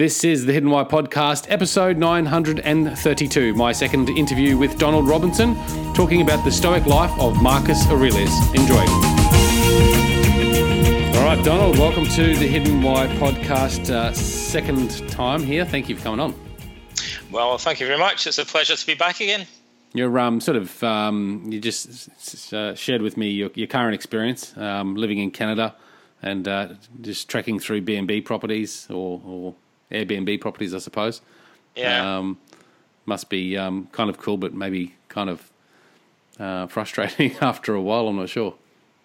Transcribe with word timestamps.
This 0.00 0.24
is 0.24 0.46
the 0.46 0.52
Hidden 0.54 0.70
Why 0.70 0.82
podcast, 0.82 1.44
episode 1.50 1.98
932, 1.98 3.52
my 3.52 3.70
second 3.70 4.08
interview 4.08 4.56
with 4.56 4.78
Donald 4.78 5.06
Robertson, 5.06 5.54
talking 5.92 6.22
about 6.22 6.42
the 6.42 6.50
Stoic 6.50 6.86
life 6.86 7.10
of 7.20 7.42
Marcus 7.42 7.86
Aurelius. 7.88 8.34
Enjoy. 8.54 8.80
All 11.18 11.26
right, 11.26 11.44
Donald, 11.44 11.78
welcome 11.78 12.06
to 12.06 12.34
the 12.34 12.46
Hidden 12.46 12.80
Why 12.80 13.08
podcast, 13.18 13.90
uh, 13.90 14.10
second 14.14 15.06
time 15.10 15.42
here. 15.42 15.66
Thank 15.66 15.90
you 15.90 15.96
for 15.96 16.02
coming 16.04 16.20
on. 16.20 16.34
Well, 17.30 17.58
thank 17.58 17.78
you 17.78 17.86
very 17.86 17.98
much. 17.98 18.26
It's 18.26 18.38
a 18.38 18.46
pleasure 18.46 18.76
to 18.76 18.86
be 18.86 18.94
back 18.94 19.20
again. 19.20 19.46
You're 19.92 20.18
um, 20.18 20.40
sort 20.40 20.56
of 20.56 20.82
um, 20.82 21.44
you 21.46 21.60
just 21.60 22.54
uh, 22.54 22.74
shared 22.74 23.02
with 23.02 23.18
me 23.18 23.28
your, 23.28 23.50
your 23.54 23.66
current 23.66 23.94
experience 23.94 24.56
um, 24.56 24.94
living 24.94 25.18
in 25.18 25.30
Canada 25.30 25.74
and 26.22 26.48
uh, 26.48 26.68
just 27.02 27.28
trekking 27.28 27.58
through 27.60 27.82
B 27.82 27.96
and 27.96 28.08
B 28.08 28.22
properties 28.22 28.86
or, 28.88 29.20
or 29.26 29.54
Airbnb 29.90 30.40
properties, 30.40 30.74
I 30.74 30.78
suppose. 30.78 31.20
Yeah. 31.76 32.18
Um, 32.18 32.38
must 33.06 33.28
be 33.28 33.56
um, 33.56 33.88
kind 33.92 34.10
of 34.10 34.18
cool, 34.18 34.36
but 34.36 34.54
maybe 34.54 34.94
kind 35.08 35.30
of 35.30 35.50
uh, 36.38 36.66
frustrating 36.66 37.36
after 37.40 37.74
a 37.74 37.80
while. 37.80 38.08
I'm 38.08 38.16
not 38.16 38.28
sure. 38.28 38.54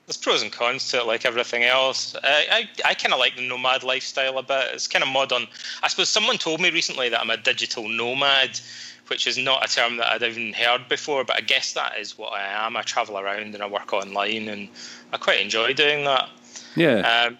There's 0.05 0.17
pros 0.17 0.43
and 0.43 0.51
cons 0.51 0.87
to 0.89 0.99
it, 0.99 1.07
like 1.07 1.25
everything 1.25 1.63
else. 1.63 2.15
I 2.23 2.67
I, 2.85 2.89
I 2.89 2.93
kind 2.93 3.11
of 3.11 3.19
like 3.19 3.35
the 3.35 3.47
nomad 3.47 3.83
lifestyle 3.83 4.37
a 4.37 4.43
bit. 4.43 4.69
It's 4.73 4.87
kind 4.87 5.03
of 5.03 5.09
modern. 5.09 5.47
I 5.81 5.87
suppose 5.87 6.09
someone 6.09 6.37
told 6.37 6.61
me 6.61 6.69
recently 6.69 7.09
that 7.09 7.19
I'm 7.19 7.31
a 7.31 7.37
digital 7.37 7.89
nomad, 7.89 8.59
which 9.07 9.25
is 9.25 9.37
not 9.37 9.65
a 9.65 9.73
term 9.73 9.97
that 9.97 10.11
I'd 10.11 10.21
even 10.21 10.53
heard 10.53 10.87
before, 10.87 11.23
but 11.23 11.35
I 11.37 11.41
guess 11.41 11.73
that 11.73 11.97
is 11.97 12.17
what 12.19 12.33
I 12.33 12.43
am. 12.65 12.77
I 12.77 12.83
travel 12.83 13.17
around 13.17 13.55
and 13.55 13.63
I 13.63 13.67
work 13.67 13.93
online, 13.93 14.47
and 14.47 14.69
I 15.11 15.17
quite 15.17 15.41
enjoy 15.41 15.73
doing 15.73 16.05
that. 16.05 16.29
Yeah. 16.75 16.99
Um, 16.99 17.39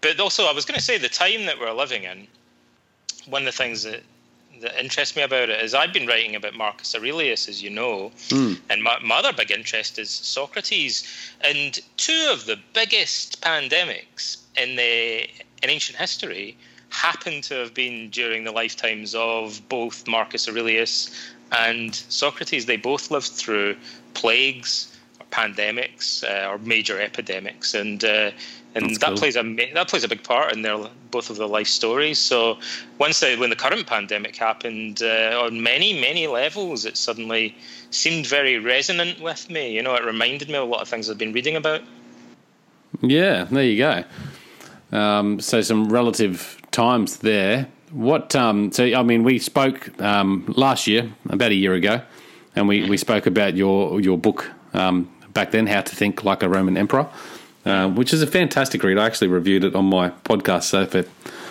but 0.00 0.18
also, 0.18 0.46
I 0.46 0.52
was 0.52 0.64
going 0.64 0.78
to 0.78 0.84
say 0.84 0.96
the 0.96 1.10
time 1.10 1.44
that 1.44 1.60
we're 1.60 1.72
living 1.72 2.04
in 2.04 2.26
one 3.26 3.42
of 3.42 3.46
the 3.46 3.52
things 3.52 3.82
that 3.84 4.02
that 4.62 4.78
interests 4.78 5.16
me 5.16 5.22
about 5.22 5.48
it 5.48 5.60
is 5.62 5.74
I've 5.74 5.92
been 5.92 6.06
writing 6.06 6.34
about 6.34 6.54
Marcus 6.54 6.94
Aurelius, 6.94 7.48
as 7.48 7.62
you 7.62 7.70
know, 7.70 8.12
mm. 8.28 8.58
and 8.70 8.82
my, 8.82 8.98
my, 9.02 9.16
other 9.16 9.32
big 9.32 9.50
interest 9.50 9.98
is 9.98 10.10
Socrates. 10.10 11.06
And 11.40 11.78
two 11.96 12.28
of 12.32 12.46
the 12.46 12.58
biggest 12.72 13.40
pandemics 13.42 14.38
in 14.56 14.76
the 14.76 15.28
in 15.62 15.70
ancient 15.70 15.98
history 15.98 16.56
happened 16.90 17.44
to 17.44 17.54
have 17.54 17.74
been 17.74 18.10
during 18.10 18.44
the 18.44 18.52
lifetimes 18.52 19.14
of 19.14 19.60
both 19.68 20.06
Marcus 20.06 20.48
Aurelius 20.48 21.10
and 21.50 21.94
Socrates. 21.94 22.66
They 22.66 22.76
both 22.76 23.10
lived 23.10 23.28
through 23.28 23.76
plagues 24.14 24.94
or 25.18 25.26
pandemics 25.26 26.22
uh, 26.24 26.50
or 26.50 26.58
major 26.58 27.00
epidemics, 27.00 27.74
and 27.74 28.04
uh, 28.04 28.30
and 28.74 28.86
That's 28.86 28.98
that 28.98 29.08
cool. 29.08 29.16
plays 29.18 29.36
a 29.36 29.72
that 29.74 29.88
plays 29.88 30.04
a 30.04 30.08
big 30.08 30.22
part 30.22 30.52
in 30.52 30.62
their 30.62 30.78
both 31.10 31.30
of 31.30 31.36
their 31.36 31.46
life 31.46 31.68
stories. 31.68 32.18
So 32.18 32.58
once 32.98 33.20
the, 33.20 33.36
when 33.36 33.50
the 33.50 33.56
current 33.56 33.86
pandemic 33.86 34.36
happened, 34.36 35.02
uh, 35.02 35.42
on 35.44 35.62
many 35.62 36.00
many 36.00 36.26
levels, 36.26 36.84
it 36.84 36.96
suddenly 36.96 37.56
seemed 37.90 38.26
very 38.26 38.58
resonant 38.58 39.20
with 39.20 39.50
me. 39.50 39.74
You 39.76 39.82
know, 39.82 39.94
it 39.94 40.04
reminded 40.04 40.48
me 40.48 40.54
of 40.54 40.68
a 40.68 40.70
lot 40.70 40.80
of 40.80 40.88
things 40.88 41.10
I've 41.10 41.18
been 41.18 41.32
reading 41.32 41.56
about. 41.56 41.82
Yeah, 43.00 43.44
there 43.44 43.64
you 43.64 43.78
go. 43.78 44.04
Um, 44.96 45.40
so 45.40 45.60
some 45.62 45.90
relative 45.90 46.60
times 46.70 47.18
there. 47.18 47.68
What? 47.90 48.34
Um, 48.34 48.72
so 48.72 48.84
I 48.84 49.02
mean, 49.02 49.22
we 49.24 49.38
spoke 49.38 50.00
um, 50.00 50.44
last 50.56 50.86
year, 50.86 51.12
about 51.28 51.50
a 51.50 51.54
year 51.54 51.74
ago, 51.74 52.02
and 52.56 52.68
we, 52.68 52.88
we 52.88 52.96
spoke 52.96 53.26
about 53.26 53.54
your 53.54 54.00
your 54.00 54.16
book 54.16 54.50
um, 54.72 55.10
back 55.32 55.50
then, 55.50 55.66
How 55.66 55.80
to 55.82 55.94
Think 55.94 56.24
Like 56.24 56.42
a 56.42 56.48
Roman 56.48 56.76
Emperor, 56.76 57.08
uh, 57.64 57.88
which 57.88 58.12
is 58.12 58.22
a 58.22 58.26
fantastic 58.26 58.82
read. 58.82 58.98
I 58.98 59.06
actually 59.06 59.28
reviewed 59.28 59.64
it 59.64 59.74
on 59.74 59.86
my 59.86 60.10
podcast. 60.10 60.64
So 60.64 60.86
for 60.86 61.04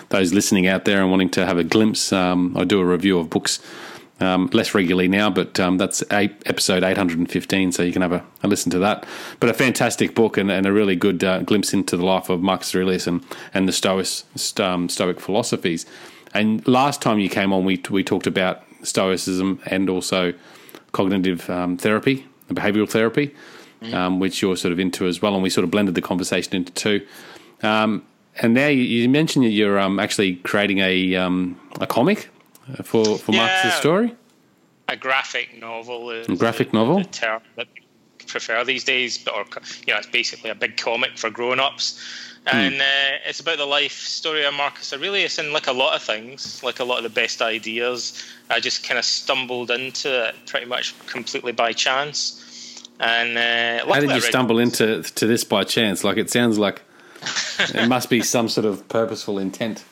those 0.09 0.33
listening 0.33 0.67
out 0.67 0.85
there 0.85 1.01
and 1.01 1.09
wanting 1.09 1.29
to 1.31 1.45
have 1.45 1.57
a 1.57 1.63
glimpse, 1.63 2.11
um, 2.11 2.55
I 2.57 2.63
do 2.63 2.79
a 2.79 2.85
review 2.85 3.19
of 3.19 3.29
books. 3.29 3.59
Um, 4.19 4.51
less 4.53 4.75
regularly 4.75 5.07
now, 5.07 5.31
but 5.31 5.59
um, 5.59 5.79
that's 5.79 6.03
eight, 6.11 6.43
episode 6.45 6.83
815, 6.83 7.71
so 7.71 7.81
you 7.81 7.91
can 7.91 8.03
have 8.03 8.11
a, 8.11 8.23
a, 8.43 8.47
listen 8.47 8.69
to 8.69 8.77
that. 8.77 9.03
But 9.39 9.50
a 9.50 9.53
fantastic 9.55 10.13
book 10.13 10.38
and, 10.38 10.51
and 10.51 10.67
a 10.67 10.71
really 10.71 10.95
good 10.95 11.23
uh, 11.23 11.39
glimpse 11.39 11.73
into 11.73 11.97
the 11.97 12.05
life 12.05 12.29
of 12.29 12.39
Marcus 12.39 12.75
Aurelius 12.75 13.07
and, 13.07 13.25
and 13.51 13.67
the 13.67 13.71
Stoic, 13.71 14.07
um, 14.59 14.89
Stoic 14.89 15.19
philosophies. 15.19 15.88
And 16.35 16.67
last 16.67 17.01
time 17.01 17.17
you 17.17 17.29
came 17.29 17.51
on, 17.51 17.66
we, 17.66 17.81
we 17.89 18.03
talked 18.03 18.27
about 18.27 18.61
Stoicism 18.83 19.59
and 19.66 19.89
also 19.89 20.33
cognitive 20.91 21.50
um, 21.50 21.77
therapy, 21.77 22.27
behavioral 22.50 22.88
therapy, 22.88 23.33
mm. 23.81 24.19
which 24.19 24.42
you're 24.42 24.56
sort 24.56 24.72
of 24.72 24.80
into 24.80 25.08
as 25.08 25.22
well. 25.22 25.34
And 25.34 25.44
we 25.44 25.50
sort 25.50 25.64
of 25.64 25.72
blended 25.72 25.96
the 25.96 26.02
conversation 26.02 26.56
into 26.56 26.72
two. 26.74 27.06
Um, 27.64 28.03
and 28.38 28.53
now 28.53 28.68
you, 28.68 28.84
you 28.84 29.09
mentioned 29.09 29.46
that 29.46 29.50
you're 29.50 29.80
um, 29.80 30.00
actually 30.00 30.36
creating 30.38 30.80
a, 30.80 31.14
a 31.16 31.88
comic 31.88 32.30
for 32.84 33.18
for 33.18 33.31
yeah, 33.31 33.40
Marcus's 33.40 33.74
story? 33.80 34.16
A 34.88 34.96
graphic 34.96 35.59
novel. 35.59 36.09
Is 36.12 36.28
a 36.28 36.36
graphic 36.36 36.74
novel. 36.74 37.00
The 37.00 37.06
term 37.06 37.42
that 37.56 37.68
I 37.75 38.24
prefer 38.25 38.64
these 38.64 38.84
days, 38.84 39.18
but 39.18 39.34
or 39.36 39.46
you 39.86 39.94
know, 39.94 40.00
it's 40.00 40.08
basically 40.08 40.50
a 40.50 40.56
big 40.56 40.78
comic 40.78 41.18
for 41.18 41.30
grown-ups, 41.30 42.00
and 42.48 42.75
Hmm. 42.75 42.81
uh, 42.81 43.28
it's 43.30 43.40
about 43.40 43.58
the 43.58 43.66
life 43.66 43.94
story 43.94 44.44
of 44.46 44.53
Marcus 44.53 44.94
Aurelius. 44.94 45.38
And 45.38 45.53
like 45.53 45.68
a 45.68 45.74
lot 45.74 45.96
of 45.96 46.02
things, 46.02 46.63
like 46.63 46.80
a 46.80 46.84
lot 46.84 46.98
of 46.98 47.03
the 47.03 47.09
best 47.09 47.42
ideas, 47.42 48.24
I 48.50 48.59
just 48.59 48.84
kind 48.88 48.98
of 48.98 49.06
stumbled 49.06 49.72
into 49.72 50.30
it 50.30 50.36
pretty 50.46 50.66
much 50.66 50.96
completely 51.08 51.52
by 51.52 51.74
chance. 51.74 52.41
And 53.01 53.38
uh, 53.38 53.85
how 53.94 54.00
did 54.00 54.12
you 54.12 54.22
stumble 54.22 54.59
into 54.59 55.01
to 55.01 55.25
this 55.28 55.44
by 55.44 55.63
chance? 55.63 56.03
Like 56.03 56.17
it 56.17 56.29
sounds 56.29 56.57
like 56.59 56.81
it 57.59 57.88
must 57.88 58.09
be 58.09 58.22
some 58.22 58.47
sort 58.47 58.66
of 58.66 58.88
purposeful 58.88 59.39
intent. 59.39 59.84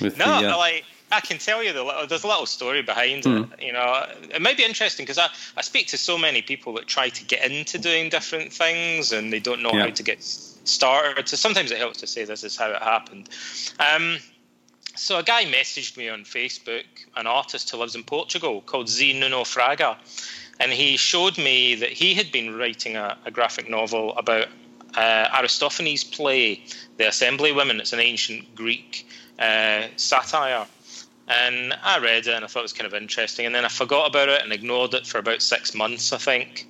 With 0.00 0.16
No, 0.18 0.40
the, 0.42 0.52
uh, 0.54 0.56
like 0.56 0.84
I 1.10 1.20
can 1.20 1.38
tell 1.38 1.62
you 1.62 1.72
the 1.72 2.06
there's 2.08 2.24
a 2.24 2.28
little 2.28 2.46
story 2.46 2.82
behind 2.82 3.24
Hmm. 3.24 3.44
it. 3.52 3.62
You 3.62 3.72
know, 3.72 4.06
it 4.34 4.40
might 4.40 4.56
be 4.56 4.64
interesting 4.64 5.04
because 5.04 5.18
I, 5.18 5.28
I 5.56 5.62
speak 5.62 5.88
to 5.88 5.98
so 5.98 6.16
many 6.18 6.40
people 6.42 6.72
that 6.74 6.86
try 6.86 7.08
to 7.08 7.24
get 7.24 7.50
into 7.50 7.78
doing 7.78 8.10
different 8.10 8.52
things 8.52 9.12
and 9.12 9.32
they 9.32 9.40
don't 9.40 9.62
know 9.62 9.72
Yeah. 9.72 9.84
how 9.86 9.90
to 9.90 10.02
get 10.02 10.22
started. 10.22 11.28
So 11.28 11.36
sometimes 11.36 11.70
it 11.72 11.78
helps 11.78 11.98
to 12.00 12.06
say 12.06 12.24
this 12.24 12.44
is 12.44 12.56
how 12.56 12.70
it 12.70 12.82
happened. 12.82 13.28
Um, 13.80 14.18
so 14.94 15.18
a 15.18 15.22
guy 15.22 15.44
messaged 15.44 15.96
me 15.96 16.08
on 16.08 16.24
Facebook, 16.24 16.84
an 17.16 17.26
artist 17.26 17.70
who 17.70 17.76
lives 17.78 17.94
in 17.94 18.02
Portugal 18.02 18.60
called 18.62 18.86
Zé 18.86 19.18
Nuno 19.18 19.42
Fraga, 19.44 19.96
and 20.60 20.72
he 20.72 20.96
showed 20.96 21.38
me 21.38 21.74
that 21.76 21.90
he 21.90 22.14
had 22.14 22.32
been 22.32 22.56
writing 22.56 22.96
a, 22.96 23.16
a 23.24 23.30
graphic 23.30 23.68
novel 23.68 24.16
about 24.16 24.48
uh, 24.96 25.28
Aristophanes' 25.38 26.04
play, 26.04 26.62
The 26.96 27.08
Assembly 27.08 27.52
Women. 27.52 27.80
It's 27.80 27.92
an 27.92 28.00
ancient 28.00 28.54
Greek 28.54 29.06
uh, 29.38 29.84
satire. 29.96 30.66
And 31.28 31.74
I 31.82 31.98
read 31.98 32.26
it 32.26 32.34
and 32.34 32.44
I 32.44 32.48
thought 32.48 32.60
it 32.60 32.62
was 32.62 32.72
kind 32.72 32.86
of 32.86 32.94
interesting. 32.94 33.46
And 33.46 33.54
then 33.54 33.64
I 33.64 33.68
forgot 33.68 34.08
about 34.08 34.28
it 34.28 34.42
and 34.42 34.52
ignored 34.52 34.94
it 34.94 35.06
for 35.06 35.18
about 35.18 35.42
six 35.42 35.74
months, 35.74 36.12
I 36.12 36.18
think. 36.18 36.68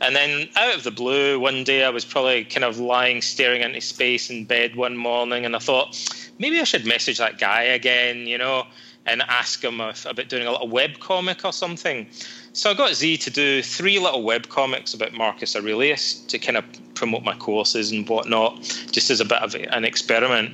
And 0.00 0.14
then 0.14 0.48
out 0.56 0.74
of 0.74 0.82
the 0.82 0.90
blue, 0.90 1.40
one 1.40 1.64
day 1.64 1.84
I 1.84 1.88
was 1.88 2.04
probably 2.04 2.44
kind 2.44 2.64
of 2.64 2.78
lying 2.78 3.22
staring 3.22 3.62
into 3.62 3.80
space 3.80 4.28
in 4.28 4.44
bed 4.44 4.76
one 4.76 4.96
morning 4.96 5.44
and 5.46 5.56
I 5.56 5.58
thought, 5.58 5.96
maybe 6.38 6.60
I 6.60 6.64
should 6.64 6.84
message 6.84 7.18
that 7.18 7.38
guy 7.38 7.62
again, 7.62 8.26
you 8.26 8.36
know, 8.36 8.66
and 9.06 9.22
ask 9.22 9.62
him 9.62 9.80
if, 9.80 10.06
about 10.06 10.28
doing 10.28 10.46
a 10.46 10.50
little 10.50 10.68
web 10.68 10.98
comic 11.00 11.44
or 11.44 11.52
something. 11.52 12.06
So 12.52 12.70
I 12.70 12.74
got 12.74 12.90
Zé 12.92 13.20
to 13.20 13.30
do 13.30 13.62
three 13.62 13.98
little 13.98 14.22
web 14.22 14.48
comics 14.48 14.94
about 14.94 15.12
Marcus 15.12 15.56
Aurelius 15.56 16.14
to 16.26 16.38
kind 16.38 16.56
of 16.56 16.64
promote 16.94 17.22
my 17.22 17.34
courses 17.34 17.90
and 17.90 18.08
whatnot, 18.08 18.62
just 18.90 19.10
as 19.10 19.20
a 19.20 19.24
bit 19.24 19.42
of 19.42 19.54
an 19.54 19.84
experiment. 19.84 20.52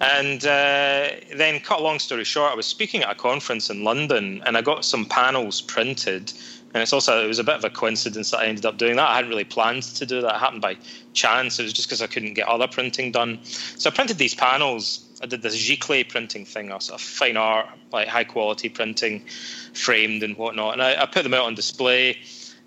And 0.00 0.44
uh, 0.44 1.10
then, 1.36 1.60
cut 1.60 1.78
a 1.78 1.82
long 1.82 2.00
story 2.00 2.24
short, 2.24 2.50
I 2.50 2.56
was 2.56 2.66
speaking 2.66 3.02
at 3.02 3.10
a 3.10 3.14
conference 3.14 3.70
in 3.70 3.84
London, 3.84 4.42
and 4.44 4.56
I 4.56 4.62
got 4.62 4.84
some 4.84 5.06
panels 5.06 5.60
printed. 5.60 6.32
And 6.74 6.82
it's 6.82 6.92
also 6.92 7.22
it 7.22 7.28
was 7.28 7.38
a 7.38 7.44
bit 7.44 7.54
of 7.54 7.64
a 7.64 7.70
coincidence 7.70 8.30
that 8.30 8.38
I 8.38 8.46
ended 8.46 8.66
up 8.66 8.78
doing 8.78 8.96
that. 8.96 9.08
I 9.08 9.16
hadn't 9.16 9.30
really 9.30 9.44
planned 9.44 9.84
to 9.84 10.06
do 10.06 10.20
that. 10.22 10.34
It 10.34 10.38
happened 10.38 10.62
by 10.62 10.76
chance. 11.12 11.60
It 11.60 11.64
was 11.64 11.72
just 11.72 11.88
because 11.88 12.02
I 12.02 12.08
couldn't 12.08 12.34
get 12.34 12.48
other 12.48 12.66
printing 12.66 13.12
done. 13.12 13.38
So 13.44 13.90
I 13.90 13.92
printed 13.92 14.18
these 14.18 14.34
panels. 14.34 15.06
I 15.22 15.26
did 15.26 15.42
this 15.42 15.56
giclée 15.56 16.08
printing 16.08 16.44
thing, 16.44 16.72
or 16.72 16.80
sort 16.80 17.00
of 17.00 17.06
fine 17.06 17.36
art, 17.36 17.66
like 17.92 18.08
high 18.08 18.24
quality 18.24 18.68
printing, 18.68 19.24
framed 19.72 20.22
and 20.22 20.36
whatnot. 20.36 20.72
And 20.72 20.82
I, 20.82 21.02
I 21.02 21.06
put 21.06 21.22
them 21.22 21.34
out 21.34 21.44
on 21.44 21.54
display. 21.54 22.18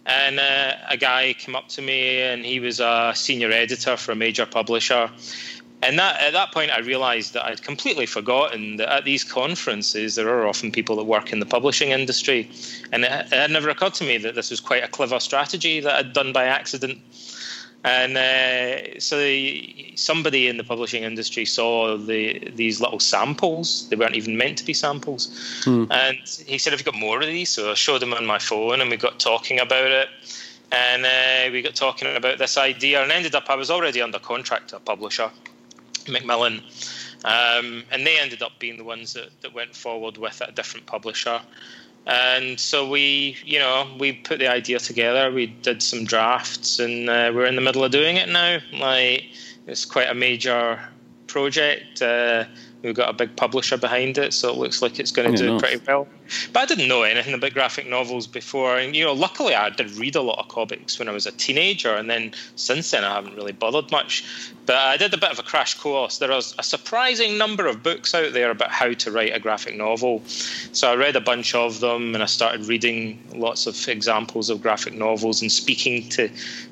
And 0.05 0.39
uh, 0.39 0.73
a 0.87 0.97
guy 0.97 1.33
came 1.33 1.55
up 1.55 1.67
to 1.69 1.81
me, 1.81 2.21
and 2.21 2.45
he 2.45 2.59
was 2.59 2.79
a 2.79 3.11
senior 3.15 3.51
editor 3.51 3.97
for 3.97 4.11
a 4.11 4.15
major 4.15 4.45
publisher. 4.45 5.09
And 5.81 5.99
that 5.99 6.21
at 6.21 6.33
that 6.33 6.51
point, 6.51 6.71
I 6.71 6.79
realised 6.79 7.33
that 7.33 7.45
I'd 7.45 7.61
completely 7.61 8.05
forgotten 8.05 8.77
that 8.77 8.89
at 8.89 9.03
these 9.03 9.23
conferences 9.23 10.15
there 10.15 10.29
are 10.29 10.47
often 10.47 10.71
people 10.71 10.95
that 10.95 11.03
work 11.03 11.33
in 11.33 11.39
the 11.39 11.45
publishing 11.45 11.89
industry, 11.89 12.49
and 12.91 13.03
it, 13.03 13.11
it 13.11 13.33
had 13.33 13.51
never 13.51 13.69
occurred 13.69 13.93
to 13.95 14.03
me 14.03 14.17
that 14.19 14.35
this 14.35 14.49
was 14.49 14.59
quite 14.59 14.83
a 14.83 14.87
clever 14.87 15.19
strategy 15.19 15.79
that 15.81 15.93
I'd 15.93 16.13
done 16.13 16.31
by 16.31 16.45
accident. 16.45 16.99
And 17.85 18.17
uh, 18.17 18.99
so 18.99 19.19
the, 19.19 19.93
somebody 19.95 20.47
in 20.47 20.57
the 20.57 20.63
publishing 20.63 21.03
industry 21.03 21.45
saw 21.45 21.95
the 21.97 22.39
these 22.55 22.81
little 22.81 22.99
samples. 22.99 23.87
They 23.89 23.95
weren't 23.95 24.15
even 24.15 24.37
meant 24.37 24.57
to 24.57 24.65
be 24.65 24.73
samples. 24.73 25.29
And 25.91 26.17
he 26.47 26.57
said, 26.57 26.73
"Have 26.73 26.79
you 26.79 26.91
got 26.91 26.99
more 26.99 27.21
of 27.21 27.27
these?" 27.27 27.49
So 27.49 27.69
I 27.69 27.75
showed 27.75 28.01
him 28.01 28.11
on 28.13 28.25
my 28.25 28.39
phone, 28.39 28.81
and 28.81 28.89
we 28.89 28.97
got 28.97 29.19
talking 29.19 29.59
about 29.59 29.91
it. 29.91 30.09
And 30.71 31.05
uh, 31.05 31.51
we 31.51 31.61
got 31.61 31.75
talking 31.75 32.15
about 32.15 32.39
this 32.39 32.57
idea, 32.57 33.03
and 33.03 33.11
ended 33.11 33.35
up 33.35 33.49
I 33.49 33.55
was 33.55 33.69
already 33.69 34.01
under 34.01 34.17
contract 34.17 34.69
to 34.69 34.77
a 34.77 34.79
publisher, 34.79 35.29
Macmillan, 36.09 36.63
Um, 37.25 37.83
and 37.91 38.05
they 38.05 38.19
ended 38.19 38.43
up 38.43 38.51
being 38.59 38.77
the 38.77 38.83
ones 38.83 39.13
that, 39.13 39.29
that 39.41 39.53
went 39.53 39.75
forward 39.75 40.17
with 40.17 40.41
a 40.41 40.51
different 40.51 40.85
publisher. 40.85 41.41
And 42.07 42.59
so 42.59 42.87
we, 42.87 43.37
you 43.43 43.57
know, 43.57 43.87
we 43.97 44.13
put 44.13 44.39
the 44.39 44.47
idea 44.47 44.79
together. 44.79 45.31
We 45.31 45.47
did 45.47 45.81
some 45.81 46.05
drafts, 46.05 46.79
and 46.79 47.09
uh, 47.09 47.31
we're 47.33 47.45
in 47.45 47.55
the 47.55 47.61
middle 47.61 47.83
of 47.83 47.91
doing 47.91 48.17
it 48.17 48.29
now. 48.29 48.59
Like 48.73 49.25
it's 49.65 49.85
quite 49.85 50.09
a 50.09 50.13
major 50.13 50.79
project. 51.27 52.01
Uh, 52.01 52.45
we've 52.85 52.95
got 52.95 53.09
a 53.09 53.13
big 53.13 53.35
publisher 53.35 53.77
behind 53.77 54.17
it, 54.17 54.33
so 54.33 54.49
it 54.49 54.57
looks 54.57 54.81
like 54.81 54.99
it's 54.99 55.11
going 55.11 55.31
to 55.31 55.37
do 55.37 55.51
nice. 55.51 55.61
pretty 55.61 55.85
well. 55.85 56.07
But 56.53 56.63
I 56.63 56.65
didn't 56.65 56.87
know 56.87 57.03
anything 57.03 57.33
about 57.33 57.53
graphic 57.53 57.87
novels 57.87 58.27
before, 58.27 58.77
and 58.77 58.95
you 58.95 59.05
know, 59.05 59.13
luckily 59.13 59.55
I 59.55 59.69
did 59.69 59.91
read 59.91 60.15
a 60.15 60.21
lot 60.21 60.39
of 60.39 60.47
comics 60.47 60.97
when 60.97 61.09
I 61.09 61.11
was 61.11 61.25
a 61.25 61.31
teenager, 61.31 61.93
and 61.93 62.09
then 62.09 62.33
since 62.55 62.91
then 62.91 63.03
I 63.03 63.13
haven't 63.13 63.35
really 63.35 63.51
bothered 63.51 63.91
much. 63.91 64.23
But 64.65 64.77
I 64.77 64.97
did 64.97 65.13
a 65.13 65.17
bit 65.17 65.31
of 65.31 65.39
a 65.39 65.43
crash 65.43 65.75
course. 65.75 66.17
There 66.19 66.29
was 66.29 66.55
a 66.57 66.63
surprising 66.63 67.37
number 67.37 67.67
of 67.67 67.83
books 67.83 68.15
out 68.15 68.33
there 68.33 68.51
about 68.51 68.71
how 68.71 68.93
to 68.93 69.11
write 69.11 69.35
a 69.35 69.39
graphic 69.39 69.75
novel, 69.75 70.23
so 70.25 70.91
I 70.91 70.95
read 70.95 71.15
a 71.15 71.21
bunch 71.21 71.55
of 71.55 71.79
them, 71.79 72.13
and 72.13 72.23
I 72.23 72.27
started 72.27 72.65
reading 72.67 73.21
lots 73.33 73.67
of 73.67 73.87
examples 73.87 74.49
of 74.49 74.61
graphic 74.61 74.93
novels 74.93 75.41
and 75.41 75.51
speaking 75.51 76.09
to 76.09 76.29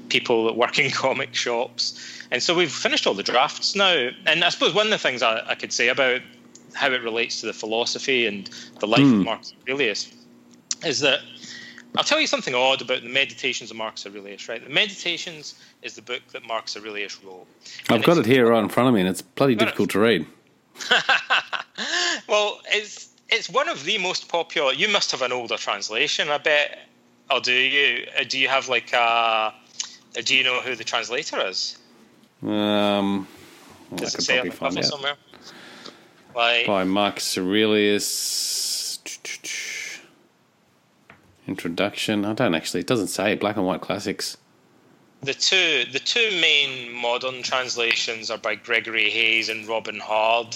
people 0.09 0.45
that 0.45 0.55
work 0.55 0.77
in 0.79 0.91
comic 0.91 1.33
shops 1.33 2.22
and 2.31 2.41
so 2.41 2.55
we've 2.55 2.71
finished 2.71 3.07
all 3.07 3.13
the 3.13 3.23
drafts 3.23 3.75
now. 3.75 4.09
And 4.25 4.43
I 4.43 4.49
suppose 4.49 4.73
one 4.73 4.87
of 4.87 4.91
the 4.91 4.97
things 4.97 5.21
I, 5.21 5.43
I 5.47 5.55
could 5.55 5.73
say 5.73 5.89
about 5.89 6.21
how 6.73 6.91
it 6.91 7.03
relates 7.03 7.41
to 7.41 7.45
the 7.45 7.53
philosophy 7.53 8.25
and 8.25 8.49
the 8.79 8.87
life 8.87 9.01
mm. 9.01 9.19
of 9.19 9.25
Marcus 9.25 9.53
Aurelius 9.67 10.11
is 10.83 10.99
that 11.01 11.19
I'll 11.95 12.03
tell 12.03 12.19
you 12.19 12.27
something 12.27 12.55
odd 12.55 12.81
about 12.81 13.03
the 13.03 13.09
Meditations 13.09 13.69
of 13.69 13.77
Marcus 13.77 14.05
Aurelius, 14.05 14.49
right? 14.49 14.63
The 14.63 14.73
Meditations 14.73 15.55
is 15.83 15.95
the 15.95 16.01
book 16.01 16.21
that 16.31 16.45
Marcus 16.45 16.75
Aurelius 16.75 17.23
wrote. 17.23 17.45
I've 17.89 18.03
got 18.03 18.17
it 18.17 18.25
here 18.25 18.49
right 18.49 18.63
in 18.63 18.69
front 18.69 18.89
of 18.89 18.95
me, 18.95 19.01
and 19.01 19.09
it's 19.09 19.21
bloody 19.21 19.55
difficult 19.55 19.91
to 19.91 19.99
read. 19.99 20.25
well, 22.27 22.61
it's 22.65 23.09
it's 23.29 23.49
one 23.49 23.69
of 23.69 23.83
the 23.85 23.97
most 23.99 24.27
popular. 24.27 24.73
You 24.73 24.87
must 24.89 25.11
have 25.11 25.21
an 25.21 25.31
older 25.31 25.57
translation, 25.57 26.29
I 26.29 26.39
bet. 26.39 26.79
Or 27.29 27.39
do 27.39 27.53
you? 27.53 28.07
Uh, 28.19 28.23
do 28.27 28.39
you 28.39 28.47
have 28.47 28.69
like 28.69 28.91
a? 28.93 29.53
Do 30.23 30.35
you 30.35 30.43
know 30.43 30.61
who 30.61 30.75
the 30.75 30.83
translator 30.83 31.45
is? 31.45 31.77
Um, 32.45 33.27
Does 33.95 34.15
it 34.15 34.21
say 34.21 34.39
on 34.39 34.49
the 34.49 34.55
cover 34.55 34.83
somewhere? 34.83 35.15
Like, 36.35 36.67
By 36.67 36.83
Marcus 36.83 37.37
Aurelius. 37.37 38.99
Introduction. 41.47 42.25
I 42.25 42.33
don't 42.33 42.55
actually. 42.55 42.81
It 42.81 42.87
doesn't 42.87 43.07
say. 43.07 43.35
Black 43.35 43.57
and 43.57 43.65
white 43.65 43.81
classics. 43.81 44.37
The 45.21 45.33
two 45.33 45.85
the 45.91 45.99
two 45.99 46.31
main 46.41 46.91
modern 46.91 47.43
translations 47.43 48.29
are 48.29 48.37
by 48.37 48.55
Gregory 48.55 49.09
Hays 49.09 49.47
and 49.47 49.65
Robin 49.67 49.99
Hard, 49.99 50.55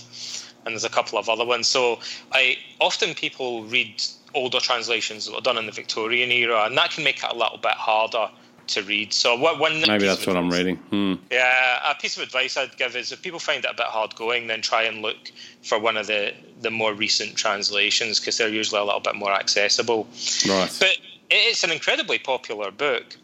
and 0.65 0.73
there's 0.73 0.83
a 0.83 0.89
couple 0.89 1.17
of 1.17 1.29
other 1.29 1.45
ones. 1.45 1.67
So 1.67 1.99
I 2.33 2.57
often 2.81 3.13
people 3.13 3.63
read 3.63 4.03
older 4.33 4.59
translations 4.59 5.25
that 5.25 5.33
were 5.33 5.41
done 5.41 5.57
in 5.57 5.65
the 5.67 5.71
Victorian 5.71 6.31
era, 6.31 6.65
and 6.65 6.77
that 6.77 6.91
can 6.91 7.05
make 7.05 7.23
it 7.23 7.31
a 7.31 7.35
little 7.35 7.57
bit 7.57 7.73
harder 7.73 8.29
to 8.69 8.83
read. 8.83 9.13
So 9.13 9.35
what 9.35 9.59
one 9.59 9.81
maybe 9.81 10.05
that's 10.05 10.27
what 10.27 10.37
I'm 10.37 10.49
reading. 10.49 10.75
Hmm. 10.75 11.15
Yeah, 11.31 11.91
a 11.91 11.95
piece 11.95 12.17
of 12.17 12.23
advice 12.23 12.57
I'd 12.57 12.77
give 12.77 12.95
is 12.95 13.11
if 13.11 13.21
people 13.21 13.39
find 13.39 13.63
it 13.63 13.71
a 13.71 13.73
bit 13.73 13.87
hard 13.87 14.15
going, 14.15 14.47
then 14.47 14.61
try 14.61 14.83
and 14.83 15.01
look 15.01 15.31
for 15.63 15.79
one 15.79 15.97
of 15.97 16.07
the 16.07 16.33
the 16.61 16.71
more 16.71 16.93
recent 16.93 17.35
translations 17.35 18.19
because 18.19 18.37
they're 18.37 18.49
usually 18.49 18.81
a 18.81 18.83
little 18.83 18.99
bit 18.99 19.15
more 19.15 19.31
accessible. 19.31 20.07
Right. 20.47 20.75
But 20.79 20.97
it's 21.29 21.63
an 21.63 21.71
incredibly 21.71 22.19
popular 22.19 22.71
book, 22.71 23.15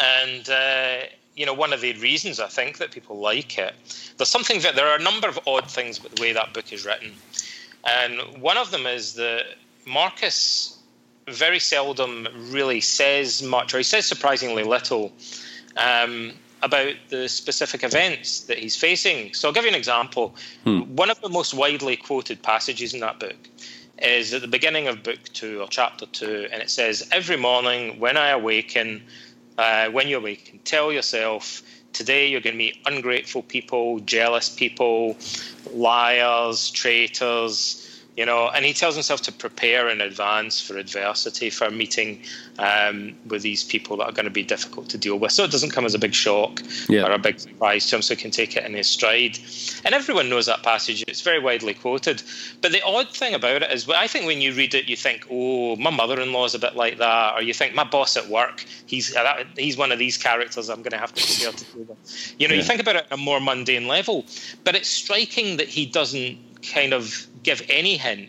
and. 0.00 0.48
Uh, 0.48 0.96
you 1.36 1.44
know, 1.44 1.52
one 1.52 1.74
of 1.74 1.82
the 1.82 1.92
reasons 1.98 2.40
I 2.40 2.46
think 2.46 2.78
that 2.78 2.92
people 2.92 3.18
like 3.18 3.58
it, 3.58 3.74
there's 4.16 4.30
something 4.30 4.60
that 4.62 4.74
there 4.74 4.88
are 4.88 4.96
a 4.96 5.02
number 5.02 5.28
of 5.28 5.38
odd 5.46 5.70
things 5.70 6.02
with 6.02 6.14
the 6.14 6.22
way 6.22 6.32
that 6.32 6.54
book 6.54 6.72
is 6.72 6.86
written, 6.86 7.12
and 7.84 8.40
one 8.40 8.56
of 8.56 8.70
them 8.70 8.86
is 8.86 9.12
that 9.16 9.44
Marcus 9.84 10.75
very 11.28 11.58
seldom 11.58 12.28
really 12.50 12.80
says 12.80 13.42
much, 13.42 13.74
or 13.74 13.78
he 13.78 13.82
says 13.82 14.06
surprisingly 14.06 14.62
little 14.62 15.12
um, 15.76 16.32
about 16.62 16.94
the 17.08 17.28
specific 17.28 17.82
events 17.82 18.40
that 18.42 18.58
he's 18.58 18.76
facing. 18.76 19.34
So 19.34 19.48
I'll 19.48 19.54
give 19.54 19.64
you 19.64 19.70
an 19.70 19.74
example. 19.74 20.34
Hmm. 20.64 20.80
One 20.80 21.10
of 21.10 21.20
the 21.20 21.28
most 21.28 21.52
widely 21.52 21.96
quoted 21.96 22.42
passages 22.42 22.94
in 22.94 23.00
that 23.00 23.18
book 23.18 23.48
is 23.98 24.34
at 24.34 24.42
the 24.42 24.48
beginning 24.48 24.88
of 24.88 25.02
book 25.02 25.18
two 25.32 25.60
or 25.60 25.68
chapter 25.68 26.06
two, 26.06 26.48
and 26.52 26.62
it 26.62 26.70
says, 26.70 27.08
Every 27.10 27.36
morning 27.36 27.98
when 27.98 28.16
I 28.16 28.28
awaken, 28.28 29.02
uh, 29.58 29.88
when 29.90 30.08
you 30.08 30.18
awaken, 30.18 30.60
tell 30.64 30.92
yourself, 30.92 31.62
today 31.92 32.28
you're 32.28 32.40
going 32.40 32.54
to 32.54 32.58
meet 32.58 32.78
ungrateful 32.86 33.42
people, 33.42 33.98
jealous 34.00 34.48
people, 34.48 35.16
liars, 35.72 36.70
traitors 36.70 37.85
you 38.16 38.24
know, 38.24 38.48
and 38.48 38.64
he 38.64 38.72
tells 38.72 38.94
himself 38.94 39.20
to 39.22 39.32
prepare 39.32 39.90
in 39.90 40.00
advance 40.00 40.58
for 40.58 40.78
adversity, 40.78 41.50
for 41.50 41.70
meeting 41.70 42.22
um, 42.58 43.14
with 43.26 43.42
these 43.42 43.62
people 43.62 43.98
that 43.98 44.04
are 44.04 44.12
going 44.12 44.24
to 44.24 44.30
be 44.30 44.42
difficult 44.42 44.88
to 44.88 44.98
deal 44.98 45.18
with. 45.18 45.32
So 45.32 45.44
it 45.44 45.50
doesn't 45.50 45.70
come 45.70 45.84
as 45.84 45.94
a 45.94 45.98
big 45.98 46.14
shock 46.14 46.62
yeah. 46.88 47.06
or 47.06 47.12
a 47.12 47.18
big 47.18 47.38
surprise 47.38 47.86
to 47.90 47.96
him, 47.96 48.02
so 48.02 48.14
he 48.14 48.20
can 48.20 48.30
take 48.30 48.56
it 48.56 48.64
in 48.64 48.72
his 48.72 48.86
stride. 48.86 49.38
And 49.84 49.94
everyone 49.94 50.30
knows 50.30 50.46
that 50.46 50.62
passage; 50.62 51.04
it's 51.06 51.20
very 51.20 51.38
widely 51.38 51.74
quoted. 51.74 52.22
But 52.62 52.72
the 52.72 52.82
odd 52.82 53.10
thing 53.10 53.34
about 53.34 53.62
it 53.62 53.70
is, 53.70 53.88
I 53.88 54.06
think 54.06 54.24
when 54.24 54.40
you 54.40 54.54
read 54.54 54.74
it, 54.74 54.88
you 54.88 54.96
think, 54.96 55.26
"Oh, 55.30 55.76
my 55.76 55.90
mother-in-law 55.90 56.46
is 56.46 56.54
a 56.54 56.58
bit 56.58 56.74
like 56.74 56.96
that," 56.98 57.34
or 57.34 57.42
you 57.42 57.52
think, 57.52 57.74
"My 57.74 57.84
boss 57.84 58.16
at 58.16 58.28
work, 58.28 58.64
he's 58.86 59.14
uh, 59.14 59.44
he's 59.58 59.76
one 59.76 59.92
of 59.92 59.98
these 59.98 60.16
characters 60.16 60.70
I'm 60.70 60.80
going 60.80 60.92
to 60.92 60.98
have 60.98 61.12
to 61.12 61.22
prepare 61.22 61.52
to 61.52 61.64
deal 61.64 61.84
with." 61.84 62.34
You 62.38 62.48
know, 62.48 62.54
yeah. 62.54 62.60
you 62.60 62.66
think 62.66 62.80
about 62.80 62.96
it 62.96 63.06
on 63.12 63.18
a 63.18 63.22
more 63.22 63.40
mundane 63.40 63.88
level, 63.88 64.24
but 64.64 64.74
it's 64.74 64.88
striking 64.88 65.58
that 65.58 65.68
he 65.68 65.84
doesn't 65.84 66.38
kind 66.62 66.94
of 66.94 67.26
give 67.46 67.62
any 67.70 67.96
hint 67.96 68.28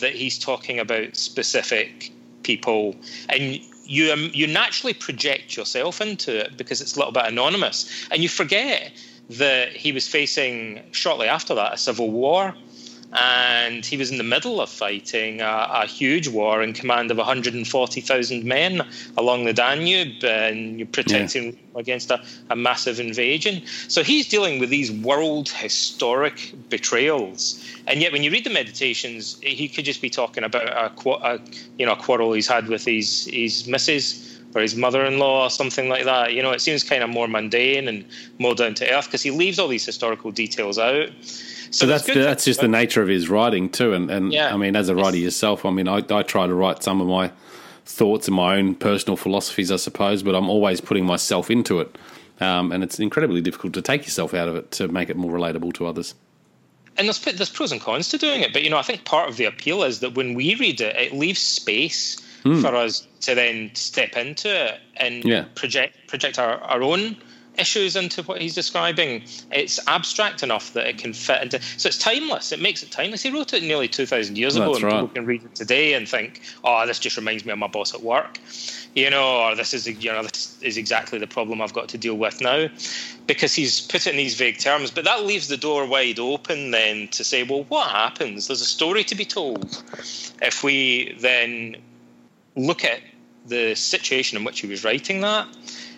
that 0.00 0.12
he's 0.12 0.36
talking 0.38 0.80
about 0.80 1.14
specific 1.14 2.10
people, 2.42 2.96
and 3.28 3.60
you 3.84 4.12
um, 4.12 4.30
you 4.32 4.48
naturally 4.48 4.94
project 4.94 5.56
yourself 5.56 6.00
into 6.00 6.36
it 6.36 6.56
because 6.56 6.80
it's 6.80 6.96
a 6.96 6.98
little 6.98 7.12
bit 7.12 7.26
anonymous, 7.26 8.08
and 8.10 8.22
you 8.22 8.28
forget 8.28 8.90
that 9.30 9.68
he 9.70 9.92
was 9.92 10.08
facing 10.08 10.82
shortly 10.90 11.28
after 11.28 11.54
that 11.54 11.74
a 11.74 11.76
civil 11.76 12.10
war 12.10 12.54
and 13.16 13.84
he 13.84 13.96
was 13.96 14.10
in 14.10 14.18
the 14.18 14.24
middle 14.24 14.60
of 14.60 14.68
fighting 14.68 15.40
a, 15.40 15.68
a 15.70 15.86
huge 15.86 16.28
war 16.28 16.62
in 16.62 16.72
command 16.72 17.10
of 17.10 17.16
140,000 17.16 18.44
men 18.44 18.86
along 19.16 19.44
the 19.44 19.52
Danube 19.52 20.22
and 20.22 20.92
protecting 20.92 21.52
yeah. 21.52 21.80
against 21.80 22.10
a, 22.10 22.22
a, 22.50 22.56
massive 22.56 23.00
invasion. 23.00 23.62
So 23.88 24.02
he's 24.02 24.28
dealing 24.28 24.58
with 24.58 24.70
these 24.70 24.92
world 24.92 25.48
historic 25.48 26.52
betrayals, 26.68 27.64
and 27.86 28.00
yet 28.00 28.12
when 28.12 28.22
you 28.22 28.30
read 28.30 28.44
the 28.44 28.50
meditations, 28.50 29.38
he 29.42 29.68
could 29.68 29.84
just 29.84 30.02
be 30.02 30.10
talking 30.10 30.44
about 30.44 30.68
a, 30.68 31.08
a 31.26 31.40
you 31.78 31.86
know 31.86 31.92
a 31.92 31.96
quarrel 31.96 32.32
he's 32.32 32.48
had 32.48 32.68
with 32.68 32.84
his 32.84 33.26
his 33.26 33.66
missus 33.66 34.38
or 34.54 34.62
his 34.62 34.74
mother-in-law 34.74 35.44
or 35.44 35.50
something 35.50 35.88
like 35.88 36.04
that. 36.04 36.32
You 36.32 36.42
know, 36.42 36.50
it 36.52 36.60
seems 36.60 36.82
kind 36.82 37.02
of 37.02 37.10
more 37.10 37.28
mundane 37.28 37.88
and 37.88 38.04
more 38.38 38.54
down 38.54 38.74
to 38.74 38.90
earth 38.90 39.06
because 39.06 39.22
he 39.22 39.30
leaves 39.30 39.58
all 39.58 39.68
these 39.68 39.84
historical 39.84 40.30
details 40.30 40.78
out. 40.78 41.10
So, 41.76 41.84
so 41.84 41.86
that's 41.86 42.06
that's 42.06 42.44
just 42.46 42.60
the 42.60 42.68
nature 42.68 43.02
of 43.02 43.08
his 43.08 43.28
writing 43.28 43.68
too. 43.68 43.92
And, 43.92 44.10
and 44.10 44.32
yeah. 44.32 44.54
I 44.54 44.56
mean, 44.56 44.74
as 44.76 44.88
a 44.88 44.94
writer 44.94 45.18
yourself, 45.18 45.66
I 45.66 45.70
mean, 45.70 45.88
I, 45.88 46.02
I 46.08 46.22
try 46.22 46.46
to 46.46 46.54
write 46.54 46.82
some 46.82 47.02
of 47.02 47.06
my 47.06 47.30
thoughts 47.84 48.28
and 48.28 48.36
my 48.36 48.56
own 48.56 48.74
personal 48.74 49.16
philosophies, 49.16 49.70
I 49.70 49.76
suppose, 49.76 50.22
but 50.22 50.34
I'm 50.34 50.48
always 50.48 50.80
putting 50.80 51.04
myself 51.04 51.50
into 51.50 51.80
it. 51.80 51.98
Um, 52.40 52.72
and 52.72 52.82
it's 52.82 52.98
incredibly 52.98 53.42
difficult 53.42 53.74
to 53.74 53.82
take 53.82 54.04
yourself 54.04 54.32
out 54.32 54.48
of 54.48 54.56
it 54.56 54.70
to 54.72 54.88
make 54.88 55.10
it 55.10 55.16
more 55.16 55.30
relatable 55.30 55.74
to 55.74 55.86
others. 55.86 56.14
And 56.96 57.06
there's, 57.08 57.20
there's 57.20 57.50
pros 57.50 57.72
and 57.72 57.80
cons 57.80 58.08
to 58.08 58.16
doing 58.16 58.40
it, 58.40 58.54
but 58.54 58.62
you 58.62 58.70
know, 58.70 58.78
I 58.78 58.82
think 58.82 59.04
part 59.04 59.28
of 59.28 59.36
the 59.36 59.44
appeal 59.44 59.82
is 59.82 60.00
that 60.00 60.14
when 60.14 60.32
we 60.32 60.54
read 60.54 60.80
it, 60.80 60.96
it 60.96 61.12
leaves 61.12 61.40
space 61.40 62.16
mm. 62.42 62.62
for 62.62 62.74
us 62.74 63.06
to 63.20 63.34
then 63.34 63.70
step 63.74 64.16
into 64.16 64.48
it 64.48 64.80
and 64.96 65.24
yeah. 65.24 65.44
project 65.54 66.08
project 66.08 66.38
our, 66.38 66.58
our 66.58 66.82
own 66.82 67.16
issues 67.58 67.96
into 67.96 68.22
what 68.22 68.40
he's 68.40 68.54
describing. 68.54 69.22
It's 69.50 69.78
abstract 69.86 70.42
enough 70.42 70.72
that 70.74 70.86
it 70.86 70.98
can 70.98 71.12
fit 71.12 71.42
into. 71.42 71.60
So 71.76 71.88
it's 71.88 71.98
timeless. 71.98 72.52
It 72.52 72.60
makes 72.60 72.82
it 72.82 72.90
timeless. 72.90 73.22
He 73.22 73.30
wrote 73.30 73.52
it 73.52 73.62
nearly 73.62 73.88
two 73.88 74.06
thousand 74.06 74.38
years 74.38 74.56
ago, 74.56 74.74
and 74.74 74.82
right. 74.82 74.92
people 74.92 75.08
can 75.08 75.26
read 75.26 75.42
it 75.44 75.54
today 75.54 75.94
and 75.94 76.08
think, 76.08 76.42
"Oh, 76.64 76.86
this 76.86 76.98
just 76.98 77.16
reminds 77.16 77.44
me 77.44 77.52
of 77.52 77.58
my 77.58 77.66
boss 77.66 77.94
at 77.94 78.02
work," 78.02 78.38
you 78.94 79.10
know, 79.10 79.40
or 79.40 79.54
this 79.54 79.74
is 79.74 79.86
you 79.86 80.12
know 80.12 80.22
this 80.22 80.58
is 80.62 80.76
exactly 80.76 81.18
the 81.18 81.26
problem 81.26 81.60
I've 81.60 81.72
got 81.72 81.88
to 81.90 81.98
deal 81.98 82.16
with 82.16 82.40
now, 82.40 82.68
because 83.26 83.54
he's 83.54 83.80
put 83.80 84.06
it 84.06 84.10
in 84.10 84.16
these 84.16 84.34
vague 84.34 84.58
terms. 84.58 84.90
But 84.90 85.04
that 85.04 85.24
leaves 85.24 85.48
the 85.48 85.56
door 85.56 85.86
wide 85.86 86.18
open 86.18 86.70
then 86.70 87.08
to 87.08 87.24
say, 87.24 87.42
well, 87.42 87.64
what 87.64 87.90
happens? 87.90 88.46
There's 88.46 88.60
a 88.60 88.66
story 88.66 89.04
to 89.04 89.14
be 89.14 89.24
told 89.24 89.82
if 90.42 90.62
we 90.62 91.16
then 91.20 91.76
look 92.56 92.84
at 92.84 93.00
the 93.46 93.74
situation 93.74 94.38
in 94.38 94.44
which 94.44 94.60
he 94.60 94.66
was 94.66 94.82
writing 94.82 95.20
that 95.20 95.46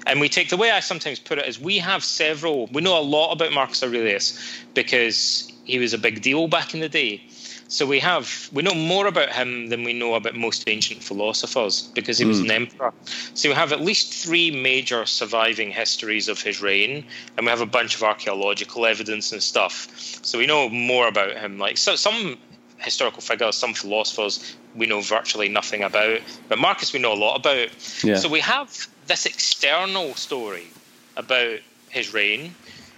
and 0.09 0.21
we 0.21 0.29
take 0.29 0.49
the 0.49 0.57
way 0.57 0.71
I 0.71 0.81
sometimes 0.81 1.21
put 1.21 1.39
it 1.39 1.47
is 1.47 1.61
we 1.61 1.79
have 1.79 2.03
several, 2.03 2.67
we 2.69 2.81
know 2.81 2.99
a 2.99 3.03
lot 3.03 3.33
about 3.33 3.53
Marcus 3.53 3.83
Aurelius 3.83 4.39
because 4.75 5.53
he 5.65 5.79
was 5.79 5.93
a 5.93 5.99
big 5.99 6.23
deal 6.23 6.49
back 6.49 6.75
in 6.75 6.81
the 6.81 6.89
day. 6.89 7.23
So 7.71 7.85
we 7.85 8.01
have 8.01 8.49
we 8.51 8.63
know 8.63 8.73
more 8.73 9.07
about 9.07 9.31
him 9.31 9.69
than 9.69 9.85
we 9.85 9.93
know 9.93 10.15
about 10.15 10.35
most 10.35 10.67
ancient 10.67 11.03
philosophers 11.03 11.83
because 11.95 12.17
he 12.17 12.25
was 12.25 12.41
an 12.41 12.47
hmm. 12.47 12.53
emperor. 12.53 12.95
So 13.35 13.51
we 13.51 13.55
have 13.55 13.73
at 13.73 13.83
least 13.83 14.15
three 14.15 14.51
major 14.51 15.05
surviving 15.05 15.71
histories 15.71 16.29
of 16.29 16.41
his 16.41 16.63
reign, 16.63 17.05
and 17.37 17.45
we 17.45 17.51
have 17.51 17.61
a 17.61 17.67
bunch 17.67 17.95
of 17.95 18.03
archaeological 18.03 18.87
evidence 18.87 19.33
and 19.33 19.43
stuff. 19.43 19.87
So 20.25 20.39
we 20.39 20.47
know 20.47 20.71
more 20.71 21.09
about 21.09 21.37
him. 21.37 21.59
Like 21.59 21.77
so, 21.77 21.95
some 21.95 22.39
historical 22.79 23.21
figures, 23.21 23.55
some 23.57 23.75
philosophers 23.75 24.57
we 24.75 24.87
know 24.87 25.03
virtually 25.03 25.51
nothing 25.51 25.83
about, 25.83 26.21
but 26.49 26.59
Marcus 26.59 26.95
we 26.95 27.01
know 27.01 27.13
a 27.13 27.21
lot 27.21 27.37
about. 27.37 27.69
Yeah. 28.03 28.17
So 28.17 28.31
we 28.31 28.41
have 28.41 28.89
this 29.09 29.27
external 29.27 30.15
story 30.15 30.69
about 31.17 31.59
his 31.89 32.15
reign, 32.15 32.55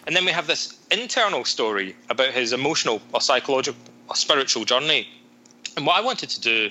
and 0.07 0.15
then 0.15 0.25
we 0.25 0.33
have 0.33 0.47
this 0.47 0.77
internal 0.91 1.45
story 1.45 1.95
about 2.11 2.31
his 2.31 2.53
emotional 2.53 3.01
or 3.13 3.21
psychological 3.21 3.81
or 4.09 4.17
spiritual 4.17 4.65
journey. 4.65 5.09
And 5.77 5.87
what 5.87 5.97
I 5.97 6.01
wanted 6.01 6.29
to 6.31 6.41
do 6.41 6.71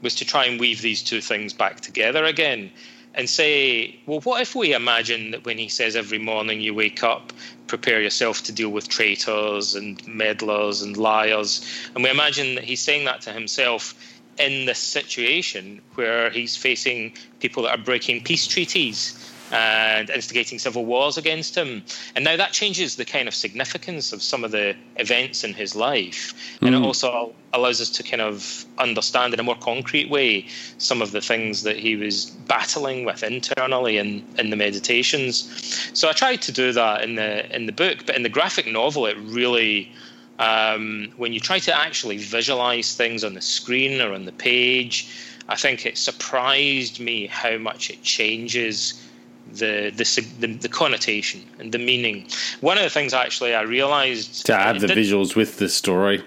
was 0.00 0.14
to 0.14 0.24
try 0.24 0.44
and 0.44 0.60
weave 0.60 0.80
these 0.80 1.02
two 1.02 1.20
things 1.20 1.52
back 1.52 1.80
together 1.80 2.24
again 2.24 2.70
and 3.14 3.28
say, 3.28 3.98
well, 4.06 4.20
what 4.20 4.40
if 4.40 4.54
we 4.54 4.74
imagine 4.74 5.32
that 5.32 5.44
when 5.44 5.58
he 5.58 5.68
says 5.68 5.96
every 5.96 6.18
morning 6.18 6.60
you 6.60 6.72
wake 6.72 7.02
up, 7.02 7.32
prepare 7.66 8.00
yourself 8.00 8.42
to 8.44 8.52
deal 8.52 8.68
with 8.68 8.88
traitors 8.88 9.74
and 9.74 10.06
meddlers 10.06 10.82
and 10.82 10.96
liars, 10.96 11.66
and 11.94 12.04
we 12.04 12.10
imagine 12.10 12.54
that 12.54 12.64
he's 12.64 12.80
saying 12.80 13.04
that 13.06 13.20
to 13.22 13.32
himself 13.32 13.94
in 14.38 14.66
this 14.66 14.78
situation 14.78 15.80
where 15.94 16.30
he's 16.30 16.56
facing 16.56 17.12
people 17.40 17.62
that 17.64 17.78
are 17.78 17.82
breaking 17.82 18.24
peace 18.24 18.46
treaties 18.46 19.32
and 19.50 20.10
instigating 20.10 20.58
civil 20.58 20.84
wars 20.84 21.16
against 21.16 21.56
him. 21.56 21.82
And 22.14 22.24
now 22.24 22.36
that 22.36 22.52
changes 22.52 22.96
the 22.96 23.04
kind 23.04 23.28
of 23.28 23.34
significance 23.34 24.12
of 24.12 24.22
some 24.22 24.44
of 24.44 24.50
the 24.50 24.76
events 24.96 25.44
in 25.44 25.54
his 25.54 25.74
life. 25.74 26.58
And 26.60 26.74
it 26.74 26.78
hmm. 26.78 26.84
also 26.84 27.34
allows 27.54 27.80
us 27.80 27.88
to 27.90 28.02
kind 28.02 28.20
of 28.20 28.64
understand 28.76 29.32
in 29.32 29.40
a 29.40 29.42
more 29.42 29.56
concrete 29.56 30.10
way 30.10 30.46
some 30.76 31.00
of 31.00 31.12
the 31.12 31.20
things 31.20 31.62
that 31.62 31.76
he 31.76 31.96
was 31.96 32.26
battling 32.26 33.04
with 33.04 33.22
internally 33.22 33.96
in, 33.96 34.24
in 34.38 34.50
the 34.50 34.56
meditations. 34.56 35.90
So 35.94 36.08
I 36.08 36.12
tried 36.12 36.42
to 36.42 36.52
do 36.52 36.72
that 36.72 37.02
in 37.02 37.14
the 37.14 37.54
in 37.54 37.66
the 37.66 37.72
book, 37.72 38.04
but 38.06 38.16
in 38.16 38.22
the 38.22 38.28
graphic 38.28 38.66
novel 38.66 39.06
it 39.06 39.16
really 39.18 39.90
um, 40.38 41.12
when 41.16 41.32
you 41.32 41.40
try 41.40 41.58
to 41.58 41.76
actually 41.76 42.16
visualize 42.18 42.94
things 42.94 43.24
on 43.24 43.34
the 43.34 43.40
screen 43.40 44.00
or 44.00 44.12
on 44.12 44.24
the 44.24 44.32
page, 44.32 45.08
I 45.48 45.56
think 45.56 45.84
it 45.86 45.98
surprised 45.98 47.00
me 47.00 47.26
how 47.26 47.58
much 47.58 47.90
it 47.90 48.02
changes 48.02 49.04
the 49.52 49.90
the, 49.96 50.04
the, 50.40 50.46
the 50.54 50.68
connotation 50.68 51.44
and 51.58 51.72
the 51.72 51.78
meaning. 51.78 52.28
One 52.60 52.76
of 52.76 52.84
the 52.84 52.90
things 52.90 53.14
actually 53.14 53.54
I 53.54 53.62
realized 53.62 54.46
To 54.46 54.54
add 54.54 54.80
the 54.80 54.86
visuals 54.88 55.34
with 55.34 55.58
the 55.58 55.68
story. 55.68 56.22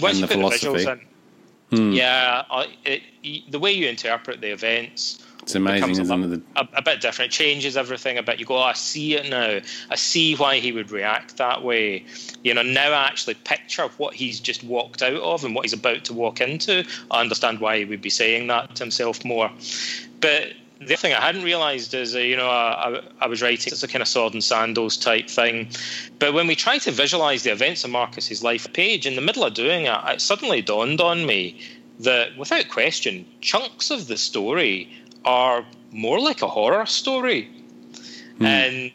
once 0.00 0.20
and 0.20 0.20
you 0.20 0.20
the 0.20 0.26
put 0.26 0.34
philosophy. 0.60 0.84
the 0.84 0.90
visuals 0.90 1.00
in, 1.72 1.92
yeah, 1.94 2.44
I, 2.50 2.66
it, 2.84 3.02
the 3.50 3.58
way 3.58 3.72
you 3.72 3.88
interpret 3.88 4.42
the 4.42 4.52
events 4.52 5.24
It's 5.42 5.56
amazing, 5.56 5.98
a, 5.98 6.02
isn't 6.02 6.32
it? 6.32 6.42
a, 6.54 6.68
a 6.74 6.82
bit 6.82 7.00
different. 7.00 7.32
It 7.32 7.36
changes 7.36 7.76
everything 7.76 8.16
a 8.16 8.22
bit. 8.22 8.38
You 8.38 8.46
go, 8.46 8.56
oh, 8.56 8.62
I 8.62 8.74
see 8.74 9.14
it 9.14 9.28
now. 9.28 9.60
I 9.90 9.94
see 9.96 10.36
why 10.36 10.60
he 10.60 10.70
would 10.70 10.92
react 10.92 11.36
that 11.38 11.64
way. 11.64 12.04
You 12.44 12.54
know, 12.54 12.62
now 12.62 12.92
I 12.92 13.06
actually 13.06 13.34
picture 13.34 13.88
what 13.98 14.14
he's 14.14 14.38
just 14.38 14.62
walked 14.62 15.02
out 15.02 15.14
of 15.14 15.44
and 15.44 15.54
what 15.54 15.64
he's 15.64 15.72
about 15.72 16.04
to 16.04 16.12
walk 16.12 16.40
into. 16.40 16.84
I 17.10 17.20
understand 17.20 17.58
why 17.58 17.78
he 17.78 17.84
would 17.84 18.00
be 18.00 18.10
saying 18.10 18.46
that 18.46 18.76
to 18.76 18.84
himself 18.84 19.24
more. 19.24 19.50
But 20.20 20.52
the 20.78 20.94
other 20.94 20.96
thing 20.96 21.12
I 21.12 21.20
hadn't 21.20 21.42
realised 21.42 21.92
is, 21.94 22.14
uh, 22.14 22.20
you 22.20 22.36
know, 22.36 22.48
I, 22.48 22.98
I, 22.98 23.02
I 23.22 23.26
was 23.26 23.42
writing, 23.42 23.72
it's 23.72 23.82
a 23.82 23.88
kind 23.88 24.02
of 24.02 24.08
sword 24.08 24.34
and 24.34 24.44
sandals 24.44 24.96
type 24.96 25.28
thing. 25.28 25.68
But 26.20 26.34
when 26.34 26.46
we 26.46 26.54
try 26.54 26.78
to 26.78 26.90
visualise 26.92 27.42
the 27.42 27.50
events 27.50 27.84
of 27.84 27.90
Marcus's 27.90 28.42
life 28.42 28.72
page, 28.72 29.06
in 29.06 29.16
the 29.16 29.20
middle 29.20 29.44
of 29.44 29.54
doing 29.54 29.86
it, 29.86 29.98
it 30.06 30.20
suddenly 30.20 30.62
dawned 30.62 31.00
on 31.00 31.26
me 31.26 31.60
that 32.00 32.36
without 32.36 32.68
question, 32.68 33.26
chunks 33.40 33.90
of 33.90 34.08
the 34.08 34.16
story 34.16 34.88
are 35.24 35.64
more 35.90 36.20
like 36.20 36.42
a 36.42 36.48
horror 36.48 36.86
story. 36.86 37.50
And, 38.40 38.92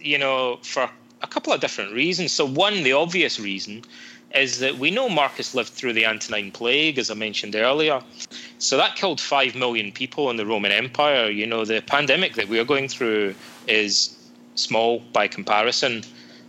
you 0.00 0.18
know, 0.18 0.58
for 0.62 0.88
a 1.22 1.26
couple 1.26 1.52
of 1.52 1.60
different 1.60 1.92
reasons. 1.92 2.32
So, 2.32 2.46
one, 2.46 2.82
the 2.82 2.92
obvious 2.92 3.38
reason 3.38 3.84
is 4.34 4.58
that 4.58 4.78
we 4.78 4.90
know 4.90 5.08
Marcus 5.08 5.54
lived 5.54 5.70
through 5.70 5.92
the 5.92 6.06
Antonine 6.06 6.50
Plague, 6.50 6.98
as 6.98 7.10
I 7.10 7.14
mentioned 7.14 7.54
earlier. 7.54 8.00
So 8.58 8.76
that 8.76 8.96
killed 8.96 9.20
5 9.20 9.54
million 9.54 9.92
people 9.92 10.30
in 10.30 10.36
the 10.36 10.46
Roman 10.46 10.72
Empire. 10.72 11.30
You 11.30 11.46
know, 11.46 11.64
the 11.64 11.80
pandemic 11.80 12.34
that 12.34 12.48
we're 12.48 12.64
going 12.64 12.88
through 12.88 13.34
is 13.66 14.16
small 14.54 15.00
by 15.12 15.28
comparison. 15.28 16.02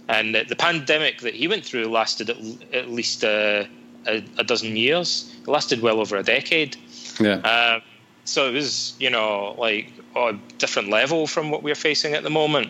And 0.10 0.36
the 0.36 0.56
pandemic 0.56 1.22
that 1.22 1.34
he 1.34 1.48
went 1.48 1.66
through 1.66 1.86
lasted 1.86 2.30
at, 2.30 2.38
at 2.74 2.90
least 2.90 3.24
uh, 3.24 3.66
a, 4.06 4.24
a 4.38 4.44
dozen 4.44 4.76
years. 4.76 5.34
It 5.42 5.48
lasted 5.48 5.82
well 5.82 6.00
over 6.00 6.16
a 6.18 6.24
decade. 6.24 6.78
Yeah. 7.20 7.36
Uh, 7.44 7.80
so 8.28 8.50
it 8.50 8.54
was, 8.54 8.94
you 9.00 9.10
know, 9.10 9.56
like 9.58 9.90
a 10.16 10.38
different 10.58 10.90
level 10.90 11.28
from 11.28 11.50
what 11.50 11.64
we're 11.64 11.76
facing 11.76 12.14
at 12.14 12.24
the 12.24 12.30
moment, 12.30 12.68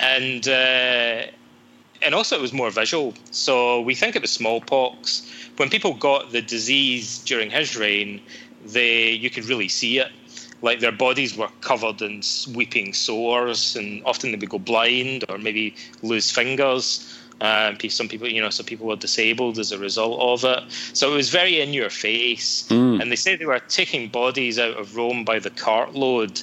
and 0.00 0.48
uh, 0.48 1.22
and 2.02 2.14
also 2.14 2.36
it 2.36 2.42
was 2.42 2.52
more 2.52 2.70
visual. 2.70 3.14
So 3.30 3.80
we 3.80 3.94
think 3.94 4.16
it 4.16 4.22
was 4.22 4.32
smallpox. 4.32 5.22
When 5.56 5.70
people 5.70 5.94
got 5.94 6.32
the 6.32 6.42
disease 6.42 7.18
during 7.20 7.48
his 7.48 7.76
reign, 7.76 8.20
they 8.64 9.12
you 9.12 9.30
could 9.30 9.44
really 9.44 9.68
see 9.68 9.98
it. 9.98 10.10
Like 10.62 10.80
their 10.80 10.92
bodies 10.92 11.36
were 11.36 11.48
covered 11.60 12.02
in 12.02 12.22
sweeping 12.22 12.92
sores, 12.92 13.76
and 13.76 14.02
often 14.04 14.32
they 14.32 14.36
would 14.36 14.50
go 14.50 14.58
blind 14.58 15.24
or 15.28 15.38
maybe 15.38 15.76
lose 16.02 16.28
fingers. 16.28 17.20
Um, 17.42 17.76
some 17.90 18.08
people, 18.08 18.28
you 18.28 18.40
know, 18.40 18.50
some 18.50 18.66
people 18.66 18.86
were 18.86 18.96
disabled 18.96 19.58
as 19.58 19.72
a 19.72 19.78
result 19.78 20.20
of 20.20 20.44
it. 20.44 20.62
So 20.92 21.12
it 21.12 21.16
was 21.16 21.28
very 21.28 21.60
in 21.60 21.74
your 21.74 21.90
face. 21.90 22.70
And 23.00 23.10
they 23.10 23.16
say 23.16 23.34
they 23.34 23.46
were 23.46 23.58
taking 23.58 24.08
bodies 24.08 24.60
out 24.60 24.76
of 24.76 24.96
Rome 24.96 25.24
by 25.24 25.40
the 25.40 25.50
cartload, 25.50 26.40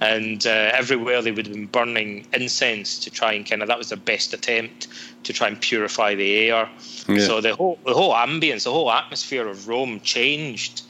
and 0.00 0.46
uh, 0.46 0.50
everywhere 0.74 1.22
they 1.22 1.32
would 1.32 1.46
have 1.46 1.54
been 1.54 1.66
burning 1.66 2.26
incense 2.34 2.98
to 2.98 3.10
try 3.10 3.32
and 3.32 3.48
kind 3.48 3.62
of 3.62 3.68
that 3.68 3.78
was 3.78 3.88
their 3.88 3.96
best 3.96 4.34
attempt 4.34 4.88
to 5.22 5.32
try 5.32 5.48
and 5.48 5.58
purify 5.58 6.14
the 6.14 6.36
air. 6.36 6.68
Yeah. 7.08 7.26
So 7.26 7.40
the 7.40 7.54
whole 7.54 7.78
the 7.86 7.94
whole 7.94 8.12
ambience, 8.12 8.64
the 8.64 8.72
whole 8.72 8.90
atmosphere 8.90 9.48
of 9.48 9.66
Rome 9.66 10.00
changed. 10.00 10.82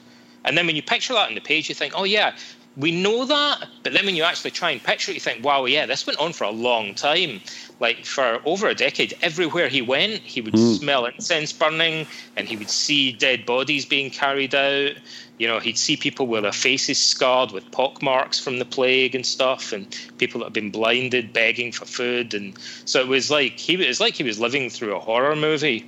And 0.45 0.59
then 0.59 0.67
when 0.67 0.75
you 0.75 0.83
picture 0.83 1.15
that 1.15 1.29
on 1.29 1.35
the 1.37 1.41
page, 1.41 1.69
you 1.69 1.77
think, 1.77 1.93
oh 1.97 2.05
yeah, 2.05 2.35
we 2.77 2.91
know 2.91 3.25
that. 3.25 3.69
But 3.83 3.93
then 3.93 4.05
when 4.05 4.17
you 4.17 4.25
actually 4.25 4.51
try 4.51 4.71
and 4.73 4.83
picture 4.83 5.13
it, 5.13 5.15
you 5.15 5.21
think, 5.21 5.45
wow, 5.45 5.65
yeah, 5.65 5.87
this 5.87 6.07
went 6.07 6.19
on 6.19 6.33
for 6.33 6.45
a 6.45 6.51
long 6.51 6.95
time. 6.95 7.41
Like 7.81 8.05
for 8.05 8.41
over 8.45 8.69
a 8.69 8.75
decade, 8.75 9.15
everywhere 9.21 9.69
he 9.69 9.83
went, 9.83 10.21
he 10.21 10.41
would 10.41 10.57
smell 10.57 11.07
incense 11.07 11.53
burning 11.53 12.07
and 12.37 12.49
he 12.49 12.57
would 12.57 12.71
see 12.71 13.13
dead 13.13 13.45
bodies 13.45 13.85
being 13.85 14.11
carried 14.11 14.55
out. 14.55 14.93
You 15.39 15.49
know, 15.49 15.59
he'd 15.59 15.77
see 15.77 15.97
people 15.97 16.29
with 16.29 16.45
their 16.45 16.53
faces 16.53 16.99
scarred 16.99 17.51
with 17.51 17.69
pock 17.73 18.01
marks 18.01 18.39
from 18.39 18.61
the 18.61 18.65
plague 18.65 19.17
and 19.17 19.27
stuff, 19.27 19.73
and 19.73 19.87
people 20.19 20.39
that 20.39 20.47
had 20.47 20.53
been 20.53 20.71
blinded 20.71 21.33
begging 21.33 21.73
for 21.73 21.85
food. 21.85 22.33
And 22.33 22.57
so 22.85 23.01
it 23.01 23.09
was 23.09 23.31
like 23.33 23.59
he 23.59 23.77
was 23.77 23.99
like 24.01 24.15
he 24.15 24.23
was 24.23 24.39
living 24.39 24.71
through 24.71 24.95
a 24.95 25.01
horror 25.01 25.35
movie. 25.35 25.85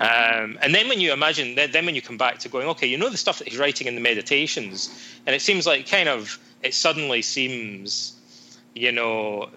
Um, 0.00 0.58
and 0.62 0.74
then 0.74 0.88
when 0.88 1.00
you 1.00 1.12
imagine, 1.12 1.54
then 1.56 1.84
when 1.84 1.94
you 1.94 2.00
come 2.00 2.16
back 2.16 2.38
to 2.38 2.48
going, 2.48 2.68
okay, 2.68 2.86
you 2.86 2.96
know 2.96 3.10
the 3.10 3.18
stuff 3.18 3.38
that 3.40 3.48
he's 3.48 3.58
writing 3.58 3.88
in 3.88 3.94
the 3.94 4.00
meditations, 4.00 4.88
and 5.26 5.34
it 5.34 5.42
seems 5.42 5.66
like 5.66 5.86
kind 5.88 6.08
of, 6.08 6.38
it 6.62 6.72
suddenly 6.72 7.20
seems, 7.20 8.14
you 8.74 8.92
know, 8.92 9.50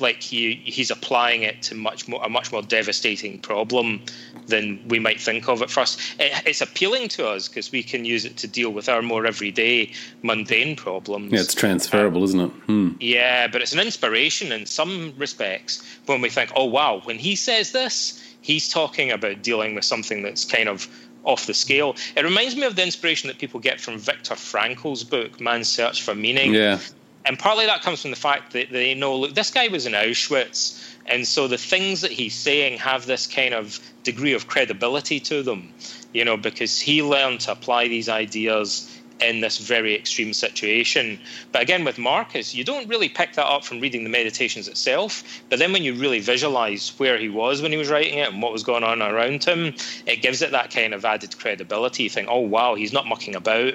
like 0.00 0.22
he 0.22 0.54
he's 0.64 0.90
applying 0.90 1.42
it 1.42 1.62
to 1.62 1.74
much 1.74 2.08
more 2.08 2.22
a 2.24 2.28
much 2.28 2.52
more 2.52 2.62
devastating 2.62 3.38
problem 3.38 4.02
than 4.46 4.80
we 4.88 4.98
might 4.98 5.20
think 5.20 5.48
of 5.48 5.62
at 5.62 5.70
first. 5.70 6.00
It, 6.18 6.42
it's 6.46 6.60
appealing 6.60 7.08
to 7.10 7.28
us 7.28 7.48
because 7.48 7.72
we 7.72 7.82
can 7.82 8.04
use 8.04 8.24
it 8.24 8.36
to 8.38 8.48
deal 8.48 8.70
with 8.70 8.88
our 8.88 9.02
more 9.02 9.26
everyday 9.26 9.92
mundane 10.22 10.76
problems. 10.76 11.32
Yeah, 11.32 11.40
it's 11.40 11.54
transferable, 11.54 12.24
isn't 12.24 12.40
it? 12.40 12.50
Hmm. 12.66 12.90
Yeah, 13.00 13.46
but 13.48 13.62
it's 13.62 13.72
an 13.72 13.80
inspiration 13.80 14.52
in 14.52 14.66
some 14.66 15.14
respects 15.16 15.82
when 16.06 16.20
we 16.20 16.28
think, 16.28 16.50
oh, 16.56 16.64
wow, 16.64 17.00
when 17.04 17.18
he 17.18 17.36
says 17.36 17.72
this, 17.72 18.22
he's 18.40 18.68
talking 18.68 19.10
about 19.10 19.42
dealing 19.42 19.74
with 19.74 19.84
something 19.84 20.22
that's 20.22 20.44
kind 20.44 20.68
of 20.68 20.88
off 21.24 21.46
the 21.46 21.54
scale. 21.54 21.94
It 22.16 22.24
reminds 22.24 22.56
me 22.56 22.64
of 22.64 22.76
the 22.76 22.82
inspiration 22.82 23.28
that 23.28 23.38
people 23.38 23.60
get 23.60 23.80
from 23.80 23.98
Viktor 23.98 24.34
Frankl's 24.34 25.04
book, 25.04 25.40
Man's 25.40 25.68
Search 25.68 26.02
for 26.02 26.14
Meaning. 26.14 26.54
Yeah. 26.54 26.80
And 27.24 27.38
partly 27.38 27.66
that 27.66 27.82
comes 27.82 28.02
from 28.02 28.10
the 28.10 28.16
fact 28.16 28.52
that 28.52 28.70
they 28.70 28.94
know, 28.94 29.16
look, 29.16 29.34
this 29.34 29.50
guy 29.50 29.68
was 29.68 29.86
in 29.86 29.92
Auschwitz. 29.92 30.96
And 31.06 31.26
so 31.26 31.48
the 31.48 31.58
things 31.58 32.00
that 32.00 32.12
he's 32.12 32.34
saying 32.34 32.78
have 32.78 33.06
this 33.06 33.26
kind 33.26 33.54
of 33.54 33.78
degree 34.02 34.32
of 34.34 34.46
credibility 34.46 35.20
to 35.20 35.42
them, 35.42 35.72
you 36.12 36.24
know, 36.24 36.36
because 36.36 36.80
he 36.80 37.02
learned 37.02 37.40
to 37.40 37.52
apply 37.52 37.88
these 37.88 38.08
ideas 38.08 38.88
in 39.22 39.40
this 39.40 39.58
very 39.58 39.94
extreme 39.94 40.32
situation. 40.32 41.18
But 41.52 41.62
again, 41.62 41.84
with 41.84 41.98
Marcus, 41.98 42.54
you 42.54 42.64
don't 42.64 42.88
really 42.88 43.08
pick 43.08 43.34
that 43.34 43.46
up 43.46 43.64
from 43.64 43.80
reading 43.80 44.04
the 44.04 44.10
meditations 44.10 44.68
itself. 44.68 45.22
But 45.48 45.58
then 45.58 45.72
when 45.72 45.82
you 45.82 45.94
really 45.94 46.20
visualize 46.20 46.92
where 46.98 47.18
he 47.18 47.28
was 47.28 47.62
when 47.62 47.72
he 47.72 47.78
was 47.78 47.90
writing 47.90 48.18
it 48.18 48.32
and 48.32 48.42
what 48.42 48.52
was 48.52 48.62
going 48.62 48.84
on 48.84 49.02
around 49.02 49.44
him, 49.44 49.74
it 50.06 50.22
gives 50.22 50.42
it 50.42 50.50
that 50.52 50.70
kind 50.70 50.94
of 50.94 51.04
added 51.04 51.38
credibility. 51.38 52.04
You 52.04 52.10
think, 52.10 52.28
oh, 52.30 52.40
wow, 52.40 52.74
he's 52.74 52.92
not 52.92 53.06
mucking 53.06 53.34
about. 53.34 53.74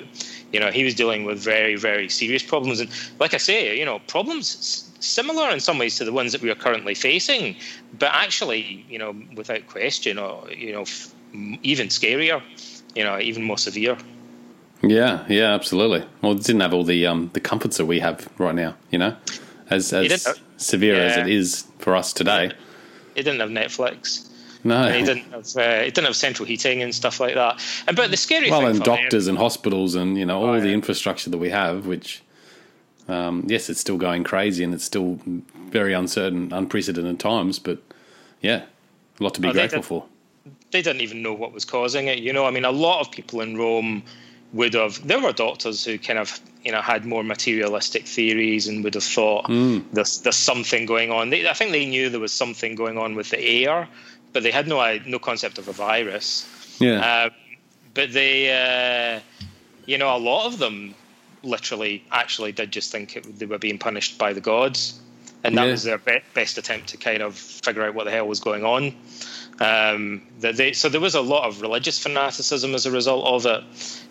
You 0.52 0.60
know, 0.60 0.72
he 0.72 0.84
was 0.84 0.96
dealing 0.96 1.24
with 1.24 1.40
very, 1.40 1.76
very 1.76 2.10
serious 2.10 2.44
problems. 2.44 2.80
And 2.80 2.90
like 3.20 3.34
I 3.34 3.38
say, 3.38 3.78
you 3.78 3.86
know, 3.86 4.00
problems 4.08 4.84
similar 5.00 5.50
in 5.50 5.60
some 5.60 5.78
ways 5.78 5.96
to 5.98 6.06
the 6.06 6.12
ones 6.12 6.32
that 6.32 6.42
we 6.42 6.50
are 6.50 6.56
currently 6.56 6.96
facing, 6.96 7.56
but 8.00 8.12
actually, 8.14 8.86
you 8.90 8.98
know, 8.98 9.16
without 9.36 9.68
question, 9.68 10.18
or, 10.18 10.50
you 10.52 10.72
know, 10.72 10.86
even 11.62 11.88
scarier, 11.88 12.42
you 12.96 13.04
know, 13.04 13.20
even 13.20 13.44
more 13.44 13.58
severe. 13.58 13.98
Yeah, 14.82 15.26
yeah, 15.28 15.54
absolutely. 15.54 16.06
Well, 16.22 16.34
it 16.34 16.44
didn't 16.44 16.62
have 16.62 16.74
all 16.74 16.84
the 16.84 17.06
um, 17.08 17.32
the 17.34 17.40
comforts 17.40 17.78
that 17.78 17.86
we 17.86 18.00
have 18.00 18.28
right 18.38 18.56
now, 18.56 18.76
you 18.92 19.00
know, 19.00 19.16
as 19.70 19.92
as 19.94 20.28
severe 20.58 20.96
yeah. 20.96 21.04
as 21.04 21.18
it 21.18 21.28
is 21.28 21.66
for 21.80 21.96
us 21.96 22.14
today. 22.14 22.52
It 23.16 23.24
didn't 23.24 23.40
have 23.40 23.50
Netflix. 23.50 24.30
No, 24.64 24.88
it 24.88 25.06
didn't 25.06 25.32
have. 25.32 25.48
Uh, 25.56 25.62
it 25.86 25.94
didn't 25.94 26.06
have 26.06 26.16
central 26.16 26.46
heating 26.46 26.82
and 26.82 26.94
stuff 26.94 27.20
like 27.20 27.36
that. 27.36 27.62
And 27.88 27.96
but 27.96 28.12
the 28.12 28.18
scary 28.18 28.52
well, 28.52 28.66
and 28.66 28.84
doctors 28.84 29.26
me, 29.26 29.32
and 29.32 29.38
hospitals 29.38 29.96
and 29.96 30.18
you 30.18 30.26
know 30.26 30.40
all 30.40 30.56
oh, 30.56 30.60
the 30.60 30.74
infrastructure 30.74 31.30
that 31.30 31.38
we 31.38 31.50
have, 31.50 31.88
which 31.88 32.22
um, 33.08 33.46
yes, 33.48 33.70
it's 33.70 33.80
still 33.80 33.98
going 33.98 34.24
crazy 34.24 34.64
and 34.64 34.74
it's 34.74 34.84
still 34.84 35.20
very 35.70 35.94
uncertain, 35.94 36.52
unprecedented 36.52 37.20
times. 37.20 37.60
But 37.60 37.80
yeah, 38.42 38.66
a 39.20 39.24
lot 39.24 39.34
to 39.36 39.42
be 39.42 39.48
oh, 39.48 39.54
grateful 39.54 39.82
for. 39.82 40.06
They 40.72 40.82
didn't 40.82 41.02
even 41.02 41.22
know 41.22 41.34
what 41.34 41.54
was 41.54 41.66
causing 41.66 42.08
it. 42.08 42.20
You 42.20 42.34
know, 42.34 42.46
I 42.46 42.52
mean, 42.52 42.66
a 42.66 42.72
lot 42.72 43.00
of 43.00 43.12
people 43.12 43.42
in 43.42 43.58
Rome 43.58 44.04
would 44.54 44.74
have. 44.74 45.06
There 45.06 45.20
were 45.20 45.34
doctors 45.34 45.84
who 45.84 45.98
kind 45.98 46.20
of 46.20 46.40
you 46.64 46.72
know 46.72 46.82
had 46.82 47.06
more 47.06 47.24
materialistic 47.24 48.06
theories 48.06 48.68
and 48.68 48.84
would 48.84 48.96
have 48.96 49.04
thought 49.04 49.46
mm. 49.46 49.84
there's 49.92 50.22
there's 50.22 50.36
something 50.36 50.86
going 50.86 51.12
on. 51.12 51.30
They, 51.30 51.48
I 51.48 51.54
think 51.54 51.72
they 51.72 51.86
knew 51.86 52.10
there 52.10 52.20
was 52.20 52.34
something 52.34 52.76
going 52.76 52.98
on 52.98 53.16
with 53.16 53.30
the 53.30 53.40
air, 53.40 53.88
but 54.34 54.44
they 54.44 54.52
had 54.52 54.68
no 54.68 55.00
no 55.06 55.20
concept 55.20 55.58
of 55.58 55.68
a 55.68 55.74
virus. 55.74 56.46
Yeah. 56.80 57.00
Uh, 57.00 57.30
but 57.94 58.14
they, 58.14 58.52
uh, 58.54 59.20
you 59.88 59.98
know, 59.98 60.16
a 60.16 60.20
lot 60.20 60.46
of 60.46 60.60
them 60.60 60.94
literally 61.42 62.04
actually 62.12 62.52
did 62.52 62.72
just 62.72 62.92
think 62.92 63.16
it, 63.16 63.40
they 63.40 63.46
were 63.46 63.58
being 63.58 63.80
punished 63.80 64.18
by 64.20 64.34
the 64.34 64.42
gods, 64.42 65.00
and 65.44 65.58
that 65.58 65.66
yeah. 65.66 65.72
was 65.72 65.84
their 65.84 65.98
be- 65.98 66.22
best 66.34 66.58
attempt 66.58 66.88
to 66.90 66.98
kind 66.98 67.22
of 67.22 67.36
figure 67.36 67.84
out 67.84 67.94
what 67.94 68.06
the 68.06 68.12
hell 68.12 68.28
was 68.28 68.40
going 68.40 68.66
on. 68.66 68.96
Um, 69.60 70.22
they, 70.40 70.74
so 70.74 70.88
there 70.88 71.02
was 71.02 71.16
a 71.16 71.22
lot 71.22 71.46
of 71.46 71.62
religious 71.62 71.98
fanaticism 71.98 72.76
as 72.76 72.86
a 72.86 72.92
result 72.92 73.26
of 73.26 73.46
it. 73.46 73.64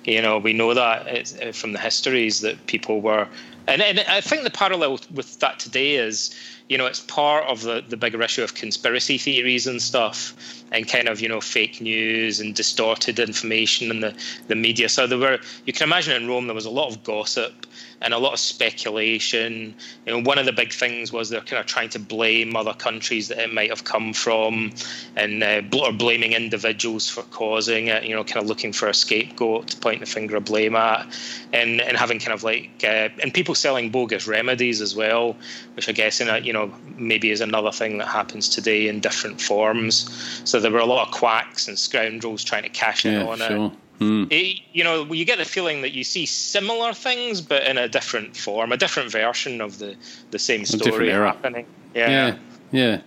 You 0.04 0.20
know, 0.20 0.38
we 0.38 0.52
know 0.52 0.74
that 0.74 1.40
uh, 1.42 1.52
from 1.52 1.72
the 1.72 1.78
histories 1.78 2.40
that 2.40 2.66
people 2.66 3.00
were, 3.00 3.28
and, 3.68 3.82
and 3.82 4.00
I 4.00 4.20
think 4.20 4.42
the 4.42 4.50
parallel 4.50 4.98
with 5.12 5.38
that 5.40 5.58
today 5.58 5.96
is 5.96 6.34
you 6.68 6.76
know, 6.76 6.86
it's 6.86 7.00
part 7.00 7.44
of 7.46 7.62
the, 7.62 7.84
the 7.88 7.96
bigger 7.96 8.20
issue 8.22 8.42
of 8.42 8.54
conspiracy 8.54 9.18
theories 9.18 9.66
and 9.66 9.80
stuff 9.80 10.64
and 10.72 10.88
kind 10.88 11.08
of, 11.08 11.20
you 11.20 11.28
know, 11.28 11.40
fake 11.40 11.80
news 11.80 12.40
and 12.40 12.54
distorted 12.54 13.18
information 13.18 13.90
in 13.90 14.00
the, 14.00 14.14
the 14.48 14.56
media. 14.56 14.88
So 14.88 15.06
there 15.06 15.18
were, 15.18 15.38
you 15.64 15.72
can 15.72 15.84
imagine 15.84 16.20
in 16.20 16.28
Rome, 16.28 16.46
there 16.46 16.54
was 16.54 16.66
a 16.66 16.70
lot 16.70 16.90
of 16.90 17.04
gossip 17.04 17.66
and 18.02 18.12
a 18.12 18.18
lot 18.18 18.32
of 18.32 18.38
speculation. 18.38 19.74
You 20.04 20.12
know, 20.12 20.20
one 20.20 20.38
of 20.38 20.46
the 20.46 20.52
big 20.52 20.72
things 20.72 21.12
was 21.12 21.28
they're 21.28 21.40
kind 21.40 21.60
of 21.60 21.66
trying 21.66 21.88
to 21.90 21.98
blame 21.98 22.56
other 22.56 22.74
countries 22.74 23.28
that 23.28 23.38
it 23.38 23.52
might 23.52 23.70
have 23.70 23.84
come 23.84 24.12
from, 24.12 24.72
and 25.16 25.42
uh, 25.42 25.62
or 25.80 25.92
blaming 25.92 26.32
individuals 26.32 27.08
for 27.08 27.22
causing 27.22 27.88
it. 27.88 28.04
You 28.04 28.14
know, 28.14 28.24
kind 28.24 28.42
of 28.42 28.46
looking 28.46 28.72
for 28.72 28.88
a 28.88 28.94
scapegoat 28.94 29.68
to 29.68 29.76
point 29.78 30.00
the 30.00 30.06
finger 30.06 30.36
of 30.36 30.44
blame 30.44 30.76
at, 30.76 31.06
and 31.52 31.80
and 31.80 31.96
having 31.96 32.18
kind 32.18 32.32
of 32.32 32.42
like 32.42 32.70
uh, 32.84 33.08
and 33.22 33.32
people 33.32 33.54
selling 33.54 33.90
bogus 33.90 34.26
remedies 34.26 34.80
as 34.80 34.94
well, 34.94 35.36
which 35.74 35.88
I 35.88 35.92
guess 35.92 36.20
in 36.20 36.28
a 36.28 36.38
you 36.38 36.52
know 36.52 36.55
maybe 36.96 37.30
is 37.30 37.40
another 37.40 37.72
thing 37.72 37.98
that 37.98 38.08
happens 38.08 38.48
today 38.48 38.88
in 38.88 39.00
different 39.00 39.40
forms. 39.40 40.40
So 40.44 40.60
there 40.60 40.70
were 40.70 40.78
a 40.78 40.86
lot 40.86 41.08
of 41.08 41.14
quacks 41.14 41.68
and 41.68 41.78
scoundrels 41.78 42.44
trying 42.44 42.62
to 42.62 42.68
cash 42.68 43.04
in 43.04 43.14
yeah, 43.14 43.26
on 43.26 43.38
sure. 43.38 43.66
it. 43.66 43.72
Mm. 44.00 44.30
It, 44.30 44.60
you 44.72 44.84
know, 44.84 45.10
you 45.12 45.24
get 45.24 45.38
the 45.38 45.44
feeling 45.44 45.80
that 45.82 45.92
you 45.92 46.04
see 46.04 46.26
similar 46.26 46.92
things, 46.92 47.40
but 47.40 47.62
in 47.64 47.78
a 47.78 47.88
different 47.88 48.36
form, 48.36 48.72
a 48.72 48.76
different 48.76 49.10
version 49.10 49.60
of 49.60 49.78
the, 49.78 49.96
the 50.30 50.38
same 50.38 50.64
story 50.66 51.10
happening. 51.10 51.66
Yeah, 51.94 52.36
yeah, 52.72 53.00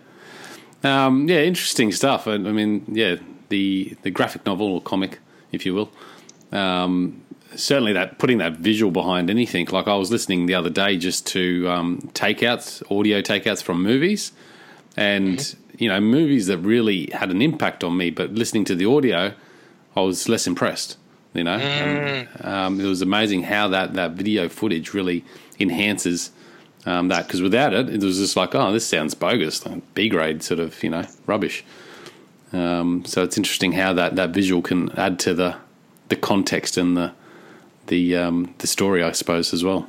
yeah. 0.84 1.06
Um, 1.06 1.28
yeah, 1.30 1.42
interesting 1.42 1.92
stuff. 1.92 2.28
I, 2.28 2.34
I, 2.34 2.38
mean, 2.38 2.86
yeah, 2.88 3.18
the 3.50 3.96
the 4.02 4.10
graphic 4.10 4.46
novel 4.46 4.74
or 4.74 4.82
comic, 4.82 5.20
if 5.52 5.66
you 5.66 5.76
will. 5.76 5.92
Um, 6.52 7.22
certainly, 7.56 7.94
that 7.94 8.18
putting 8.18 8.40
that 8.40 8.54
visual 8.54 8.92
behind 8.92 9.30
anything. 9.30 9.68
Like 9.68 9.88
I 9.88 9.96
was 9.96 10.12
listening 10.12 10.46
the 10.46 10.56
other 10.56 10.70
day 10.70 10.98
just 10.98 11.28
to 11.28 11.70
um, 11.70 12.02
takeouts, 12.14 12.84
audio 12.92 13.22
takeouts 13.22 13.64
from 13.64 13.84
movies, 13.84 14.32
and 14.98 15.38
mm-hmm. 15.38 15.84
you 15.84 15.90
know, 15.90 16.00
movies 16.00 16.48
that 16.48 16.58
really 16.60 17.10
had 17.14 17.32
an 17.32 17.42
impact 17.42 17.84
on 17.84 17.98
me. 17.98 18.10
But 18.10 18.34
listening 18.34 18.66
to 18.66 18.76
the 18.76 18.86
audio 18.86 19.34
I 19.96 20.02
was 20.02 20.30
less 20.30 20.48
impressed. 20.48 20.98
You 21.34 21.44
know, 21.44 21.60
mm. 21.60 21.62
and, 21.62 22.46
um, 22.46 22.82
it 22.82 22.86
was 22.86 23.04
amazing 23.04 23.44
how 23.44 23.68
that, 23.68 23.94
that 23.94 24.12
video 24.14 24.50
footage 24.50 24.96
really 24.96 25.24
enhances 25.60 26.32
um, 26.88 27.10
that. 27.10 27.28
Because 27.28 27.42
without 27.42 27.72
it, 27.72 27.88
it 27.88 28.02
was 28.02 28.18
just 28.18 28.36
like, 28.36 28.56
oh, 28.56 28.72
this 28.72 28.88
sounds 28.88 29.14
bogus, 29.14 29.64
like 29.64 29.94
B 29.94 30.10
grade 30.10 30.42
sort 30.42 30.60
of, 30.60 30.82
you 30.84 30.90
know, 30.90 31.06
rubbish. 31.28 31.64
Um, 32.52 33.06
so 33.06 33.22
it's 33.22 33.38
interesting 33.38 33.74
how 33.74 33.94
that, 33.94 34.16
that 34.16 34.32
visual 34.32 34.64
can 34.64 34.90
add 34.98 35.20
to 35.20 35.36
the 35.36 35.58
the 36.10 36.16
context 36.16 36.76
and 36.76 36.98
the 36.98 37.14
the 37.90 38.16
um, 38.16 38.54
the 38.60 38.68
story, 38.68 39.04
I 39.04 39.12
suppose, 39.12 39.54
as 39.54 39.64
well. 39.64 39.88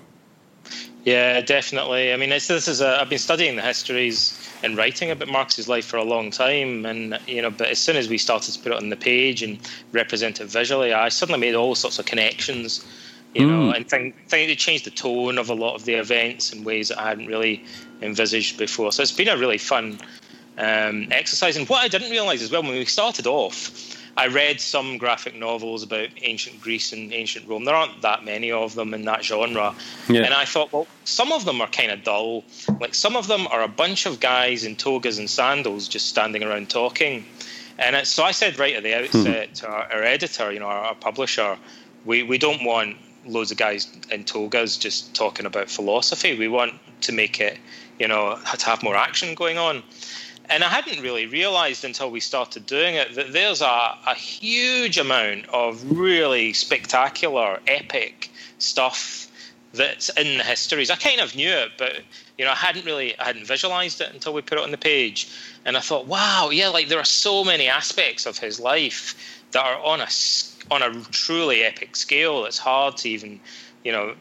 Yeah, 1.05 1.41
definitely. 1.41 2.13
I 2.13 2.17
mean, 2.17 2.29
this 2.29 2.51
is 2.51 2.81
a, 2.81 3.01
I've 3.01 3.09
been 3.09 3.19
studying 3.19 3.57
the 3.57 3.63
histories 3.63 4.37
and 4.63 4.77
writing 4.77 5.11
about 5.11 5.29
Marcus's 5.29 5.67
life 5.67 5.87
for 5.87 5.97
a 5.97 6.05
long 6.05 6.31
time, 6.31 6.85
and 6.85 7.19
you 7.27 7.41
know, 7.41 7.51
but 7.51 7.69
as 7.69 7.79
soon 7.79 7.97
as 7.97 8.09
we 8.09 8.19
started 8.19 8.53
to 8.53 8.59
put 8.59 8.73
it 8.73 8.77
on 8.77 8.91
the 8.91 8.97
page 8.97 9.43
and 9.43 9.59
represent 9.93 10.41
it 10.41 10.47
visually, 10.47 10.93
I 10.93 11.09
suddenly 11.09 11.41
made 11.41 11.55
all 11.55 11.75
sorts 11.75 11.99
of 11.99 12.05
connections, 12.05 12.85
you 13.35 13.47
mm. 13.47 13.49
know, 13.49 13.67
hmm. 13.69 13.77
and 13.77 13.89
think 13.89 14.29
think 14.29 14.51
it 14.51 14.59
changed 14.59 14.85
the 14.85 14.91
tone 14.91 15.39
of 15.39 15.49
a 15.49 15.55
lot 15.55 15.75
of 15.75 15.85
the 15.85 15.95
events 15.95 16.53
in 16.53 16.65
ways 16.65 16.89
that 16.89 16.99
I 16.99 17.09
hadn't 17.09 17.27
really 17.27 17.65
envisaged 18.03 18.59
before. 18.59 18.93
So 18.93 19.03
it's 19.03 19.13
been 19.13 19.29
a 19.29 19.37
really 19.37 19.59
fun 19.59 20.01
um, 20.59 21.09
exercise. 21.11 21.57
And 21.57 21.67
what 21.69 21.83
I 21.83 21.89
didn't 21.89 22.11
realize 22.11 22.43
as 22.43 22.51
well 22.51 22.63
when 22.63 22.73
we 22.73 22.85
started 22.85 23.27
off 23.27 24.00
I 24.17 24.27
read 24.27 24.61
some 24.61 24.99
graphic 24.99 25.35
novels 25.35 25.83
about 25.83 26.09
ancient 26.23 26.61
Greece 26.61 26.93
and 26.93 27.13
ancient 27.13 27.49
Rome. 27.49 27.65
There 27.65 27.75
aren't 27.75 28.03
that 28.03 28.25
many 28.25 28.51
of 28.51 28.75
them 28.75 28.93
in 28.95 29.05
that 29.05 29.25
genre. 29.25 29.75
Yeah. 30.09 30.23
And 30.23 30.35
I 30.35 30.45
thought, 30.45 30.73
well, 30.73 30.87
some 31.05 31.33
of 31.33 31.45
them 31.45 31.61
are 31.61 31.69
kind 31.69 31.91
of 31.91 32.03
dull. 32.03 32.45
Like 32.81 32.95
some 32.95 33.17
of 33.17 33.29
them 33.29 33.47
are 33.49 33.63
a 33.63 33.69
bunch 33.69 34.07
of 34.07 34.21
guys 34.21 34.65
in 34.65 34.77
togas 34.77 35.19
and 35.19 35.31
sandals 35.31 35.89
just 35.89 36.09
standing 36.09 36.43
around 36.43 36.71
talking. 36.71 37.25
And 37.79 37.97
it, 37.97 38.07
so 38.07 38.25
I 38.25 38.33
said 38.33 38.59
right 38.59 38.75
at 38.75 38.83
the 38.83 38.95
outset 38.95 39.49
hmm. 39.49 39.55
to 39.55 39.69
our, 39.69 39.93
our, 39.93 40.03
editor, 40.03 40.53
you 40.53 40.61
know, 40.61 40.67
our, 40.67 40.85
our 40.87 40.95
publisher, 40.95 41.57
we, 42.05 42.23
we 42.23 42.37
don't 42.37 42.65
want 42.65 42.97
loads 43.27 43.51
of 43.51 43.57
guys 43.57 43.89
in 44.11 44.25
togas 44.25 44.77
just 44.77 45.15
talking 45.15 45.47
about 45.47 45.71
philosophy. 45.71 46.39
We 46.39 46.49
want 46.49 46.75
to 47.03 47.13
make 47.13 47.41
it, 47.41 47.59
you 47.99 48.09
know, 48.09 48.39
to 48.59 48.67
have 48.67 48.83
more 48.83 48.97
action 48.97 49.35
going 49.35 49.59
on. 49.59 49.83
And 50.51 50.65
I 50.65 50.69
hadn't 50.69 51.01
really 51.01 51.27
realized 51.27 51.85
until 51.85 52.11
we 52.11 52.19
started 52.19 52.67
doing 52.67 52.97
it 52.97 53.15
that 53.15 53.33
there's 53.33 53.63
a, 53.63 53.97
a 54.07 54.15
huge 54.15 54.99
amount 54.99 55.49
of 55.49 55.99
really 55.99 56.53
spectacular, 56.53 57.61
epic 57.69 58.31
stuff 58.59 59.29
that's 59.73 60.09
in 60.11 60.39
the 60.39 60.43
histories. 60.43 60.91
I 60.91 60.97
kind 60.97 61.21
of 61.21 61.37
knew 61.37 61.51
it, 61.51 61.71
but 61.79 62.01
you 62.37 62.45
know, 62.45 62.51
I 62.51 62.57
hadn't 62.57 62.85
really, 62.85 63.17
I 63.19 63.25
hadn't 63.25 63.47
visualized 63.47 64.01
it 64.01 64.13
until 64.13 64.33
we 64.33 64.43
put 64.43 64.59
it 64.59 64.65
on 64.65 64.73
the 64.73 64.79
page. 64.79 65.29
And 65.65 65.77
I 65.77 65.81
thought, 65.81 66.07
wow, 66.07 66.51
yeah, 66.51 66.69
like 66.69 66.89
there 66.89 66.99
are 66.99 67.05
so 67.05 67.45
many 67.45 67.69
aspects 67.69 68.27
of 68.27 68.39
his 68.39 68.59
life 68.59 69.45
that 69.53 69.65
are 69.65 69.79
on 69.79 70.01
a 70.01 70.09
on 70.71 70.83
a 70.83 70.93
truly 71.11 71.63
epic 71.63 71.95
scale. 71.95 72.45
It's 72.45 72.59
hard 72.59 72.97
to 72.99 73.09
even, 73.09 73.41
you 73.85 73.93
know, 73.93 74.15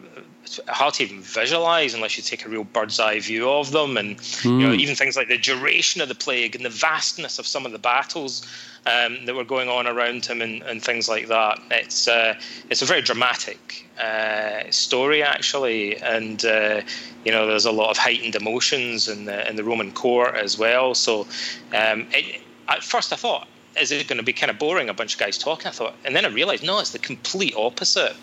hard 0.68 0.94
to 0.94 1.02
even 1.04 1.20
visualize 1.20 1.94
unless 1.94 2.16
you 2.16 2.22
take 2.22 2.44
a 2.44 2.48
real 2.48 2.64
bird's 2.64 2.98
eye 2.98 3.20
view 3.20 3.48
of 3.48 3.70
them. 3.70 3.96
And 3.96 4.16
mm. 4.16 4.44
you 4.44 4.66
know, 4.66 4.74
hmm. 4.74 4.80
even 4.80 4.94
things 4.94 5.16
like 5.16 5.28
the 5.28 5.38
duration 5.38 6.00
of 6.00 6.08
the 6.08 6.14
plague 6.14 6.56
and 6.56 6.64
the 6.64 6.70
vastness 6.70 7.38
of 7.38 7.46
some 7.46 7.66
of 7.66 7.72
the 7.72 7.78
battles 7.78 8.46
um, 8.86 9.24
that 9.26 9.34
were 9.34 9.44
going 9.44 9.68
on 9.68 9.86
around 9.86 10.24
him 10.26 10.40
and, 10.40 10.62
and 10.62 10.82
things 10.82 11.08
like 11.08 11.28
that. 11.28 11.60
It's 11.70 12.08
uh, 12.08 12.34
it's 12.70 12.82
a 12.82 12.86
very 12.86 13.02
dramatic 13.02 13.86
uh, 14.00 14.70
story 14.70 15.22
actually, 15.22 15.96
and 15.98 16.44
uh, 16.44 16.80
you 17.24 17.32
know 17.32 17.46
there's 17.46 17.66
a 17.66 17.72
lot 17.72 17.90
of 17.90 17.98
heightened 17.98 18.34
emotions 18.34 19.08
in 19.08 19.26
the 19.26 19.48
in 19.48 19.56
the 19.56 19.64
Roman 19.64 19.92
court 19.92 20.34
as 20.34 20.58
well. 20.58 20.94
So 20.94 21.22
um, 21.74 22.06
it, 22.12 22.40
at 22.68 22.82
first 22.82 23.12
I 23.12 23.16
thought 23.16 23.48
is 23.80 23.90
it 23.92 24.06
going 24.06 24.18
to 24.18 24.22
be 24.22 24.32
kind 24.32 24.50
of 24.50 24.58
boring, 24.58 24.88
a 24.88 24.94
bunch 24.94 25.14
of 25.14 25.20
guys 25.20 25.38
talking? 25.38 25.66
I 25.66 25.70
thought, 25.70 25.94
and 26.04 26.14
then 26.14 26.24
I 26.24 26.28
realized, 26.28 26.62
no, 26.62 26.78
it's 26.78 26.90
the 26.90 26.98
complete 26.98 27.54
opposite. 27.56 28.14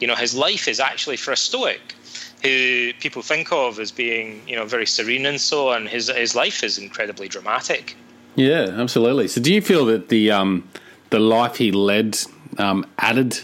You 0.00 0.06
know, 0.06 0.14
his 0.14 0.34
life 0.34 0.68
is 0.68 0.80
actually 0.80 1.16
for 1.16 1.32
a 1.32 1.36
Stoic, 1.36 1.94
who 2.42 2.92
people 3.00 3.22
think 3.22 3.52
of 3.52 3.78
as 3.78 3.90
being, 3.90 4.42
you 4.46 4.56
know, 4.56 4.64
very 4.64 4.86
serene 4.86 5.26
and 5.26 5.40
so 5.40 5.70
on. 5.70 5.86
His 5.86 6.08
his 6.08 6.34
life 6.34 6.62
is 6.62 6.78
incredibly 6.78 7.28
dramatic. 7.28 7.96
Yeah, 8.36 8.68
absolutely. 8.76 9.28
So, 9.28 9.40
do 9.40 9.52
you 9.52 9.62
feel 9.62 9.86
that 9.86 10.08
the 10.08 10.30
um, 10.30 10.68
the 11.10 11.20
life 11.20 11.56
he 11.56 11.72
led 11.72 12.18
um, 12.58 12.86
added 12.98 13.40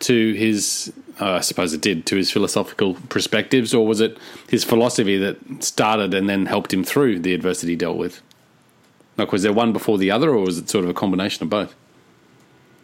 to 0.00 0.32
his? 0.34 0.92
Uh, 1.18 1.32
I 1.32 1.40
suppose 1.40 1.72
it 1.72 1.80
did 1.80 2.04
to 2.06 2.16
his 2.16 2.30
philosophical 2.30 2.94
perspectives, 3.08 3.72
or 3.72 3.86
was 3.86 4.02
it 4.02 4.18
his 4.50 4.64
philosophy 4.64 5.16
that 5.16 5.38
started 5.64 6.12
and 6.12 6.28
then 6.28 6.44
helped 6.44 6.74
him 6.74 6.84
through 6.84 7.20
the 7.20 7.32
adversity 7.32 7.72
he 7.72 7.76
dealt 7.76 7.96
with? 7.96 8.20
Like, 9.16 9.32
was 9.32 9.42
there 9.42 9.52
one 9.52 9.72
before 9.72 9.98
the 9.98 10.10
other, 10.10 10.30
or 10.30 10.44
was 10.44 10.58
it 10.58 10.68
sort 10.68 10.84
of 10.84 10.90
a 10.90 10.94
combination 10.94 11.42
of 11.44 11.50
both? 11.50 11.74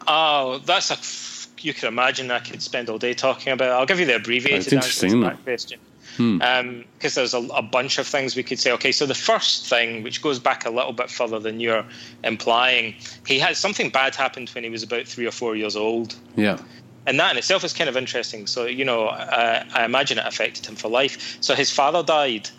Oh, 0.06 0.58
that's 0.64 0.90
a. 0.90 1.62
You 1.64 1.72
can 1.72 1.86
imagine 1.88 2.30
I 2.30 2.40
could 2.40 2.60
spend 2.60 2.88
all 2.88 2.98
day 2.98 3.14
talking 3.14 3.52
about. 3.52 3.68
It. 3.68 3.72
I'll 3.72 3.86
give 3.86 4.00
you 4.00 4.06
the 4.06 4.16
abbreviated 4.16 4.72
answer 4.74 5.08
to 5.08 5.20
that 5.20 5.42
question. 5.44 5.78
because 6.16 6.16
hmm. 6.16 6.42
um, 6.42 6.84
there's 7.00 7.34
a, 7.34 7.38
a, 7.38 7.62
bunch 7.62 7.98
of 7.98 8.06
things 8.06 8.34
we 8.34 8.42
could 8.42 8.58
say. 8.58 8.72
Okay, 8.72 8.90
so 8.90 9.06
the 9.06 9.14
first 9.14 9.68
thing, 9.68 10.02
which 10.02 10.22
goes 10.22 10.40
back 10.40 10.66
a 10.66 10.70
little 10.70 10.92
bit 10.92 11.08
further 11.08 11.38
than 11.38 11.60
you're 11.60 11.84
implying, 12.24 12.96
he 13.26 13.38
had 13.38 13.56
something 13.56 13.90
bad 13.90 14.16
happened 14.16 14.50
when 14.50 14.64
he 14.64 14.70
was 14.70 14.82
about 14.82 15.06
three 15.06 15.26
or 15.26 15.30
four 15.30 15.54
years 15.54 15.76
old. 15.76 16.16
Yeah. 16.34 16.58
And 17.06 17.18
that 17.18 17.32
in 17.32 17.38
itself 17.38 17.64
is 17.64 17.72
kind 17.72 17.88
of 17.88 17.96
interesting. 17.96 18.46
So, 18.46 18.66
you 18.66 18.84
know, 18.84 19.08
I, 19.08 19.64
I 19.72 19.84
imagine 19.84 20.18
it 20.18 20.26
affected 20.26 20.66
him 20.66 20.76
for 20.76 20.88
life. 20.88 21.38
So 21.40 21.54
his 21.54 21.70
father 21.70 22.02
died, 22.02 22.50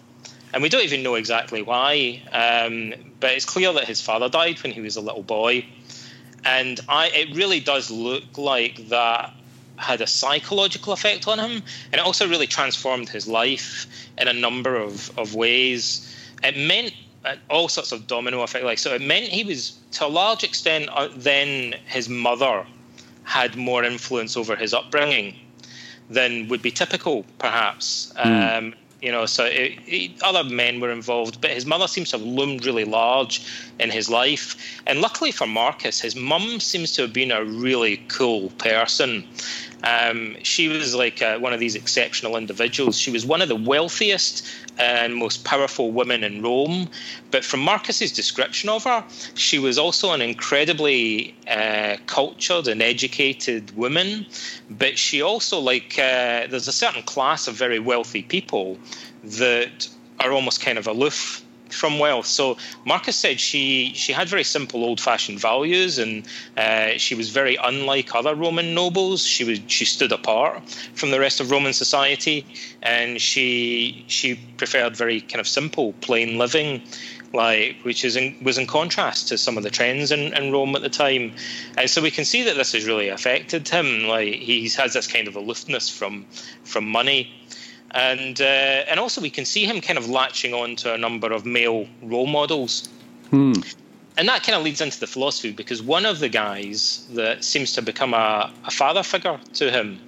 and 0.54 0.62
we 0.62 0.70
don't 0.70 0.84
even 0.84 1.02
know 1.02 1.16
exactly 1.16 1.62
why, 1.62 2.22
um, 2.32 2.94
but 3.20 3.32
it's 3.32 3.46
clear 3.46 3.74
that 3.74 3.86
his 3.86 4.02
father 4.02 4.30
died 4.30 4.62
when 4.62 4.72
he 4.72 4.82
was 4.82 4.96
a 4.96 5.02
little 5.02 5.24
boy. 5.24 5.66
And 6.46 6.80
I, 6.88 7.08
it 7.10 7.36
really 7.36 7.60
does 7.60 7.90
look 7.90 8.38
like 8.38 8.90
that 8.90 9.34
had 9.78 10.02
a 10.02 10.08
psychological 10.08 10.94
effect 10.94 11.28
on 11.28 11.40
him, 11.40 11.64
and 11.92 11.94
it 11.94 12.00
also 12.00 12.28
really 12.28 12.48
transformed 12.48 13.10
his 13.10 13.28
life 13.28 13.88
in 14.18 14.28
a 14.28 14.34
number 14.34 14.76
of, 14.76 15.18
of 15.18 15.34
ways. 15.34 16.16
It 16.44 16.56
meant 16.56 16.94
uh, 17.26 17.36
all 17.50 17.68
sorts 17.68 17.92
of 17.92 18.06
domino 18.06 18.42
effect. 18.42 18.64
Like 18.64 18.78
so, 18.78 18.94
it 18.94 19.02
meant 19.02 19.26
he 19.26 19.44
was 19.44 19.80
to 19.94 20.06
a 20.06 20.08
large 20.08 20.44
extent 20.44 20.90
uh, 20.92 21.10
then 21.16 21.76
his 21.86 22.10
mother 22.10 22.66
had 23.24 23.56
more 23.56 23.84
influence 23.84 24.38
over 24.38 24.56
his 24.56 24.74
upbringing 24.74 25.36
than 26.10 26.48
would 26.50 26.62
be 26.62 26.72
typical, 26.72 27.26
perhaps. 27.40 28.14
Mm. 28.18 28.58
Um, 28.58 28.76
you 29.04 29.12
know, 29.12 29.26
so 29.26 29.44
it, 29.44 29.78
it, 29.86 30.12
other 30.24 30.46
men 30.46 30.80
were 30.80 30.90
involved, 30.90 31.42
but 31.42 31.52
his 31.52 31.66
mother 31.66 31.88
seems 31.88 32.12
to 32.12 32.18
have 32.18 32.26
loomed 32.26 32.66
really 32.66 32.86
large 32.86 33.46
in 33.78 33.90
his 33.90 34.10
life. 34.10 34.82
And 34.88 35.02
luckily 35.02 35.32
for 35.32 35.46
Marcus, 35.46 36.00
his 36.00 36.16
mum 36.16 36.62
seems 36.62 36.94
to 36.94 37.02
have 37.02 37.12
been 37.12 37.32
a 37.32 37.44
really 37.44 37.98
cool 38.08 38.50
person. 38.52 39.26
Um, 39.84 40.38
she 40.44 40.68
was 40.70 40.96
like 40.96 41.22
uh, 41.22 41.38
one 41.40 41.54
of 41.54 41.60
these 41.60 41.76
exceptional 41.76 42.38
individuals. 42.38 42.98
She 42.98 43.12
was 43.12 43.26
one 43.26 43.42
of 43.42 43.50
the 43.50 43.56
wealthiest 43.56 44.48
and 44.78 45.16
most 45.16 45.44
powerful 45.44 45.92
women 45.92 46.24
in 46.24 46.42
Rome. 46.42 46.90
But 47.32 47.44
from 47.44 47.60
Marcus's 47.60 48.12
description 48.12 48.70
of 48.70 48.86
her, 48.86 49.04
she 49.36 49.60
was 49.60 49.78
also 49.78 50.12
an 50.12 50.22
incredibly 50.22 51.36
uh, 51.50 51.98
cultured 52.06 52.68
and 52.68 52.82
educated 52.82 53.76
woman. 53.76 54.26
But 54.70 54.98
she 54.98 55.22
also, 55.22 55.60
like, 55.60 56.00
uh, 56.00 56.48
there's 56.48 56.68
a 56.68 56.74
certain 56.74 57.04
class 57.04 57.48
of 57.48 57.56
very 57.56 57.80
wealthy 57.80 58.24
people 58.24 58.78
that 59.24 59.88
are 60.20 60.32
almost 60.32 60.62
kind 60.62 60.78
of 60.78 60.88
aloof 60.88 61.44
from 61.74 62.00
wealth. 62.00 62.26
So 62.26 62.58
Marcus 62.86 63.16
said 63.16 63.40
she 63.40 63.94
she 63.96 64.14
had 64.14 64.30
very 64.30 64.44
simple, 64.44 64.84
old-fashioned 64.84 65.40
values, 65.40 66.00
and 66.00 66.26
uh, 66.58 66.98
she 66.98 67.16
was 67.16 67.30
very 67.30 67.56
unlike 67.56 68.16
other 68.16 68.36
Roman 68.36 68.74
nobles. 68.74 69.26
She 69.26 69.44
was 69.44 69.60
she 69.68 69.86
stood 69.86 70.12
apart 70.12 70.70
from 70.94 71.12
the 71.12 71.20
rest 71.20 71.40
of 71.40 71.52
Roman 71.52 71.74
society, 71.74 72.46
and 72.82 73.20
she 73.20 74.06
she 74.08 74.36
preferred 74.58 74.96
very 74.96 75.22
kind 75.22 75.40
of 75.40 75.48
simple, 75.48 75.94
plain 76.02 76.38
living. 76.38 76.82
Like, 77.36 77.78
which 77.82 78.06
is 78.06 78.16
in, 78.16 78.44
was 78.44 78.60
in 78.60 78.68
contrast 78.68 79.30
to 79.30 79.40
some 79.40 79.58
of 79.58 79.64
the 79.64 79.72
trends 79.72 80.12
in, 80.12 80.36
in 80.36 80.52
Rome 80.52 80.76
at 80.76 80.84
the 80.84 80.90
time, 80.90 81.34
and 81.76 81.90
so 81.90 82.00
we 82.00 82.12
can 82.12 82.26
see 82.26 82.44
that 82.44 82.56
this 82.56 82.74
has 82.74 82.86
really 82.86 83.10
affected 83.10 83.68
him. 83.68 84.04
Like, 84.08 84.36
he 84.36 84.70
has 84.78 84.94
this 84.94 85.08
kind 85.08 85.28
of 85.28 85.36
aloofness 85.36 85.90
from 85.90 86.28
from 86.64 86.86
money, 86.86 87.34
and 87.94 88.42
uh, 88.42 88.90
and 88.90 89.00
also 89.00 89.22
we 89.22 89.30
can 89.30 89.46
see 89.46 89.66
him 89.66 89.82
kind 89.82 89.98
of 89.98 90.10
latching 90.10 90.54
on 90.54 90.76
to 90.78 90.94
a 90.94 90.98
number 90.98 91.32
of 91.32 91.46
male 91.46 91.88
role 92.02 92.28
models. 92.28 92.90
Hmm. 93.30 93.54
And 94.16 94.28
that 94.30 94.44
kind 94.44 94.56
of 94.56 94.64
leads 94.64 94.80
into 94.80 95.00
the 95.00 95.08
philosophy 95.08 95.52
because 95.52 95.82
one 95.82 96.06
of 96.06 96.20
the 96.20 96.30
guys 96.30 97.08
that 97.14 97.44
seems 97.44 97.74
to 97.74 97.82
become 97.82 98.14
a, 98.14 98.54
a 98.66 98.72
father 98.72 99.02
figure 99.02 99.40
to 99.56 99.72
him 99.72 100.00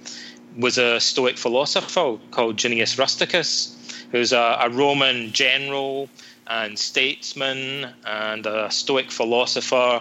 was 0.56 0.78
a 0.78 1.00
Stoic 1.00 1.36
philosopher 1.36 2.18
called 2.30 2.56
Junius 2.56 2.98
Rusticus, 2.98 3.76
who's 4.12 4.32
a, 4.32 4.58
a 4.60 4.70
Roman 4.70 5.32
general 5.32 6.08
and 6.46 6.78
statesman 6.78 7.88
and 8.04 8.46
a 8.46 8.70
Stoic 8.70 9.10
philosopher 9.10 10.00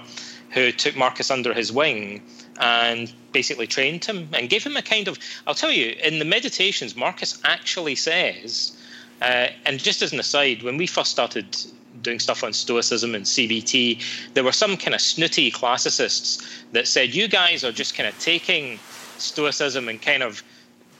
who 0.51 0.71
took 0.71 0.95
Marcus 0.95 1.31
under 1.31 1.53
his 1.53 1.71
wing 1.71 2.21
and 2.59 3.11
basically 3.31 3.67
trained 3.67 4.05
him 4.05 4.29
and 4.33 4.49
gave 4.49 4.63
him 4.63 4.77
a 4.77 4.81
kind 4.81 5.07
of. 5.07 5.17
I'll 5.47 5.55
tell 5.55 5.71
you, 5.71 5.95
in 6.03 6.19
the 6.19 6.25
meditations, 6.25 6.95
Marcus 6.95 7.39
actually 7.43 7.95
says, 7.95 8.77
uh, 9.21 9.47
and 9.65 9.79
just 9.79 10.01
as 10.01 10.13
an 10.13 10.19
aside, 10.19 10.63
when 10.63 10.77
we 10.77 10.87
first 10.87 11.11
started 11.11 11.57
doing 12.01 12.19
stuff 12.19 12.43
on 12.43 12.53
Stoicism 12.53 13.15
and 13.15 13.25
CBT, 13.25 14.33
there 14.33 14.43
were 14.43 14.51
some 14.51 14.77
kind 14.77 14.93
of 14.93 15.01
snooty 15.01 15.51
classicists 15.51 16.63
that 16.71 16.87
said, 16.87 17.13
you 17.13 17.27
guys 17.27 17.63
are 17.63 17.71
just 17.71 17.95
kind 17.95 18.07
of 18.07 18.17
taking 18.19 18.79
Stoicism 19.17 19.89
and 19.89 20.01
kind 20.01 20.23
of 20.23 20.43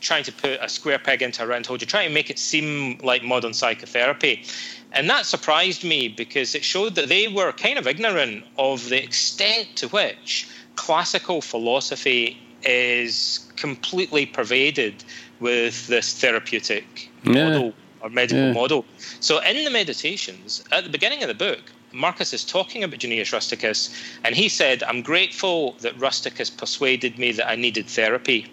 trying 0.01 0.23
to 0.23 0.31
put 0.31 0.59
a 0.61 0.69
square 0.69 0.99
peg 0.99 1.21
into 1.21 1.43
a 1.43 1.47
round 1.47 1.65
hole. 1.65 1.77
You're 1.77 1.87
trying 1.87 2.07
to 2.07 2.13
make 2.13 2.29
it 2.29 2.39
seem 2.39 2.99
like 2.99 3.23
modern 3.23 3.53
psychotherapy. 3.53 4.43
And 4.91 5.09
that 5.09 5.25
surprised 5.25 5.83
me 5.83 6.07
because 6.07 6.55
it 6.55 6.63
showed 6.63 6.95
that 6.95 7.09
they 7.09 7.27
were 7.27 7.51
kind 7.51 7.77
of 7.77 7.87
ignorant 7.87 8.45
of 8.57 8.87
the 8.89 9.03
extent 9.03 9.67
to 9.77 9.87
which 9.89 10.47
classical 10.75 11.41
philosophy 11.41 12.38
is 12.63 13.51
completely 13.55 14.25
pervaded 14.25 15.03
with 15.39 15.88
this 15.88 16.19
therapeutic 16.19 17.09
yeah. 17.23 17.49
model 17.49 17.73
or 18.01 18.09
medical 18.09 18.47
yeah. 18.47 18.53
model. 18.53 18.85
So 19.19 19.39
in 19.39 19.63
the 19.63 19.71
meditations, 19.71 20.63
at 20.71 20.83
the 20.83 20.89
beginning 20.89 21.21
of 21.21 21.27
the 21.27 21.33
book, 21.33 21.71
Marcus 21.91 22.33
is 22.33 22.43
talking 22.43 22.83
about 22.83 22.99
Junius 22.99 23.31
Rusticus, 23.31 23.89
and 24.23 24.35
he 24.35 24.49
said, 24.49 24.83
I'm 24.83 25.01
grateful 25.01 25.73
that 25.79 25.97
Rusticus 25.97 26.49
persuaded 26.49 27.17
me 27.17 27.31
that 27.31 27.49
I 27.49 27.55
needed 27.55 27.88
therapy. 27.88 28.51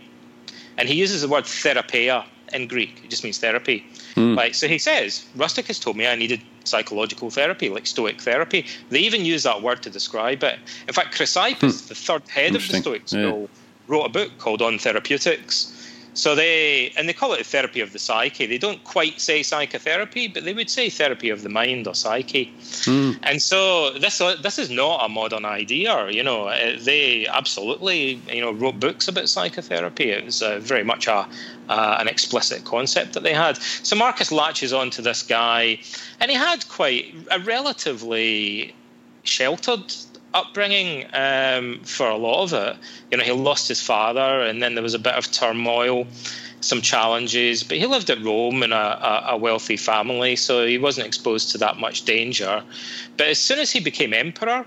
And 0.79 0.89
he 0.89 0.95
uses 0.95 1.23
the 1.23 1.29
word 1.29 1.47
therapia 1.47 2.25
in 2.53 2.69
Greek. 2.69 3.01
It 3.05 3.11
just 3.11 3.25
means 3.25 3.39
therapy. 3.39 3.85
Mm. 4.15 4.37
Like 4.37 4.55
so 4.55 4.69
he 4.69 4.79
says, 4.79 5.25
Rusticus 5.37 5.79
told 5.79 5.97
me 5.97 6.07
I 6.07 6.15
needed 6.15 6.41
psychological 6.65 7.31
therapy, 7.31 7.69
like 7.69 7.87
Stoic 7.87 8.21
therapy. 8.21 8.67
They 8.91 9.01
even 9.01 9.25
use 9.25 9.43
that 9.45 9.63
word 9.63 9.83
to 9.83 9.91
describe 9.91 10.43
it. 10.45 10.59
In 10.87 10.95
fact, 10.95 11.15
Chrysippus, 11.15 11.57
mm. 11.57 11.89
the 11.89 11.95
third 11.95 12.29
head 12.29 12.55
of 12.55 12.67
the 12.69 12.81
Stoic 12.81 13.09
school, 13.09 13.43
yeah. 13.43 13.47
wrote 13.89 14.05
a 14.05 14.09
book 14.09 14.31
called 14.39 14.63
On 14.63 14.79
Therapeutics. 14.79 15.82
So 16.15 16.35
they 16.35 16.93
and 16.97 17.09
they 17.09 17.13
call 17.13 17.33
it 17.33 17.41
a 17.41 17.45
therapy 17.45 17.81
of 17.81 17.93
the 17.93 17.99
psyche. 17.99 18.47
They 18.47 18.59
don't 18.59 18.83
quite 18.85 19.21
say 19.21 19.43
psychotherapy, 19.43 20.29
but 20.29 20.45
they 20.45 20.53
would 20.53 20.69
say 20.69 20.91
therapy 20.91 21.31
of 21.31 21.43
the 21.43 21.49
mind 21.49 21.87
or 21.87 21.95
psyche. 21.95 22.53
Mm. 22.85 23.19
And 23.23 23.41
so 23.41 23.93
this 23.99 24.19
this 24.19 24.59
is 24.59 24.69
not 24.71 25.05
a 25.05 25.09
modern 25.09 25.45
idea. 25.45 26.11
You 26.11 26.23
know, 26.23 26.49
uh, 26.49 26.77
they 26.79 27.27
absolutely 27.27 28.21
you 28.31 28.43
know 28.43 28.53
wrote 28.53 28.79
books 28.79 29.09
about 29.09 29.29
psychotherapy. 29.29 30.11
It 30.11 30.25
was 30.25 30.43
uh, 30.43 30.59
very 30.59 30.85
much 30.85 31.07
a 31.07 31.27
uh, 31.69 31.97
an 31.99 32.09
explicit 32.09 32.65
concept 32.65 33.15
that 33.15 33.23
they 33.23 33.35
had. 33.35 33.57
So 33.57 33.97
Marcus 33.97 34.31
latches 34.31 34.73
on 34.73 34.91
to 34.91 35.03
this 35.03 35.23
guy, 35.23 35.79
and 36.21 36.31
he 36.31 36.37
had 36.37 36.69
quite 36.69 37.15
a 37.31 37.41
relatively 37.41 38.75
sheltered 39.25 39.95
upbringing 40.35 41.07
um, 41.13 41.81
for 41.85 42.09
a 42.09 42.17
lot 42.17 42.45
of 42.45 42.53
it. 42.53 42.77
You 43.11 43.19
know, 43.19 43.25
he 43.25 43.33
lost 43.33 43.69
his 43.69 43.81
father, 43.81 44.41
and 44.43 44.63
then 44.63 44.75
there 44.75 44.83
was 44.83 44.95
a 44.95 44.99
bit 44.99 45.15
of 45.15 45.31
turmoil, 45.31 46.07
some 46.61 46.81
challenges. 46.81 47.63
But 47.63 47.79
he 47.79 47.87
lived 47.87 48.11
at 48.11 48.23
Rome 48.23 48.63
in 48.63 48.73
a, 48.73 49.27
a, 49.29 49.37
wealthy 49.37 49.77
family, 49.77 50.37
so 50.37 50.67
he 50.67 50.79
wasn't 50.79 51.07
exposed 51.07 51.51
to 51.53 51.59
that 51.59 51.79
much 51.79 52.05
danger. 52.05 52.63
But 53.17 53.29
as 53.29 53.39
soon 53.39 53.59
as 53.59 53.71
he 53.71 53.81
became 53.81 54.15
emperor, 54.15 54.65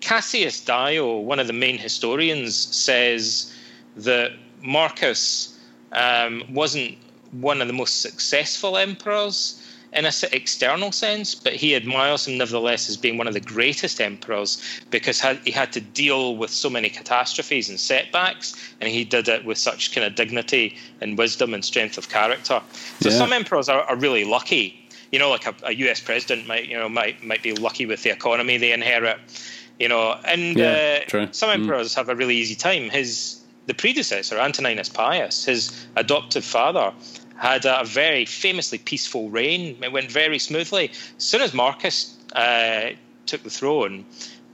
Cassius 0.00 0.60
Dio, 0.60 1.18
one 1.18 1.40
of 1.40 1.46
the 1.46 1.52
main 1.52 1.78
historians, 1.78 2.54
says 2.54 3.52
that 3.96 4.32
Marcus 4.62 5.58
um, 5.92 6.44
wasn't 6.52 6.96
one 7.32 7.60
of 7.60 7.66
the 7.66 7.74
most 7.74 8.00
successful 8.00 8.76
emperors 8.76 9.62
in 9.92 10.04
an 10.04 10.12
external 10.32 10.92
sense, 10.92 11.34
but 11.34 11.54
he 11.54 11.74
admires 11.74 12.26
him 12.26 12.36
nevertheless 12.36 12.88
as 12.88 12.96
being 12.96 13.16
one 13.16 13.26
of 13.26 13.34
the 13.34 13.40
greatest 13.40 14.00
emperors 14.00 14.62
because 14.90 15.20
he 15.44 15.50
had 15.50 15.72
to 15.72 15.80
deal 15.80 16.36
with 16.36 16.50
so 16.50 16.68
many 16.68 16.90
catastrophes 16.90 17.68
and 17.68 17.80
setbacks, 17.80 18.54
and 18.80 18.90
he 18.90 19.04
did 19.04 19.28
it 19.28 19.44
with 19.44 19.56
such 19.56 19.94
kind 19.94 20.06
of 20.06 20.14
dignity 20.14 20.76
and 21.00 21.16
wisdom 21.16 21.54
and 21.54 21.64
strength 21.64 21.96
of 21.96 22.08
character. 22.08 22.60
So 23.00 23.08
yeah. 23.08 23.16
some 23.16 23.32
emperors 23.32 23.68
are, 23.68 23.82
are, 23.82 23.96
really 23.96 24.24
lucky. 24.24 24.88
You 25.10 25.18
know, 25.18 25.30
like 25.30 25.46
a, 25.46 25.54
a, 25.64 25.72
U.S. 25.72 26.00
president 26.00 26.46
might, 26.46 26.68
you 26.68 26.78
know, 26.78 26.88
might 26.88 27.24
might 27.24 27.42
be 27.42 27.54
lucky 27.54 27.86
with 27.86 28.02
the 28.02 28.10
economy 28.10 28.58
they 28.58 28.72
inherit. 28.72 29.18
You 29.78 29.88
know, 29.88 30.20
and 30.24 30.56
yeah, 30.56 31.04
uh, 31.12 31.26
some 31.30 31.48
mm. 31.48 31.54
emperors 31.54 31.92
mm. 31.92 31.96
have 31.96 32.08
a 32.10 32.14
really 32.14 32.36
easy 32.36 32.54
time. 32.54 32.90
His 32.90 33.42
the 33.68 33.74
predecessor, 33.74 34.38
Antoninus 34.38 34.88
Pius, 34.88 35.44
his 35.44 35.86
adoptive 35.94 36.44
father, 36.44 36.92
had 37.38 37.64
a 37.64 37.84
very 37.84 38.24
famously 38.24 38.78
peaceful 38.78 39.30
reign. 39.30 39.78
It 39.82 39.92
went 39.92 40.10
very 40.10 40.38
smoothly. 40.38 40.90
As 41.16 41.24
soon 41.24 41.40
as 41.40 41.54
Marcus 41.54 42.16
uh, 42.34 42.90
took 43.26 43.42
the 43.44 43.50
throne, 43.50 44.04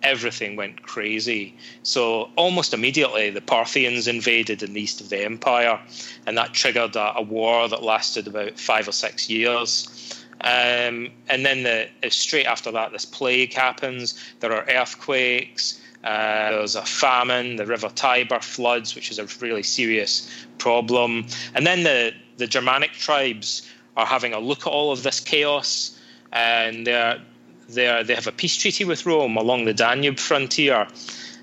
everything 0.02 0.54
went 0.54 0.82
crazy. 0.82 1.56
So 1.82 2.28
almost 2.36 2.74
immediately, 2.74 3.30
the 3.30 3.40
Parthians 3.40 4.06
invaded 4.06 4.62
in 4.62 4.74
the 4.74 4.82
east 4.82 5.00
of 5.00 5.08
the 5.08 5.24
empire, 5.24 5.80
and 6.26 6.36
that 6.36 6.52
triggered 6.52 6.94
a, 6.94 7.16
a 7.16 7.22
war 7.22 7.68
that 7.68 7.82
lasted 7.82 8.28
about 8.28 8.60
five 8.60 8.86
or 8.86 8.92
six 8.92 9.30
years. 9.30 10.22
Um, 10.42 11.10
and 11.28 11.46
then 11.46 11.62
the, 11.62 11.88
straight 12.10 12.44
after 12.44 12.70
that, 12.72 12.92
this 12.92 13.06
plague 13.06 13.54
happens. 13.54 14.14
There 14.40 14.52
are 14.52 14.68
earthquakes. 14.68 15.80
Uh, 16.04 16.50
there's 16.50 16.76
a 16.76 16.82
famine. 16.82 17.56
The 17.56 17.64
River 17.64 17.88
Tiber 17.88 18.38
floods, 18.40 18.94
which 18.94 19.10
is 19.10 19.18
a 19.18 19.26
really 19.40 19.62
serious 19.62 20.30
problem. 20.58 21.26
And 21.54 21.66
then 21.66 21.82
the 21.82 22.12
the 22.36 22.46
Germanic 22.46 22.92
tribes 22.92 23.62
are 23.96 24.06
having 24.06 24.34
a 24.34 24.38
look 24.38 24.66
at 24.66 24.70
all 24.70 24.92
of 24.92 25.02
this 25.02 25.20
chaos, 25.20 25.98
and 26.30 26.86
they're 26.86 27.20
they 27.68 28.02
they 28.02 28.14
have 28.14 28.26
a 28.26 28.32
peace 28.32 28.56
treaty 28.56 28.84
with 28.84 29.06
Rome 29.06 29.36
along 29.38 29.64
the 29.64 29.72
Danube 29.72 30.18
frontier, 30.18 30.86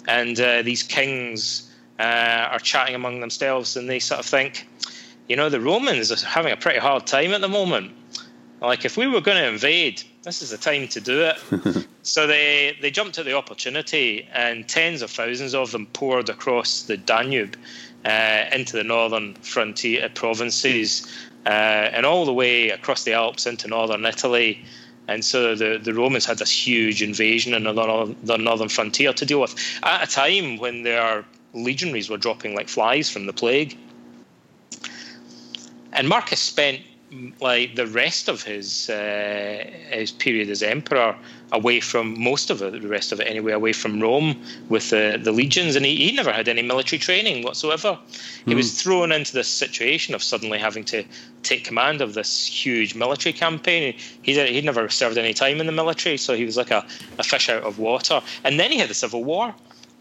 and 0.08 0.39
uh, 0.39 0.62
these 0.62 0.84
kings 0.84 1.69
uh, 2.00 2.50
are 2.52 2.60
chatting 2.60 2.93
among 2.93 3.19
themselves, 3.19 3.76
and 3.76 3.89
they 3.89 4.00
sort 4.00 4.19
of 4.19 4.26
think, 4.26 4.67
you 5.28 5.36
know, 5.36 5.50
the 5.50 5.60
Romans 5.60 6.12
are 6.12 6.28
having 6.28 6.52
a 6.52 6.58
pretty 6.58 6.80
hard 6.80 7.08
time 7.08 7.32
at 7.32 7.41
the 7.41 7.50
moment. 7.50 7.93
Like 8.62 8.86
if 8.86 8.95
we 8.95 9.08
were 9.08 9.21
going 9.21 9.38
to 9.38 9.47
invade, 9.47 10.04
this 10.24 10.42
is 10.42 10.52
the 10.52 10.58
time 10.58 10.88
to 10.90 11.02
do 11.02 11.22
it. 11.22 11.88
so 12.04 12.28
they 12.28 12.78
they 12.82 12.92
jumped 12.92 13.18
at 13.18 13.26
the 13.26 13.36
opportunity, 13.36 14.28
and 14.34 14.68
tens 14.68 15.02
of 15.02 15.12
thousands 15.12 15.56
of 15.56 15.72
them 15.72 15.88
poured 15.88 16.30
across 16.30 16.84
the 16.84 16.98
Danube 16.98 17.56
uh, 18.06 18.46
into 18.54 18.78
the 18.78 18.84
northern 18.84 19.34
frontier 19.36 20.10
provinces, 20.10 21.08
uh, 21.46 21.50
and 21.50 22.06
all 22.06 22.26
the 22.26 22.34
way 22.34 22.70
across 22.70 23.04
the 23.04 23.14
Alps 23.14 23.46
into 23.46 23.68
northern 23.68 24.06
Italy. 24.06 24.64
And 25.08 25.26
so 25.26 25.56
the, 25.56 25.80
the 25.82 25.94
Romans 25.94 26.26
had 26.26 26.38
this 26.38 26.52
huge 26.52 27.02
invasion 27.02 27.54
in 27.54 27.64
the, 27.64 28.16
the 28.24 28.38
northern 28.38 28.70
frontier 28.70 29.12
to 29.14 29.26
deal 29.26 29.42
with 29.42 29.56
at 29.84 30.08
a 30.08 30.10
time 30.10 30.58
when 30.58 30.84
their 30.84 31.26
legionaries 31.54 32.10
were 32.10 32.18
dropping 32.18 32.56
like 32.56 32.70
flies 32.70 33.10
from 33.10 33.26
the 33.26 33.34
plague. 33.34 33.78
And 35.92 36.08
Marcus 36.08 36.40
spent 36.40 36.82
like 37.41 37.76
the 37.76 37.88
rest 37.88 38.30
of 38.30 38.41
his 38.43 38.89
uh, 38.89 39.65
his 39.91 40.12
period 40.12 40.50
as 40.50 40.63
emperor 40.63 41.15
away 41.52 41.82
from 41.82 42.21
most 42.21 42.50
of 42.50 42.62
it, 42.62 42.82
the 42.82 42.88
rest 42.88 43.12
of 43.12 43.19
it 43.19 43.28
anyway, 43.28 43.52
away 43.52 43.74
from 43.74 44.00
Rome 44.00 44.41
with 44.69 44.89
the, 44.91 45.19
the 45.21 45.34
legions, 45.34 45.76
and 45.76 45.86
he, 45.86 45.95
he 45.95 46.12
never 46.13 46.32
had 46.32 46.47
any 46.47 46.62
military 46.62 47.00
training 47.00 47.43
whatsoever. 47.43 48.00
Mm. 48.00 48.47
He 48.47 48.56
was 48.56 48.71
hmm. 48.71 48.78
thrown 48.78 49.12
into 49.12 49.34
this 49.34 49.50
situation 49.50 50.15
of 50.15 50.24
suddenly 50.24 50.58
having 50.58 50.86
to 50.86 51.04
take 51.43 51.65
command 51.65 52.00
of 52.00 52.13
this 52.13 52.45
huge 52.45 52.95
military 52.95 53.34
campaign. 53.34 53.93
He 54.21 54.34
he'd 54.34 54.63
never 54.63 54.88
served 54.88 55.17
any 55.17 55.34
time 55.34 55.60
in 55.60 55.65
the 55.65 55.74
military, 55.74 56.17
so 56.17 56.34
he 56.34 56.45
was 56.45 56.56
like 56.56 56.71
a, 56.71 56.86
a 57.19 57.24
fish 57.24 57.50
out 57.50 57.63
of 57.63 57.78
water. 57.78 58.21
And 58.45 58.58
then 58.60 58.71
he 58.71 58.78
had 58.78 58.89
the 58.89 58.93
civil 58.93 59.24
war 59.24 59.54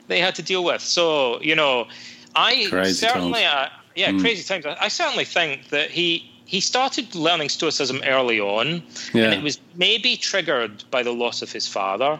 that 0.07 0.15
he 0.15 0.21
had 0.21 0.37
to 0.37 0.43
deal 0.43 0.63
with. 0.63 0.83
So 0.83 1.41
you 1.43 1.57
know, 1.57 1.89
I 2.37 2.67
crazy 2.71 3.07
certainly, 3.07 3.45
uh, 3.45 3.67
yeah, 3.97 4.13
mm. 4.13 4.21
crazy 4.21 4.45
times. 4.45 4.65
I 4.81 4.87
certainly 4.87 5.25
think 5.25 5.71
that 5.71 5.91
he 5.91 6.31
he 6.51 6.59
started 6.59 7.15
learning 7.15 7.49
Stoicism 7.49 8.01
early 8.05 8.41
on, 8.41 8.83
yeah. 9.15 9.27
and 9.27 9.35
it 9.35 9.41
was 9.41 9.61
maybe 9.77 10.17
triggered 10.17 10.83
by 10.91 11.05
the 11.05 11.13
loss 11.13 11.43
of 11.43 11.53
his 11.53 11.69
father 11.69 12.19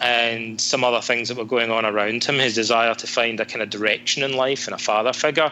and 0.00 0.60
some 0.60 0.84
other 0.84 1.00
things 1.00 1.28
that 1.28 1.38
were 1.38 1.46
going 1.46 1.70
on 1.70 1.86
around 1.86 2.22
him, 2.22 2.34
his 2.34 2.54
desire 2.54 2.94
to 2.94 3.06
find 3.06 3.40
a 3.40 3.46
kind 3.46 3.62
of 3.62 3.70
direction 3.70 4.22
in 4.22 4.36
life 4.36 4.66
and 4.66 4.74
a 4.74 4.78
father 4.78 5.14
figure. 5.14 5.50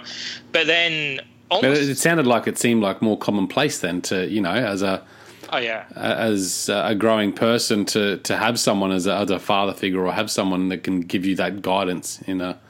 But 0.52 0.66
then 0.66 1.22
almost, 1.50 1.80
it 1.80 1.96
sounded 1.96 2.26
like 2.26 2.46
it 2.46 2.58
seemed 2.58 2.82
like 2.82 3.00
more 3.00 3.16
commonplace 3.16 3.78
then 3.78 4.02
to, 4.02 4.28
you 4.28 4.42
know, 4.42 4.52
as 4.52 4.82
a 4.82 5.02
oh 5.48 5.56
yeah, 5.56 5.86
as 5.96 6.68
a 6.68 6.94
growing 6.94 7.32
person 7.32 7.86
to 7.86 8.18
to 8.18 8.36
have 8.36 8.60
someone 8.60 8.92
as 8.92 9.06
a, 9.06 9.16
as 9.16 9.30
a 9.30 9.38
father 9.38 9.72
figure 9.72 10.04
or 10.04 10.12
have 10.12 10.30
someone 10.30 10.68
that 10.68 10.84
can 10.84 11.00
give 11.00 11.24
you 11.24 11.34
that 11.36 11.62
guidance 11.62 12.20
in 12.26 12.42
a 12.42 12.60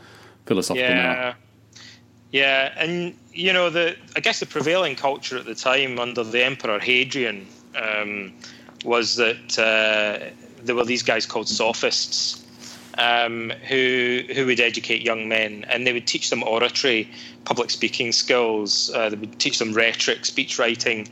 philosophical 0.46 0.88
yeah. 0.88 1.02
manner. 1.02 1.35
Yeah, 2.31 2.72
and 2.76 3.16
you 3.33 3.53
know 3.53 3.71
the 3.71 3.97
I 4.16 4.21
guess 4.21 4.40
the 4.40 4.47
prevailing 4.47 4.97
culture 4.97 5.38
at 5.38 5.45
the 5.45 5.55
time 5.55 5.99
under 5.99 6.23
the 6.25 6.45
Emperor 6.45 6.79
Hadrian 6.79 7.47
um, 7.81 8.33
was 8.85 9.16
that 9.16 9.59
uh, 9.59 10.33
there 10.64 10.75
were 10.75 10.85
these 10.85 11.03
guys 11.03 11.27
called 11.27 11.49
sophists 11.49 12.45
um, 12.99 13.51
who 13.68 14.23
who 14.35 14.47
would 14.47 14.61
educate 14.61 15.03
young 15.03 15.29
men, 15.29 15.64
and 15.68 15.87
they 15.87 15.92
would 15.92 16.07
teach 16.07 16.31
them 16.31 16.42
oratory, 16.42 17.11
public 17.45 17.71
speaking 17.71 18.12
skills. 18.12 18.90
Uh, 18.95 19.09
they 19.09 19.16
would 19.16 19.38
teach 19.38 19.59
them 19.59 19.73
rhetoric, 19.73 20.25
speech 20.25 20.59
writing, 20.59 21.09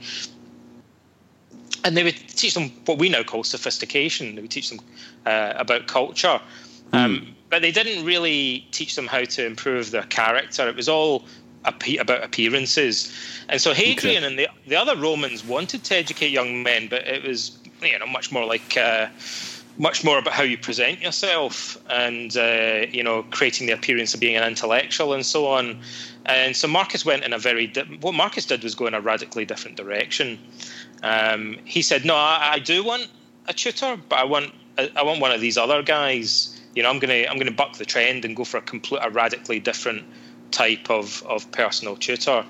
and 1.85 1.97
they 1.97 2.03
would 2.03 2.17
teach 2.17 2.55
them 2.55 2.71
what 2.85 2.99
we 2.99 3.09
now 3.09 3.23
call 3.23 3.45
sophistication. 3.45 4.35
They 4.35 4.43
would 4.43 4.51
teach 4.51 4.71
them 4.71 4.81
uh, 5.27 5.55
about 5.57 5.87
culture. 5.87 6.41
Um, 6.93 7.21
mm. 7.21 7.35
But 7.49 7.63
they 7.63 7.73
didn't 7.73 8.05
really 8.05 8.67
teach 8.71 8.95
them 8.95 9.09
how 9.09 9.25
to 9.25 9.45
improve 9.45 9.91
their 9.91 10.05
character. 10.05 10.69
It 10.69 10.77
was 10.77 10.89
all 10.89 11.25
about 11.64 12.25
appearances. 12.25 13.12
And 13.49 13.61
so 13.61 13.75
Hadrian 13.75 14.25
okay. 14.25 14.27
and 14.27 14.38
the, 14.38 14.49
the 14.66 14.77
other 14.77 14.96
Romans 14.96 15.44
wanted 15.44 15.85
to 15.85 15.96
educate 15.96 16.29
young 16.29 16.62
men, 16.62 16.88
but 16.88 17.07
it 17.07 17.23
was 17.23 17.59
you 17.83 17.99
know 17.99 18.07
much 18.07 18.33
more 18.33 18.44
like 18.44 18.77
uh, 18.77 19.09
much 19.79 20.05
more 20.05 20.18
about 20.18 20.35
how 20.35 20.42
you 20.42 20.59
present 20.59 21.01
yourself 21.01 21.79
and 21.88 22.37
uh, 22.37 22.87
you 22.90 23.03
know 23.03 23.23
creating 23.31 23.66
the 23.66 23.73
appearance 23.73 24.14
of 24.14 24.20
being 24.20 24.37
an 24.37 24.44
intellectual 24.44 25.12
and 25.12 25.25
so 25.25 25.46
on. 25.46 25.81
And 26.27 26.57
so 26.57 26.68
Marcus 26.68 27.05
went 27.05 27.25
in 27.25 27.33
a 27.33 27.38
very 27.38 27.66
di- 27.66 27.99
what 28.01 28.14
Marcus 28.14 28.46
did 28.46 28.62
was 28.62 28.75
go 28.75 28.87
in 28.87 28.94
a 28.94 29.01
radically 29.01 29.44
different 29.44 29.77
direction. 29.77 30.38
Um, 31.03 31.59
he 31.64 31.83
said, 31.83 32.05
"No, 32.05 32.14
I, 32.14 32.53
I, 32.55 32.59
do 32.59 32.85
want 32.85 33.09
a 33.49 33.55
tutor, 33.55 33.99
but 34.09 34.18
I 34.18 34.25
want 34.25 34.53
I, 34.79 34.90
I 34.96 35.03
want 35.03 35.20
one 35.20 35.33
of 35.33 35.40
these 35.40 35.59
other 35.59 35.83
guys." 35.83 36.57
you 36.75 36.83
know, 36.83 36.90
I'm 36.90 36.99
gonna 36.99 37.25
I'm 37.29 37.38
gonna 37.38 37.51
buck 37.51 37.77
the 37.77 37.85
trend 37.85 38.25
and 38.25 38.37
go 38.37 38.44
for 38.44 38.59
a 38.59 38.62
complete 38.62 39.01
a 39.03 39.11
radically 39.11 39.59
different 39.59 40.05
type 40.51 40.91
of, 40.91 41.23
of 41.27 41.51
personal 41.53 41.97
tutor. 41.97 42.45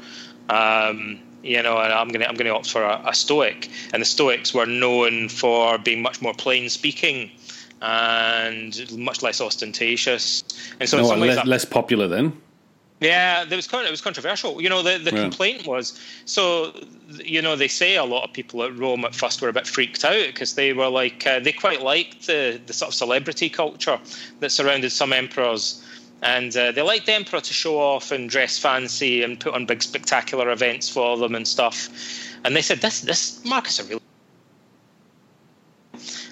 Um, 0.48 1.20
you 1.42 1.62
know, 1.62 1.78
and 1.78 1.92
I'm 1.92 2.08
gonna 2.08 2.26
I'm 2.26 2.34
gonna 2.34 2.50
opt 2.50 2.70
for 2.70 2.82
a, 2.82 3.02
a, 3.06 3.14
Stoic, 3.14 3.70
and 3.92 4.02
the 4.02 4.06
Stoics 4.06 4.52
were 4.52 4.66
known 4.66 5.28
for 5.28 5.78
being 5.78 6.02
much 6.02 6.20
more 6.20 6.34
plain 6.34 6.68
speaking 6.68 7.30
and 7.80 8.98
much 8.98 9.22
less 9.22 9.40
ostentatious, 9.40 10.44
and 10.80 10.88
so 10.88 10.98
no, 10.98 11.14
less, 11.14 11.46
less 11.46 11.64
popular 11.64 12.08
then. 12.08 12.38
Yeah, 13.00 13.46
there 13.46 13.56
was 13.56 13.66
kind 13.66 13.82
of, 13.82 13.88
it 13.88 13.90
was 13.90 14.02
controversial. 14.02 14.60
You 14.60 14.68
know, 14.68 14.82
the, 14.82 14.98
the 14.98 15.14
yeah. 15.14 15.22
complaint 15.22 15.66
was 15.66 15.98
so. 16.26 16.72
You 17.08 17.40
know, 17.40 17.56
they 17.56 17.66
say 17.66 17.96
a 17.96 18.04
lot 18.04 18.24
of 18.24 18.32
people 18.32 18.62
at 18.62 18.76
Rome 18.76 19.04
at 19.04 19.14
first 19.14 19.40
were 19.40 19.48
a 19.48 19.52
bit 19.52 19.66
freaked 19.66 20.04
out 20.04 20.26
because 20.26 20.54
they 20.54 20.74
were 20.74 20.88
like 20.88 21.26
uh, 21.26 21.40
they 21.40 21.52
quite 21.52 21.80
liked 21.80 22.26
the 22.26 22.60
the 22.66 22.74
sort 22.74 22.90
of 22.90 22.94
celebrity 22.94 23.48
culture 23.48 23.98
that 24.40 24.50
surrounded 24.50 24.92
some 24.92 25.14
emperors, 25.14 25.82
and 26.22 26.56
uh, 26.56 26.72
they 26.72 26.82
like 26.82 27.06
the 27.06 27.14
emperor 27.14 27.40
to 27.40 27.52
show 27.52 27.78
off 27.78 28.10
and 28.10 28.28
dress 28.28 28.58
fancy 28.58 29.22
and 29.22 29.40
put 29.40 29.54
on 29.54 29.66
big 29.66 29.82
spectacular 29.82 30.50
events 30.50 30.88
for 30.88 31.16
them 31.16 31.34
and 31.34 31.46
stuff. 31.48 31.88
And 32.44 32.54
they 32.54 32.62
said 32.62 32.78
this 32.78 33.00
this 33.00 33.44
Marcus 33.44 33.80
really 33.82 34.00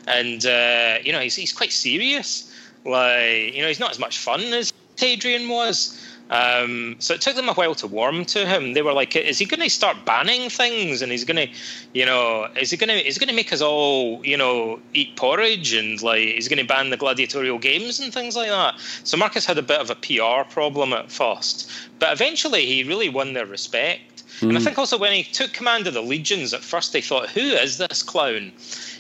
and 0.09 0.45
uh, 0.47 0.99
you 1.05 1.13
know 1.13 1.21
he's 1.21 1.37
he's 1.37 1.53
quite 1.53 1.73
serious. 1.73 2.53
Like 2.85 3.55
you 3.55 3.63
know 3.63 3.69
he's 3.69 3.81
not 3.81 3.91
as 3.91 3.99
much 3.99 4.19
fun 4.19 4.41
as 4.41 4.73
Hadrian 4.97 5.49
was. 5.49 6.03
Um, 6.31 6.97
so 6.99 7.15
it 7.15 7.23
took 7.23 7.37
them 7.37 7.49
a 7.49 7.55
while 7.55 7.75
to 7.77 7.87
warm 7.87 8.25
to 8.27 8.47
him. 8.47 8.75
They 8.75 8.83
were 8.83 8.93
like, 8.93 9.17
"Is 9.17 9.39
he 9.39 9.47
going 9.47 9.63
to 9.63 9.71
start 9.71 10.05
banning 10.05 10.51
things? 10.51 11.01
And 11.01 11.11
he's 11.11 11.25
going 11.25 11.49
to, 11.49 11.49
you 11.95 12.05
know, 12.05 12.49
is 12.61 12.71
he 12.71 12.77
going 12.77 12.89
to 12.89 13.07
is 13.07 13.17
he 13.17 13.21
going 13.21 13.31
to 13.31 13.35
make 13.35 13.53
us 13.53 13.63
all, 13.63 14.25
you 14.25 14.37
know, 14.37 14.81
eat 14.93 15.17
porridge? 15.17 15.73
And 15.73 16.01
like, 16.03 16.21
he's 16.21 16.49
going 16.49 16.59
to 16.59 16.67
ban 16.67 16.91
the 16.91 16.97
gladiatorial 16.97 17.59
games 17.59 17.99
and 18.01 18.13
things 18.13 18.37
like 18.37 18.51
that." 18.51 18.75
So 19.05 19.17
Marcus 19.17 19.47
had 19.47 19.59
a 19.59 19.63
bit 19.63 19.81
of 19.81 19.91
a 19.91 19.95
PR 19.95 20.49
problem 20.51 20.93
at 20.93 21.11
first, 21.11 21.71
but 21.99 22.13
eventually 22.13 22.67
he 22.67 22.83
really 22.85 23.09
won 23.09 23.33
their 23.33 23.47
respect. 23.47 24.25
Mm. 24.41 24.43
And 24.43 24.53
I 24.53 24.61
hmm. 24.61 24.65
think 24.67 24.79
also 24.79 24.99
when 24.99 25.13
he 25.13 25.25
took 25.25 25.53
command 25.53 25.87
of 25.87 25.95
the 25.95 26.03
legions, 26.03 26.55
at 26.55 26.61
first 26.61 26.93
they 26.93 27.01
thought, 27.01 27.31
"Who 27.31 27.41
is 27.41 27.79
this 27.79 28.03
clown?" 28.03 28.53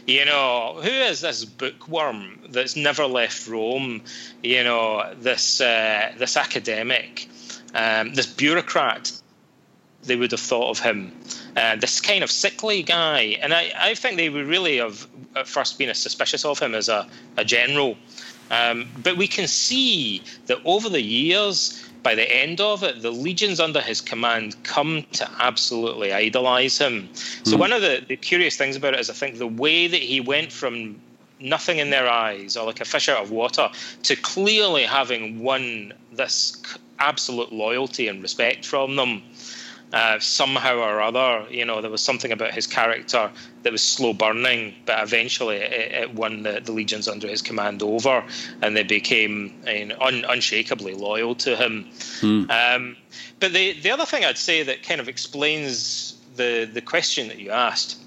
You 0.08 0.24
know, 0.24 0.80
who 0.82 0.88
is 0.88 1.20
this 1.20 1.44
bookworm 1.44 2.38
that's 2.48 2.76
never 2.76 3.04
left 3.04 3.46
Rome? 3.46 4.00
You 4.42 4.64
know, 4.64 5.12
this 5.20 5.60
uh, 5.60 6.14
this 6.16 6.38
academic, 6.38 7.28
um, 7.74 8.14
this 8.14 8.24
bureaucrat. 8.26 9.12
They 10.04 10.16
would 10.16 10.30
have 10.30 10.40
thought 10.40 10.70
of 10.70 10.78
him, 10.78 11.12
uh, 11.54 11.76
this 11.76 12.00
kind 12.00 12.24
of 12.24 12.30
sickly 12.30 12.82
guy, 12.82 13.36
and 13.42 13.52
I, 13.52 13.70
I 13.78 13.94
think 13.94 14.16
they 14.16 14.30
would 14.30 14.46
really 14.46 14.78
have 14.78 15.06
at 15.36 15.46
first 15.46 15.76
been 15.76 15.92
suspicious 15.92 16.44
of 16.46 16.58
him 16.58 16.74
as 16.74 16.88
a, 16.88 17.06
a 17.36 17.44
general. 17.44 17.98
Um, 18.50 18.88
but 19.02 19.18
we 19.18 19.26
can 19.26 19.46
see 19.46 20.22
that 20.46 20.58
over 20.64 20.88
the 20.88 21.02
years, 21.02 21.86
by 22.02 22.14
the 22.14 22.30
end 22.30 22.61
of 22.61 22.82
it, 22.82 23.02
the 23.02 23.11
legions 23.11 23.61
under 23.61 23.80
his 23.80 24.00
command 24.00 24.56
come 24.62 25.04
to 25.12 25.28
absolutely 25.40 26.12
idolize 26.12 26.78
him. 26.78 27.08
So, 27.14 27.56
mm. 27.56 27.61
one 27.61 27.72
of 27.72 27.82
the, 27.82 28.04
the 28.06 28.16
curious 28.16 28.56
things 28.56 28.76
about 28.76 28.94
it 28.94 29.00
is 29.00 29.11
I 29.11 29.14
think 29.14 29.38
the 29.38 29.46
way 29.46 29.87
that 29.87 30.00
he 30.00 30.20
went 30.20 30.52
from 30.52 31.00
nothing 31.40 31.78
in 31.78 31.90
their 31.90 32.08
eyes 32.08 32.56
or 32.56 32.66
like 32.66 32.80
a 32.80 32.84
fish 32.84 33.08
out 33.08 33.22
of 33.22 33.30
water 33.30 33.70
to 34.02 34.16
clearly 34.16 34.82
having 34.82 35.40
won 35.40 35.92
this 36.12 36.61
absolute 36.98 37.52
loyalty 37.52 38.08
and 38.08 38.22
respect 38.22 38.64
from 38.64 38.96
them 38.96 39.22
uh, 39.92 40.18
somehow 40.18 40.77
or 40.77 41.01
other, 41.01 41.46
you 41.51 41.64
know, 41.64 41.81
there 41.81 41.90
was 41.90 42.03
something 42.03 42.31
about 42.31 42.53
his 42.53 42.66
character 42.66 43.31
that 43.62 43.72
was 43.72 43.83
slow 43.83 44.12
burning, 44.12 44.74
but 44.85 45.03
eventually 45.03 45.57
it, 45.57 45.92
it 45.92 46.14
won 46.14 46.42
the, 46.42 46.61
the, 46.61 46.72
legions 46.72 47.09
under 47.09 47.27
his 47.27 47.40
command 47.40 47.83
over, 47.83 48.22
and 48.61 48.77
they 48.77 48.83
became 48.83 49.53
you 49.66 49.87
know, 49.87 49.96
un, 50.01 50.24
unshakably 50.29 50.94
loyal 50.94 51.35
to 51.35 51.57
him. 51.57 51.88
Hmm. 52.20 52.51
Um, 52.51 52.96
but 53.40 53.53
the 53.53 53.81
the 53.81 53.90
other 53.90 54.05
thing 54.05 54.24
I'd 54.24 54.37
say 54.37 54.62
that 54.62 54.83
kind 54.83 55.01
of 55.01 55.09
explains 55.09 56.18
the 56.37 56.68
the 56.70 56.83
question 56.83 57.29
that 57.29 57.38
you 57.38 57.51
asked 57.51 57.98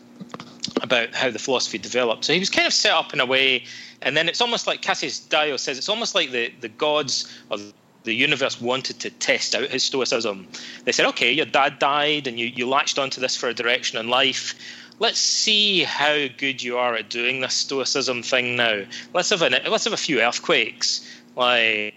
about 0.82 1.14
how 1.16 1.32
the 1.32 1.40
philosophy 1.40 1.78
developed. 1.78 2.26
So 2.26 2.34
he 2.34 2.40
was 2.40 2.50
kind 2.50 2.68
of 2.68 2.74
set 2.74 2.92
up 2.92 3.14
in 3.14 3.20
a 3.20 3.26
way, 3.26 3.64
and 4.02 4.16
then 4.16 4.30
it's 4.30 4.42
almost 4.42 4.68
like 4.68 4.82
Cassius 4.82 5.20
Dio 5.20 5.58
says, 5.58 5.78
it's 5.78 5.90
almost 5.90 6.14
like 6.14 6.32
the 6.32 6.54
the 6.60 6.70
gods 6.70 7.32
or 7.50 7.58
the 7.58 7.74
universe 8.06 8.60
wanted 8.60 9.00
to 9.02 9.10
test 9.10 9.54
out 9.56 9.70
his 9.70 9.84
stoicism. 9.84 10.48
They 10.86 10.92
said, 10.92 11.06
okay, 11.08 11.32
your 11.32 11.46
dad 11.46 11.80
died 11.80 12.28
and 12.28 12.40
you, 12.40 12.48
you 12.48 12.68
latched 12.68 12.98
onto 12.98 13.22
this 13.22 13.36
for 13.36 13.50
a 13.50 13.54
direction 13.54 14.00
in 14.00 14.10
life. 14.10 14.56
Let's 15.00 15.20
see 15.20 15.84
how 15.84 16.28
good 16.38 16.62
you 16.62 16.78
are 16.78 16.96
at 16.96 17.10
doing 17.10 17.42
this 17.42 17.54
stoicism 17.54 18.24
thing 18.24 18.56
now. 18.56 18.84
Let's 19.14 19.30
have, 19.30 19.42
an, 19.42 19.56
let's 19.70 19.84
have 19.84 19.94
a 19.94 19.98
few 19.98 20.22
earthquakes. 20.22 21.08
Like, 21.36 21.94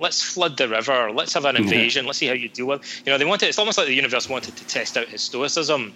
let's 0.00 0.22
flood 0.22 0.56
the 0.56 0.68
river. 0.68 1.12
Let's 1.12 1.34
have 1.34 1.44
an 1.44 1.56
invasion. 1.56 2.06
Let's 2.06 2.18
see 2.18 2.26
how 2.26 2.32
you 2.32 2.48
deal 2.48 2.66
with. 2.66 3.02
You 3.04 3.12
know, 3.12 3.18
they 3.18 3.26
wanted. 3.26 3.48
It's 3.48 3.58
almost 3.58 3.76
like 3.76 3.86
the 3.86 3.94
universe 3.94 4.28
wanted 4.30 4.56
to 4.56 4.66
test 4.66 4.96
out 4.96 5.08
his 5.08 5.20
stoicism. 5.20 5.92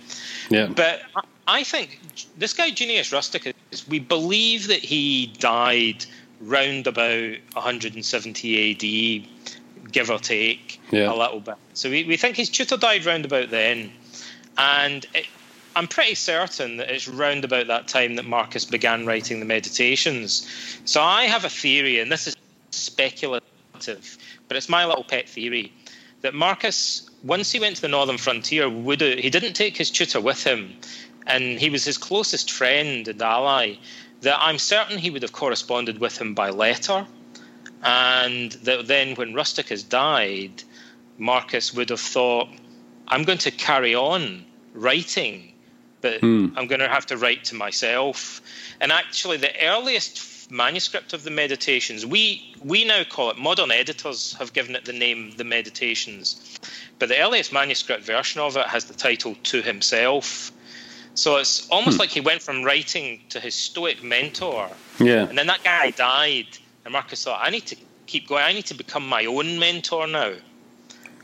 Yeah. 0.50 0.66
But 0.66 1.00
I 1.48 1.64
think 1.64 2.00
this 2.36 2.52
guy 2.52 2.70
Junius 2.70 3.10
Rusticus. 3.10 3.54
We 3.88 3.98
believe 3.98 4.68
that 4.68 4.80
he 4.80 5.32
died 5.38 6.04
round 6.42 6.86
about 6.86 7.36
170 7.54 9.24
AD, 9.82 9.92
give 9.92 10.10
or 10.10 10.18
take 10.18 10.80
yeah. 10.90 11.12
a 11.12 11.14
little 11.14 11.40
bit. 11.40 11.56
So 11.74 11.90
we, 11.90 12.04
we 12.04 12.16
think 12.16 12.36
his 12.36 12.50
tutor 12.50 12.76
died 12.76 13.04
round 13.04 13.24
about 13.24 13.50
then. 13.50 13.92
And 14.58 15.06
it, 15.14 15.26
I'm 15.74 15.88
pretty 15.88 16.14
certain 16.14 16.76
that 16.76 16.90
it's 16.90 17.08
round 17.08 17.44
about 17.44 17.68
that 17.68 17.88
time 17.88 18.16
that 18.16 18.24
Marcus 18.24 18.64
began 18.64 19.06
writing 19.06 19.40
the 19.40 19.46
Meditations. 19.46 20.46
So 20.84 21.00
I 21.00 21.24
have 21.24 21.44
a 21.44 21.48
theory, 21.48 21.98
and 22.00 22.12
this 22.12 22.26
is 22.26 22.36
speculative, 22.70 23.42
but 24.48 24.56
it's 24.56 24.68
my 24.68 24.84
little 24.84 25.04
pet 25.04 25.28
theory 25.28 25.72
that 26.22 26.34
Marcus, 26.34 27.08
once 27.24 27.50
he 27.52 27.58
went 27.58 27.76
to 27.76 27.82
the 27.82 27.88
northern 27.88 28.18
frontier, 28.18 28.68
would 28.68 29.00
he 29.00 29.28
didn't 29.28 29.54
take 29.54 29.76
his 29.76 29.90
tutor 29.90 30.20
with 30.20 30.44
him, 30.44 30.72
and 31.26 31.58
he 31.58 31.68
was 31.68 31.84
his 31.84 31.98
closest 31.98 32.50
friend 32.50 33.08
and 33.08 33.20
ally 33.20 33.74
that 34.22 34.38
I'm 34.40 34.58
certain 34.58 34.98
he 34.98 35.10
would 35.10 35.22
have 35.22 35.32
corresponded 35.32 35.98
with 35.98 36.16
him 36.20 36.34
by 36.34 36.50
letter, 36.50 37.06
and 37.82 38.52
that 38.64 38.86
then 38.86 39.14
when 39.16 39.34
Rusticus 39.34 39.82
died, 39.82 40.62
Marcus 41.18 41.74
would 41.74 41.90
have 41.90 42.00
thought, 42.00 42.48
I'm 43.08 43.24
going 43.24 43.38
to 43.38 43.50
carry 43.50 43.94
on 43.94 44.44
writing, 44.74 45.52
but 46.00 46.20
Hmm. 46.20 46.48
I'm 46.56 46.66
going 46.66 46.80
to 46.80 46.88
have 46.88 47.06
to 47.06 47.16
write 47.16 47.44
to 47.46 47.54
myself. 47.54 48.40
And 48.80 48.90
actually, 48.92 49.36
the 49.36 49.52
earliest 49.64 50.50
manuscript 50.50 51.12
of 51.12 51.24
the 51.24 51.30
Meditations, 51.30 52.04
we 52.06 52.54
we 52.62 52.84
now 52.84 53.04
call 53.04 53.30
it. 53.30 53.38
Modern 53.38 53.70
editors 53.70 54.34
have 54.38 54.52
given 54.52 54.76
it 54.76 54.84
the 54.84 54.92
name 54.92 55.32
the 55.36 55.44
Meditations, 55.44 56.58
but 56.98 57.08
the 57.08 57.18
earliest 57.18 57.52
manuscript 57.52 58.04
version 58.04 58.40
of 58.40 58.56
it 58.56 58.66
has 58.68 58.84
the 58.84 58.94
title 58.94 59.36
To 59.44 59.62
Himself. 59.62 60.52
So 61.14 61.36
it's 61.36 61.68
almost 61.68 61.96
hmm. 61.96 62.00
like 62.00 62.10
he 62.10 62.20
went 62.20 62.42
from 62.42 62.62
writing 62.64 63.20
to 63.30 63.40
his 63.40 63.54
Stoic 63.54 64.02
mentor, 64.02 64.68
Yeah. 64.98 65.28
and 65.28 65.36
then 65.36 65.46
that 65.46 65.62
guy 65.62 65.90
died, 65.90 66.46
and 66.84 66.92
Marcus 66.92 67.24
thought, 67.24 67.40
I 67.42 67.50
need 67.50 67.66
to 67.66 67.76
keep 68.06 68.28
going. 68.28 68.44
I 68.44 68.52
need 68.52 68.66
to 68.66 68.74
become 68.74 69.06
my 69.06 69.26
own 69.26 69.58
mentor 69.58 70.06
now. 70.06 70.32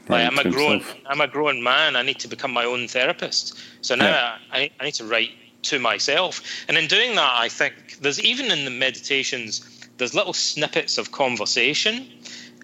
Like 0.08 0.26
I'm 0.26 0.38
a 0.38 0.50
grown, 0.50 0.80
himself. 0.80 0.96
I'm 1.06 1.20
a 1.20 1.28
grown 1.28 1.62
man. 1.62 1.96
I 1.96 2.02
need 2.02 2.18
to 2.20 2.28
become 2.28 2.50
my 2.50 2.64
own 2.64 2.88
therapist. 2.88 3.58
So 3.82 3.94
now 3.94 4.06
Yeah. 4.06 4.38
I, 4.52 4.70
I 4.80 4.84
need 4.84 4.94
to 4.94 5.04
write 5.04 5.32
to 5.64 5.78
myself. 5.78 6.40
And 6.66 6.78
in 6.78 6.86
doing 6.86 7.14
that, 7.16 7.32
I 7.34 7.48
think 7.48 7.98
there's 8.00 8.20
even 8.20 8.50
in 8.50 8.64
the 8.64 8.70
meditations, 8.70 9.86
there's 9.98 10.14
little 10.14 10.32
snippets 10.32 10.96
of 10.96 11.12
conversation, 11.12 12.08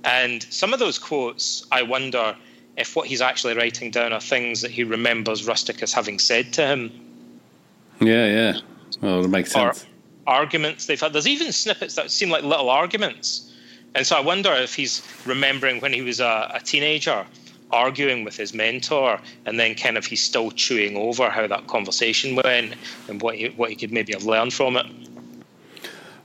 and 0.04 0.42
some 0.44 0.72
of 0.72 0.78
those 0.78 0.98
quotes, 0.98 1.66
I 1.72 1.82
wonder 1.82 2.36
if 2.76 2.96
what 2.96 3.06
he's 3.06 3.20
actually 3.20 3.54
writing 3.54 3.90
down 3.90 4.12
are 4.12 4.20
things 4.20 4.60
that 4.62 4.70
he 4.70 4.84
remembers 4.84 5.46
Rusticus 5.46 5.92
having 5.92 6.18
said 6.18 6.52
to 6.54 6.66
him 6.66 7.03
Yeah, 8.00 8.26
yeah. 8.26 8.58
Well, 9.00 9.24
it 9.24 9.28
makes 9.28 9.54
or 9.54 9.72
sense. 9.72 9.86
arguments 10.26 10.86
they've 10.86 11.00
had. 11.00 11.12
There's 11.12 11.28
even 11.28 11.52
snippets 11.52 11.94
that 11.94 12.10
seem 12.10 12.30
like 12.30 12.42
little 12.42 12.70
arguments. 12.70 13.52
And 13.94 14.06
so 14.06 14.16
I 14.16 14.20
wonder 14.20 14.52
if 14.52 14.74
he's 14.74 15.02
remembering 15.24 15.80
when 15.80 15.92
he 15.92 16.02
was 16.02 16.20
a, 16.20 16.50
a 16.54 16.60
teenager 16.60 17.24
arguing 17.70 18.24
with 18.24 18.36
his 18.36 18.54
mentor, 18.54 19.20
and 19.46 19.58
then 19.58 19.74
kind 19.74 19.96
of 19.96 20.04
he's 20.06 20.22
still 20.22 20.50
chewing 20.52 20.96
over 20.96 21.28
how 21.28 21.46
that 21.46 21.66
conversation 21.66 22.36
went 22.36 22.74
and 23.08 23.20
what 23.20 23.34
he, 23.34 23.48
what 23.48 23.70
he 23.70 23.76
could 23.76 23.90
maybe 23.90 24.12
have 24.12 24.24
learned 24.24 24.52
from 24.52 24.76
it. 24.76 24.86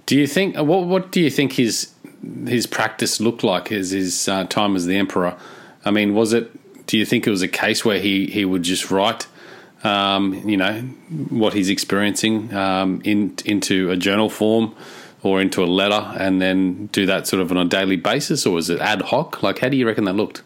Do 0.06 0.16
you 0.18 0.28
think 0.28 0.56
what 0.58 0.86
what 0.88 1.12
do 1.12 1.22
you 1.22 1.30
think 1.30 1.54
his 1.54 1.94
his 2.48 2.66
practice 2.66 3.20
looked 3.20 3.44
like 3.44 3.72
as 3.72 3.92
his 3.92 4.28
uh, 4.28 4.46
time 4.46 4.76
as 4.76 4.86
the 4.86 4.98
emperor? 4.98 5.38
I 5.86 5.92
mean, 5.92 6.14
was 6.14 6.34
it? 6.34 6.52
Do 6.88 6.98
you 6.98 7.06
think 7.06 7.28
it 7.28 7.30
was 7.30 7.42
a 7.42 7.48
case 7.48 7.86
where 7.86 8.00
he 8.00 8.26
he 8.28 8.44
would 8.46 8.64
just 8.64 8.90
write, 8.90 9.28
um, 9.84 10.34
you 10.48 10.58
know, 10.58 10.82
what 11.30 11.54
he's 11.54 11.70
experiencing 11.70 12.54
um, 12.54 13.02
in 13.04 13.36
into 13.46 13.92
a 13.92 13.98
journal 13.98 14.30
form 14.30 14.76
or 15.22 15.42
into 15.42 15.64
a 15.64 15.66
letter, 15.66 16.14
and 16.18 16.42
then 16.42 16.88
do 16.88 17.06
that 17.06 17.28
sort 17.28 17.42
of 17.42 17.52
on 17.52 17.58
a 17.58 17.66
daily 17.66 17.98
basis, 17.98 18.46
or 18.46 18.58
is 18.58 18.70
it 18.70 18.80
ad 18.80 19.02
hoc? 19.02 19.44
Like, 19.44 19.60
how 19.60 19.70
do 19.70 19.78
you 19.78 19.86
reckon 19.86 20.06
that 20.06 20.14
looked? 20.14 20.44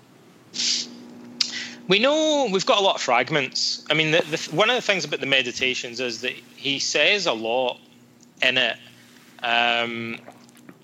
We 1.88 2.00
know 2.00 2.48
we've 2.52 2.66
got 2.66 2.80
a 2.80 2.82
lot 2.82 2.96
of 2.96 3.02
fragments. 3.02 3.86
I 3.90 3.94
mean, 3.94 4.12
the, 4.12 4.22
the, 4.22 4.56
one 4.56 4.70
of 4.70 4.76
the 4.76 4.82
things 4.82 5.06
about 5.06 5.20
the 5.20 5.26
meditations 5.26 6.00
is 6.00 6.22
that 6.22 6.32
he 6.56 6.80
says 6.80 7.28
a 7.28 7.34
lot 7.34 7.78
in 8.42 8.58
it 8.58 8.78
um, 9.44 10.18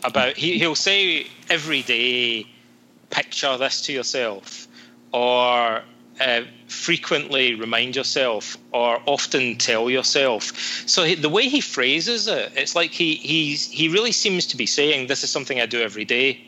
about 0.03 0.35
he, 0.35 0.59
he'll 0.59 0.75
say 0.75 1.27
every 1.49 1.81
day, 1.81 2.45
picture 3.09 3.57
this 3.57 3.81
to 3.83 3.93
yourself, 3.93 4.67
or 5.13 5.81
uh, 6.19 6.41
frequently 6.67 7.55
remind 7.55 7.95
yourself, 7.95 8.57
or 8.71 9.01
often 9.05 9.57
tell 9.57 9.89
yourself. 9.89 10.51
So 10.87 11.03
he, 11.03 11.15
the 11.15 11.29
way 11.29 11.47
he 11.47 11.61
phrases 11.61 12.27
it, 12.27 12.51
it's 12.55 12.75
like 12.75 12.91
he 12.91 13.15
he's, 13.15 13.69
he 13.69 13.87
really 13.87 14.11
seems 14.11 14.45
to 14.47 14.57
be 14.57 14.65
saying, 14.65 15.07
"This 15.07 15.23
is 15.23 15.29
something 15.29 15.59
I 15.59 15.65
do 15.65 15.81
every 15.81 16.05
day." 16.05 16.45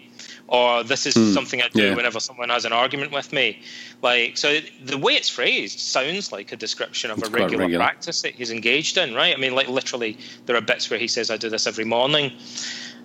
Or 0.48 0.84
this 0.84 1.06
is 1.06 1.34
something 1.34 1.62
I 1.62 1.70
do 1.70 1.84
yeah. 1.84 1.96
whenever 1.96 2.20
someone 2.20 2.50
has 2.50 2.66
an 2.66 2.74
argument 2.74 3.14
with 3.14 3.32
me. 3.32 3.62
Like 4.02 4.36
so, 4.36 4.60
the 4.84 4.98
way 4.98 5.14
it's 5.14 5.30
phrased 5.30 5.80
sounds 5.80 6.34
like 6.34 6.52
a 6.52 6.58
description 6.58 7.10
of 7.10 7.20
It's 7.20 7.30
a 7.30 7.32
regular, 7.32 7.60
regular. 7.60 7.86
practice 7.86 8.22
that 8.24 8.36
he's 8.36 8.52
engaged 8.52 8.98
in, 8.98 9.16
right? 9.16 9.34
I 9.34 9.40
mean, 9.40 9.56
like 9.56 9.70
literally, 9.70 10.18
there 10.48 10.58
are 10.58 10.62
bits 10.62 10.90
where 10.90 11.00
he 11.00 11.08
says, 11.08 11.32
"I 11.32 11.38
do 11.38 11.50
this 11.50 11.68
every 11.68 11.86
morning," 11.86 12.34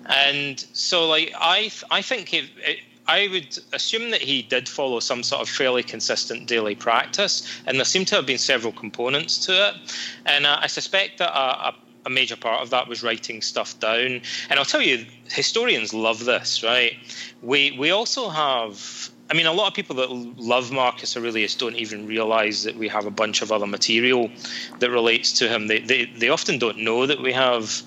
and 0.06 0.58
so 0.72 1.06
like 1.06 1.32
I 1.38 1.70
I 1.88 2.02
think 2.02 2.34
it, 2.34 2.46
it, 2.64 2.80
I 3.08 3.28
would 3.28 3.58
assume 3.72 4.10
that 4.10 4.22
he 4.22 4.42
did 4.42 4.68
follow 4.68 5.00
some 5.00 5.22
sort 5.22 5.42
of 5.42 5.48
fairly 5.48 5.82
consistent 5.82 6.46
daily 6.46 6.74
practice, 6.74 7.60
and 7.66 7.78
there 7.78 7.84
seem 7.84 8.04
to 8.06 8.16
have 8.16 8.26
been 8.26 8.38
several 8.38 8.72
components 8.72 9.44
to 9.46 9.68
it, 9.68 9.74
and 10.26 10.46
uh, 10.46 10.58
I 10.60 10.66
suspect 10.66 11.18
that 11.18 11.30
a, 11.30 11.68
a 11.68 11.74
a 12.06 12.10
major 12.10 12.36
part 12.36 12.62
of 12.62 12.70
that 12.70 12.88
was 12.88 13.02
writing 13.02 13.42
stuff 13.42 13.78
down. 13.80 14.20
And 14.48 14.58
I'll 14.58 14.64
tell 14.64 14.80
you, 14.80 15.04
historians 15.28 15.92
love 15.92 16.24
this, 16.24 16.62
right? 16.62 16.94
We 17.42 17.76
we 17.78 17.90
also 17.90 18.30
have. 18.30 19.10
I 19.28 19.34
mean, 19.34 19.46
a 19.46 19.52
lot 19.52 19.66
of 19.66 19.74
people 19.74 19.96
that 19.96 20.10
love 20.38 20.70
Marcus 20.70 21.16
Aurelius 21.16 21.56
don't 21.56 21.74
even 21.74 22.06
realize 22.06 22.62
that 22.62 22.76
we 22.76 22.86
have 22.86 23.06
a 23.06 23.10
bunch 23.10 23.42
of 23.42 23.50
other 23.50 23.66
material 23.66 24.30
that 24.78 24.88
relates 24.88 25.32
to 25.40 25.48
him. 25.48 25.66
They 25.66 25.80
they, 25.80 26.04
they 26.04 26.28
often 26.28 26.58
don't 26.58 26.78
know 26.78 27.06
that 27.06 27.20
we 27.20 27.32
have 27.32 27.82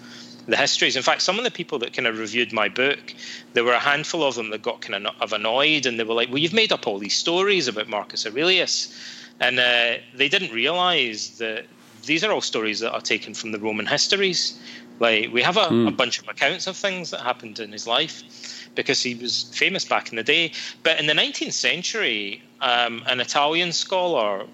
the 0.50 0.58
histories. 0.58 0.96
In 0.96 1.04
fact, 1.04 1.22
some 1.22 1.38
of 1.38 1.44
the 1.44 1.52
people 1.52 1.80
that 1.80 1.94
kind 1.94 2.08
of 2.08 2.18
reviewed 2.18 2.54
my 2.54 2.70
book, 2.70 3.14
there 3.54 3.64
were 3.64 3.74
a 3.74 3.80
handful 3.80 4.24
of 4.24 4.36
them 4.36 4.50
that 4.50 4.62
got 4.62 4.82
kind 4.82 5.08
of, 5.08 5.14
of 5.20 5.34
annoyed, 5.34 5.86
and 5.86 6.00
they 6.00 6.04
were 6.04 6.14
like, 6.14 6.30
"Well, 6.30 6.40
you've 6.40 6.54
made 6.54 6.72
up 6.72 6.88
all 6.88 7.00
these 7.00 7.16
stories 7.16 7.68
about 7.68 7.88
Marcus 7.88 8.26
Aurelius," 8.26 8.94
and 9.40 9.60
uh, 9.60 9.96
they 10.14 10.30
didn't 10.30 10.52
realize 10.52 11.38
that 11.38 11.66
these 12.06 12.24
are 12.24 12.32
all 12.32 12.42
stories 12.42 12.80
that 12.80 12.92
are 12.92 13.02
taken 13.02 13.34
from 13.34 13.52
the 13.52 13.60
Roman 13.60 13.86
histories. 13.86 14.60
Like 15.00 15.32
we 15.32 15.42
have 15.42 15.58
a, 15.58 15.88
a 15.88 15.92
bunch 15.92 16.20
of 16.20 16.28
accounts 16.28 16.68
of 16.68 16.76
things 16.76 17.12
that 17.12 17.22
happened 17.22 17.60
in 17.60 17.72
his 17.72 17.88
life 17.88 18.70
because 18.76 19.02
he 19.02 19.16
was 19.16 19.44
famous 19.54 19.86
back 19.86 20.10
in 20.10 20.18
the 20.18 20.24
day. 20.24 20.52
But 20.84 21.00
in 21.00 21.08
the 21.08 21.14
19th 21.14 21.54
century, 21.54 22.42
um, 22.62 23.04
an 23.08 23.20
Italian 23.22 23.72
scholar 23.72 24.46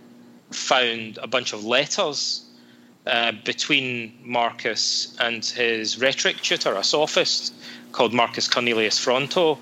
found 0.52 1.18
a 1.22 1.28
bunch 1.28 1.54
of 1.54 1.66
letters 1.66 2.45
uh, 3.08 3.32
between 3.44 4.14
Marcus 4.24 5.16
and 5.20 5.46
his 5.46 6.00
rhetoric 6.00 6.38
tutor, 6.38 6.74
a 6.74 6.84
sophist 6.84 7.54
called 7.92 8.14
Marcus 8.14 8.48
Cornelius 8.48 8.98
Fronto. 8.98 9.58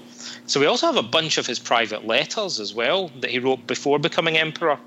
So 0.46 0.60
we 0.60 0.66
also 0.66 0.88
have 0.88 0.98
a 0.98 1.04
bunch 1.04 1.38
of 1.38 1.46
his 1.46 1.60
private 1.60 2.06
letters 2.06 2.60
as 2.60 2.74
well 2.74 3.10
that 3.20 3.30
he 3.30 3.40
wrote 3.40 3.68
before 3.68 4.00
becoming 4.00 4.38
emperor. 4.38 4.78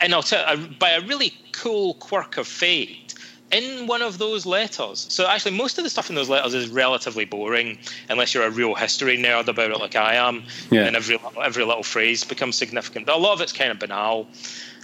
And 0.00 0.14
I'll 0.14 0.22
tell 0.22 0.44
uh, 0.46 0.56
by 0.78 0.90
a 0.90 1.00
really 1.00 1.32
cool 1.52 1.94
quirk 1.94 2.36
of 2.36 2.46
fate, 2.46 3.06
in 3.52 3.86
one 3.86 4.02
of 4.02 4.18
those 4.18 4.44
letters. 4.44 5.06
So 5.08 5.26
actually, 5.28 5.56
most 5.56 5.78
of 5.78 5.84
the 5.84 5.90
stuff 5.90 6.10
in 6.10 6.16
those 6.16 6.28
letters 6.28 6.54
is 6.54 6.68
relatively 6.68 7.24
boring, 7.24 7.78
unless 8.08 8.34
you're 8.34 8.44
a 8.44 8.50
real 8.50 8.74
history 8.74 9.16
nerd 9.16 9.48
about 9.48 9.70
it, 9.70 9.78
like 9.78 9.96
I 9.96 10.14
am. 10.14 10.44
Yeah. 10.70 10.84
And 10.84 10.96
every 10.96 11.18
every 11.40 11.64
little 11.64 11.82
phrase 11.82 12.24
becomes 12.24 12.56
significant. 12.56 13.06
But 13.06 13.16
a 13.16 13.18
lot 13.18 13.34
of 13.34 13.40
it's 13.40 13.52
kind 13.52 13.70
of 13.70 13.78
banal. 13.78 14.26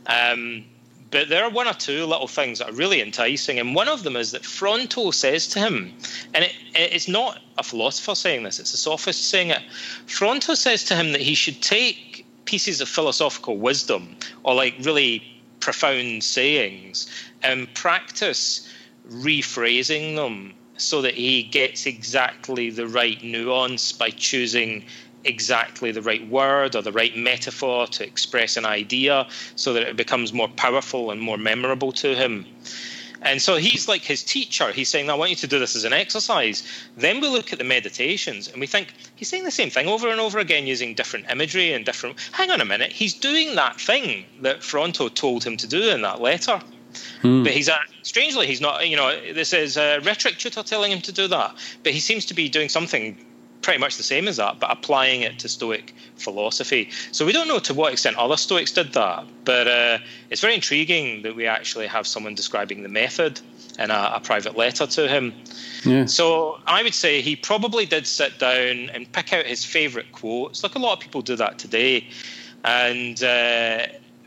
Um, 0.07 0.65
but 1.13 1.29
there 1.29 1.45
are 1.45 1.51
one 1.51 1.69
or 1.69 1.75
two 1.75 2.07
little 2.07 2.27
things 2.27 2.59
that 2.59 2.71
are 2.71 2.73
really 2.73 3.01
enticing, 3.01 3.61
and 3.61 3.75
one 3.75 3.89
of 3.89 4.03
them 4.03 4.17
is 4.17 4.33
that 4.33 4.45
Fronto 4.45 5.11
says 5.13 5.47
to 5.49 5.61
him, 5.61 5.95
and 6.35 6.45
it, 6.45 6.55
it's 6.75 7.07
not 7.07 7.39
a 7.59 7.63
philosopher 7.63 8.15
saying 8.15 8.43
this; 8.43 8.59
it's 8.59 8.75
a 8.75 8.79
sophist 8.79 9.29
saying 9.29 9.51
it. 9.51 9.63
Fronto 10.07 10.55
says 10.55 10.83
to 10.85 10.97
him 10.97 11.13
that 11.13 11.21
he 11.21 11.35
should 11.35 11.61
take 11.63 12.27
pieces 12.47 12.81
of 12.81 12.89
philosophical 12.89 13.59
wisdom 13.59 14.17
or 14.43 14.55
like 14.55 14.75
really 14.81 15.23
profound 15.61 16.25
sayings 16.25 17.07
and 17.43 17.73
practice 17.75 18.69
rephrasing 19.09 20.17
them 20.17 20.55
so 20.77 21.03
that 21.03 21.15
he 21.15 21.43
gets 21.43 21.87
exactly 21.87 22.71
the 22.71 22.87
right 22.87 23.23
nuance 23.23 23.93
by 23.93 24.11
choosing 24.11 24.85
exactly 25.25 25.93
the 25.93 26.03
right 26.03 26.27
word 26.29 26.75
or 26.75 26.83
the 26.83 26.93
right 26.93 27.17
metaphor 27.17 27.87
to 27.87 28.05
express 28.05 28.57
an 28.57 28.65
idea 28.65 29.27
so 29.57 29.73
that 29.73 29.83
it 29.83 29.97
becomes 29.97 30.33
more 30.33 30.49
powerful 30.49 31.11
and 31.11 31.21
more 31.21 31.37
memorable 31.37 31.93
to 31.93 32.15
him. 32.15 32.47
And 33.25 33.41
so 33.41 33.57
he's 33.57 33.87
like 33.87 34.03
his 34.03 34.25
teacher. 34.25 34.73
He's 34.73 34.89
saying, 34.89 35.09
I 35.09 35.15
want 35.15 35.31
you 35.31 35.37
to 35.37 35.47
do 35.47 35.61
this 35.61 35.77
as 35.77 35.85
an 35.85 35.93
exercise. 35.93 36.65
Then 36.97 37.21
we 37.21 37.29
look 37.29 37.53
at 37.53 37.59
the 37.59 37.65
meditations 37.65 38.49
and 38.49 38.61
we 38.61 38.67
think, 38.67 38.93
he's 39.15 39.29
saying 39.29 39.45
the 39.45 39.51
same 39.53 39.71
thing 39.71 39.87
over 39.87 40.09
and 40.09 40.21
over 40.21 40.41
again 40.41 40.67
using 40.67 40.95
different 40.95 41.31
imagery 41.31 41.73
and 41.73 41.85
different. 41.85 42.19
Hang 42.33 42.51
on 42.51 42.61
a 42.61 42.65
minute. 42.65 42.91
He's 42.91 43.15
doing 43.15 43.55
that 43.55 43.81
thing 43.81 44.25
that 44.41 44.63
Fronto 44.63 45.09
told 45.09 45.45
him 45.45 45.57
to 45.59 45.69
do 45.69 45.91
in 45.91 46.03
that 46.03 46.21
letter. 46.21 46.61
Hmm. 47.23 47.45
But 47.45 47.53
he's 47.53 47.69
uh, 47.69 47.79
strangely, 48.03 48.47
he's 48.49 48.61
not, 48.61 48.89
you 48.89 48.97
know, 48.97 49.17
this 49.33 49.53
is 49.53 49.77
a 49.77 50.01
rhetoric 50.01 50.39
tutor 50.39 50.63
telling 50.63 50.91
him 50.91 51.01
to 51.03 51.13
do 51.13 51.29
that. 51.29 51.55
But 51.85 51.93
he 51.93 52.01
seems 52.01 52.27
to 52.27 52.35
be 52.35 52.49
doing 52.49 52.69
something 52.69 53.25
pretty 53.63 53.79
much 53.79 53.97
the 53.97 54.03
same 54.03 54.29
as 54.29 54.37
that, 54.37 54.59
but 54.59 54.71
applying 54.71 55.23
it 55.23 55.39
to 55.39 55.49
Stoic 55.49 55.95
philosophy. 56.17 56.91
So 57.13 57.25
we 57.25 57.33
don't 57.33 57.49
know 57.49 57.61
to 57.61 57.75
what 57.75 57.93
extent 57.93 58.17
other 58.17 58.37
Stoics 58.37 58.73
did 58.73 58.93
that, 58.93 59.25
but 59.45 59.69
uh, 59.69 59.99
it's 60.31 60.41
very 60.41 60.55
intriguing 60.55 61.23
that 61.23 61.35
we 61.35 61.47
actually 61.47 61.87
have 61.87 62.07
someone 62.07 62.35
describing 62.35 62.83
the 62.83 62.89
method 62.89 63.41
in 63.79 63.91
a, 63.91 64.13
a 64.15 64.21
private 64.21 64.57
letter 64.57 64.87
to 64.87 65.09
him. 65.09 65.33
Yeah. 65.85 66.07
So 66.07 66.59
I 66.67 66.83
would 66.83 66.95
say 66.95 67.23
he 67.23 67.37
probably 67.37 67.87
did 67.87 68.07
sit 68.07 68.39
down 68.39 68.91
and 68.91 69.11
pick 69.13 69.33
out 69.33 69.47
his 69.47 69.65
favourite 69.65 70.13
quotes, 70.13 70.63
like 70.63 70.75
a 70.75 70.79
lot 70.79 70.95
of 70.95 71.01
people 71.01 71.23
do 71.23 71.37
that 71.37 71.59
today, 71.59 72.09
and 72.65 73.23
uh, 73.23 73.87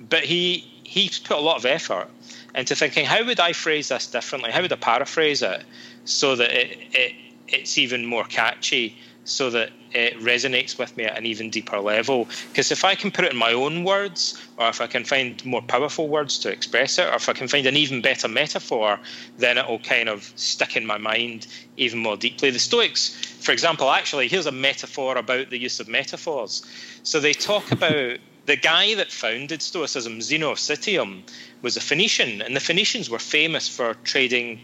but 0.09 0.23
he 0.23 0.65
he 0.83 1.11
put 1.23 1.38
a 1.38 1.41
lot 1.41 1.57
of 1.57 1.65
effort 1.65 2.09
into 2.53 2.75
thinking 2.75 3.05
how 3.05 3.23
would 3.25 3.39
I 3.39 3.51
phrase 3.53 3.89
this 3.89 4.07
differently? 4.07 4.51
How 4.51 4.61
would 4.61 4.71
I 4.71 4.77
paraphrase 4.77 5.41
it 5.41 5.63
so 6.05 6.36
that 6.36 6.51
it, 6.51 6.77
it 6.93 7.15
it's 7.47 7.77
even 7.77 8.05
more 8.05 8.23
catchy 8.23 8.97
so 9.26 9.49
that 9.49 9.71
it 9.91 10.17
resonates 10.19 10.78
with 10.78 10.95
me 10.97 11.05
at 11.05 11.17
an 11.17 11.26
even 11.26 11.49
deeper 11.49 11.80
level. 11.80 12.28
Because 12.49 12.71
if 12.71 12.86
I 12.86 12.95
can 12.95 13.11
put 13.11 13.26
it 13.26 13.32
in 13.32 13.38
my 13.38 13.53
own 13.53 13.84
words, 13.84 14.39
or 14.57 14.69
if 14.69 14.82
I 14.82 14.88
can 14.88 15.03
find 15.03 15.43
more 15.45 15.61
powerful 15.61 16.07
words 16.07 16.38
to 16.39 16.49
express 16.49 16.99
it, 16.99 17.07
or 17.07 17.15
if 17.15 17.28
I 17.28 17.34
can 17.34 17.47
find 17.47 17.65
an 17.65 17.76
even 17.76 18.01
better 18.01 18.28
metaphor, 18.28 18.99
then 19.38 19.57
it 19.57 19.67
will 19.67 19.80
kind 19.80 20.09
of 20.09 20.32
stick 20.36 20.78
in 20.78 20.86
my 20.86 20.97
mind 20.97 21.47
even 21.78 21.99
more 21.99 22.17
deeply. 22.17 22.51
The 22.51 22.59
Stoics, 22.59 23.09
for 23.39 23.51
example, 23.51 23.89
actually, 23.89 24.28
here's 24.28 24.45
a 24.45 24.51
metaphor 24.51 25.17
about 25.17 25.49
the 25.49 25.57
use 25.57 25.80
of 25.80 25.88
metaphors. 25.88 26.63
So 27.03 27.19
they 27.19 27.34
talk 27.34 27.71
about 27.71 28.19
the 28.45 28.55
guy 28.55 28.93
that 28.95 29.11
founded 29.11 29.61
Stoicism, 29.61 30.21
Zeno 30.21 30.51
of 30.51 30.59
Citium, 30.59 31.23
was 31.63 31.78
a 31.78 31.82
Phoenician, 31.82 32.41
and 32.41 32.55
the 32.55 32.59
Phoenicians 32.59 33.09
were 33.09 33.17
famous 33.17 33.67
for 33.67 33.95
trading 34.03 34.59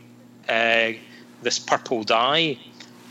uh, 0.48 0.92
this 1.42 1.58
purple 1.58 2.04
dye 2.04 2.58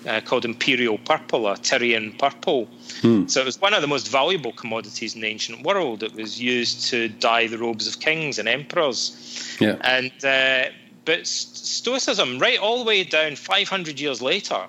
uh, 0.06 0.20
called 0.20 0.44
imperial 0.44 0.98
purple 0.98 1.46
or 1.46 1.56
Tyrian 1.56 2.16
purple. 2.18 2.66
Hmm. 3.00 3.26
So 3.26 3.40
it 3.40 3.46
was 3.46 3.60
one 3.60 3.74
of 3.74 3.82
the 3.82 3.88
most 3.88 4.08
valuable 4.08 4.52
commodities 4.52 5.14
in 5.14 5.20
the 5.20 5.28
ancient 5.28 5.62
world. 5.62 6.02
It 6.02 6.14
was 6.14 6.40
used 6.40 6.88
to 6.90 7.08
dye 7.08 7.46
the 7.46 7.58
robes 7.58 7.86
of 7.86 8.00
kings 8.00 8.38
and 8.38 8.48
emperors. 8.48 9.56
Yeah. 9.60 9.76
And 9.82 10.12
uh, 10.24 10.70
but 11.04 11.26
Stoicism, 11.26 12.38
right 12.38 12.58
all 12.58 12.78
the 12.78 12.84
way 12.84 13.04
down 13.04 13.36
500 13.36 13.98
years 13.98 14.20
later. 14.22 14.66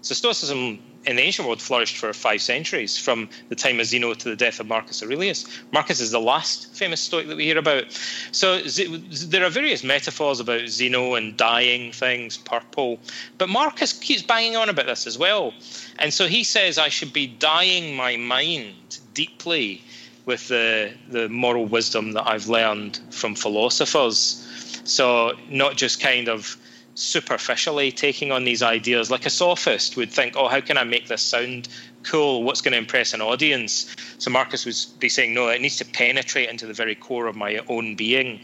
So 0.00 0.14
Stoicism 0.14 0.80
in 1.06 1.16
the 1.16 1.22
ancient 1.22 1.46
world 1.46 1.60
flourished 1.60 1.96
for 1.96 2.12
five 2.12 2.40
centuries, 2.40 2.98
from 2.98 3.28
the 3.48 3.54
time 3.54 3.80
of 3.80 3.86
Zeno 3.86 4.14
to 4.14 4.28
the 4.28 4.36
death 4.36 4.60
of 4.60 4.66
Marcus 4.66 5.02
Aurelius. 5.02 5.44
Marcus 5.72 6.00
is 6.00 6.10
the 6.10 6.20
last 6.20 6.74
famous 6.74 7.00
Stoic 7.00 7.28
that 7.28 7.36
we 7.36 7.44
hear 7.44 7.58
about. 7.58 7.84
So 8.32 8.60
there 8.60 9.44
are 9.44 9.50
various 9.50 9.84
metaphors 9.84 10.40
about 10.40 10.68
Zeno 10.68 11.14
and 11.14 11.36
dyeing 11.36 11.92
things 11.92 12.36
purple, 12.36 12.98
but 13.38 13.48
Marcus 13.48 13.92
keeps 13.92 14.22
banging 14.22 14.56
on 14.56 14.68
about 14.68 14.86
this 14.86 15.06
as 15.06 15.18
well. 15.18 15.52
And 15.98 16.12
so 16.12 16.26
he 16.26 16.44
says, 16.44 16.78
I 16.78 16.88
should 16.88 17.12
be 17.12 17.26
dyeing 17.26 17.94
my 17.96 18.16
mind 18.16 18.98
deeply 19.12 19.82
with 20.26 20.48
the, 20.48 20.92
the 21.10 21.28
moral 21.28 21.66
wisdom 21.66 22.12
that 22.12 22.26
I've 22.26 22.48
learned 22.48 22.98
from 23.10 23.34
philosophers. 23.34 24.40
So 24.84 25.32
not 25.48 25.76
just 25.76 26.00
kind 26.00 26.28
of 26.28 26.56
superficially 26.94 27.90
taking 27.92 28.32
on 28.32 28.44
these 28.44 28.62
ideas. 28.62 29.10
Like 29.10 29.26
a 29.26 29.30
sophist 29.30 29.96
would 29.96 30.10
think, 30.10 30.36
oh, 30.36 30.48
how 30.48 30.60
can 30.60 30.78
I 30.78 30.84
make 30.84 31.08
this 31.08 31.22
sound 31.22 31.68
cool? 32.02 32.42
What's 32.42 32.60
going 32.60 32.72
to 32.72 32.78
impress 32.78 33.14
an 33.14 33.20
audience? 33.20 33.94
So 34.18 34.30
Marcus 34.30 34.64
would 34.64 35.00
be 35.00 35.08
saying, 35.08 35.34
no, 35.34 35.48
it 35.48 35.60
needs 35.60 35.76
to 35.78 35.84
penetrate 35.84 36.48
into 36.48 36.66
the 36.66 36.74
very 36.74 36.94
core 36.94 37.26
of 37.26 37.36
my 37.36 37.60
own 37.68 37.96
being. 37.96 38.40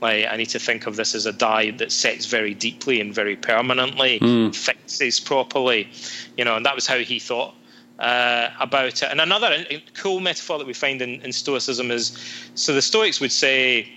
Like 0.00 0.26
I 0.30 0.36
need 0.36 0.50
to 0.50 0.60
think 0.60 0.86
of 0.86 0.96
this 0.96 1.14
as 1.14 1.26
a 1.26 1.32
dye 1.32 1.72
that 1.72 1.90
sets 1.90 2.26
very 2.26 2.54
deeply 2.54 3.00
and 3.00 3.12
very 3.12 3.34
permanently, 3.34 4.20
mm. 4.20 4.54
fixes 4.54 5.18
properly, 5.18 5.90
you 6.36 6.44
know. 6.44 6.56
And 6.56 6.64
that 6.66 6.76
was 6.76 6.86
how 6.86 6.98
he 6.98 7.18
thought 7.18 7.54
uh, 7.98 8.50
about 8.60 9.02
it. 9.02 9.08
And 9.10 9.20
another 9.20 9.64
cool 9.94 10.20
metaphor 10.20 10.58
that 10.58 10.68
we 10.68 10.72
find 10.72 11.02
in, 11.02 11.20
in 11.22 11.32
Stoicism 11.32 11.90
is, 11.90 12.16
so 12.54 12.74
the 12.74 12.82
Stoics 12.82 13.20
would 13.20 13.32
say, 13.32 13.88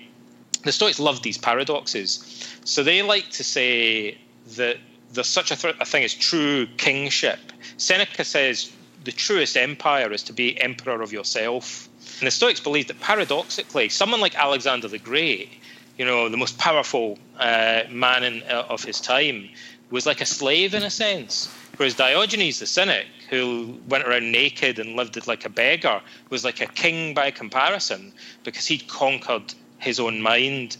the 0.63 0.71
Stoics 0.71 0.99
love 0.99 1.21
these 1.23 1.37
paradoxes. 1.37 2.57
So 2.65 2.83
they 2.83 3.01
like 3.01 3.29
to 3.31 3.43
say 3.43 4.17
that 4.55 4.77
there's 5.13 5.27
such 5.27 5.51
a, 5.51 5.55
th- 5.55 5.75
a 5.79 5.85
thing 5.85 6.03
as 6.03 6.13
true 6.13 6.67
kingship. 6.77 7.39
Seneca 7.77 8.23
says 8.23 8.71
the 9.03 9.11
truest 9.11 9.57
empire 9.57 10.11
is 10.11 10.23
to 10.23 10.33
be 10.33 10.59
emperor 10.61 11.01
of 11.01 11.11
yourself. 11.11 11.89
And 12.19 12.27
the 12.27 12.31
Stoics 12.31 12.59
believe 12.59 12.87
that 12.87 12.99
paradoxically, 12.99 13.89
someone 13.89 14.21
like 14.21 14.35
Alexander 14.35 14.87
the 14.87 14.99
Great, 14.99 15.49
you 15.97 16.05
know, 16.05 16.29
the 16.29 16.37
most 16.37 16.57
powerful 16.57 17.17
uh, 17.37 17.83
man 17.89 18.23
in, 18.23 18.43
uh, 18.43 18.65
of 18.69 18.83
his 18.83 19.01
time, 19.01 19.49
was 19.89 20.05
like 20.05 20.21
a 20.21 20.25
slave 20.25 20.73
in 20.73 20.83
a 20.83 20.89
sense. 20.89 21.53
Whereas 21.77 21.95
Diogenes 21.95 22.59
the 22.59 22.67
Cynic, 22.67 23.07
who 23.29 23.79
went 23.89 24.03
around 24.03 24.31
naked 24.31 24.77
and 24.77 24.95
lived 24.95 25.27
like 25.27 25.45
a 25.45 25.49
beggar, 25.49 26.01
was 26.29 26.45
like 26.45 26.61
a 26.61 26.67
king 26.67 27.13
by 27.13 27.31
comparison 27.31 28.13
because 28.43 28.67
he'd 28.67 28.87
conquered 28.87 29.53
his 29.81 29.99
own 29.99 30.21
mind. 30.21 30.77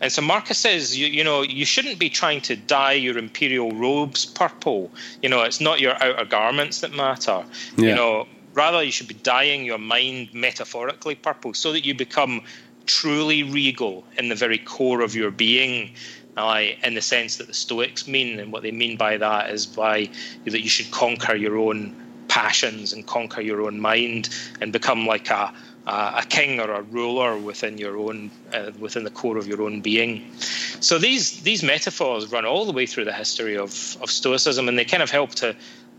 And 0.00 0.12
so 0.12 0.22
Marcus 0.22 0.58
says, 0.58 0.96
you, 0.96 1.06
you 1.06 1.24
know, 1.24 1.42
you 1.42 1.64
shouldn't 1.64 1.98
be 1.98 2.10
trying 2.10 2.40
to 2.42 2.56
dye 2.56 2.92
your 2.92 3.16
imperial 3.16 3.72
robes 3.72 4.26
purple. 4.26 4.90
You 5.22 5.28
know, 5.28 5.42
it's 5.42 5.60
not 5.60 5.80
your 5.80 5.94
outer 6.02 6.24
garments 6.24 6.80
that 6.80 6.92
matter. 6.92 7.44
Yeah. 7.76 7.88
You 7.88 7.94
know, 7.94 8.26
rather 8.52 8.82
you 8.82 8.92
should 8.92 9.08
be 9.08 9.14
dyeing 9.14 9.64
your 9.64 9.78
mind 9.78 10.28
metaphorically 10.34 11.14
purple 11.14 11.54
so 11.54 11.72
that 11.72 11.84
you 11.84 11.94
become 11.94 12.42
truly 12.86 13.42
regal 13.42 14.04
in 14.18 14.28
the 14.28 14.34
very 14.34 14.58
core 14.58 15.00
of 15.00 15.14
your 15.14 15.30
being. 15.30 15.90
Uh, 16.36 16.64
in 16.82 16.94
the 16.94 17.00
sense 17.00 17.36
that 17.36 17.46
the 17.46 17.54
Stoics 17.54 18.08
mean, 18.08 18.40
and 18.40 18.52
what 18.52 18.64
they 18.64 18.72
mean 18.72 18.96
by 18.96 19.16
that 19.16 19.50
is 19.50 19.66
by 19.66 20.10
that 20.44 20.62
you 20.62 20.68
should 20.68 20.90
conquer 20.90 21.36
your 21.36 21.56
own 21.56 21.94
passions 22.34 22.92
and 22.92 23.06
conquer 23.06 23.40
your 23.40 23.62
own 23.62 23.78
mind 23.80 24.28
and 24.60 24.72
become 24.72 25.06
like 25.06 25.30
a 25.30 25.52
uh, 25.86 26.22
a 26.22 26.26
king 26.26 26.60
or 26.60 26.70
a 26.70 26.82
ruler 26.82 27.36
within 27.38 27.78
your 27.78 27.96
own 27.96 28.30
uh, 28.52 28.70
within 28.80 29.04
the 29.04 29.10
core 29.10 29.36
of 29.36 29.46
your 29.46 29.62
own 29.62 29.80
being. 29.80 30.12
So 30.80 30.98
these 30.98 31.42
these 31.42 31.62
metaphors 31.62 32.32
run 32.32 32.44
all 32.44 32.64
the 32.64 32.72
way 32.72 32.86
through 32.86 33.04
the 33.04 33.12
history 33.12 33.56
of 33.56 33.70
of 34.02 34.10
Stoicism, 34.10 34.68
and 34.68 34.76
they 34.78 34.84
kind 34.84 35.02
of 35.02 35.10
help 35.10 35.30
to. 35.42 35.54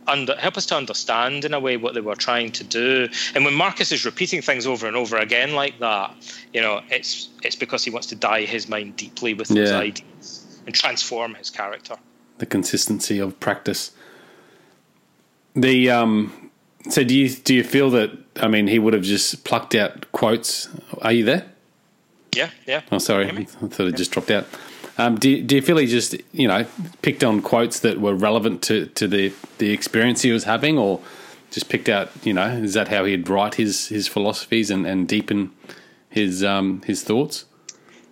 Under, 0.08 0.36
help 0.36 0.56
us 0.56 0.68
to 0.68 0.76
understand 0.76 1.46
in 1.46 1.56
a 1.56 1.60
way 1.60 1.78
what 1.78 1.96
they 1.96 2.00
were 2.10 2.16
trying 2.16 2.52
to 2.52 2.64
do. 2.64 3.10
And 3.34 3.44
when 3.44 3.56
Marcus 3.56 3.92
is 3.92 4.06
repeating 4.06 4.44
things 4.44 4.68
over 4.68 4.86
and 4.86 4.96
over 4.96 5.18
again 5.18 5.56
like 5.56 5.80
that, 5.80 6.14
you 6.54 6.62
know, 6.62 6.82
it's 6.92 7.30
it's 7.42 7.56
because 7.56 7.84
he 7.84 7.90
wants 7.90 8.08
to 8.14 8.16
dye 8.16 8.46
his 8.46 8.70
mind 8.70 8.98
deeply 8.98 9.34
with 9.34 9.50
yeah. 9.50 9.64
those 9.64 9.72
ideas 9.72 10.62
and 10.68 10.76
transform 10.76 11.34
his 11.34 11.50
character. 11.50 11.96
The 12.38 12.46
consistency 12.46 13.18
of 13.18 13.40
practice. 13.40 13.95
The 15.56 15.90
um, 15.90 16.52
so 16.90 17.04
do 17.04 17.16
you 17.16 17.30
do 17.30 17.56
you 17.56 17.64
feel 17.64 17.90
that 17.92 18.12
I 18.38 18.48
mean 18.48 18.68
he 18.68 18.80
would 18.80 18.94
have 18.94 19.04
just 19.04 19.44
plucked 19.44 19.76
out 19.76 20.12
quotes? 20.12 20.70
Are 21.02 21.12
you 21.12 21.24
there? 21.24 21.46
Yeah, 22.36 22.50
yeah. 22.68 22.82
Oh, 22.92 22.98
sorry, 22.98 23.30
I 23.30 23.44
thought 23.46 23.80
it 23.80 23.92
yeah. 23.92 23.96
just 23.96 24.12
dropped 24.12 24.32
out. 24.32 24.46
Um, 24.98 25.18
do, 25.18 25.42
do 25.42 25.56
you 25.56 25.62
feel 25.62 25.78
he 25.78 25.88
just 25.88 26.16
you 26.32 26.48
know 26.48 26.66
picked 27.02 27.24
on 27.24 27.42
quotes 27.42 27.80
that 27.80 28.00
were 28.00 28.16
relevant 28.16 28.62
to, 28.64 28.88
to 28.88 29.08
the 29.08 29.34
the 29.58 29.72
experience 29.72 30.22
he 30.22 30.32
was 30.32 30.44
having, 30.44 30.78
or 30.78 31.02
just 31.52 31.70
picked 31.70 31.90
out 31.90 32.12
you 32.24 32.34
know 32.34 32.48
is 32.48 32.74
that 32.74 32.90
how 32.90 33.06
he'd 33.06 33.28
write 33.30 33.56
his 33.56 33.88
his 33.88 34.08
philosophies 34.08 34.70
and, 34.70 34.86
and 34.86 35.08
deepen 35.08 35.52
his 36.10 36.44
um, 36.44 36.82
his 36.84 37.04
thoughts? 37.04 37.46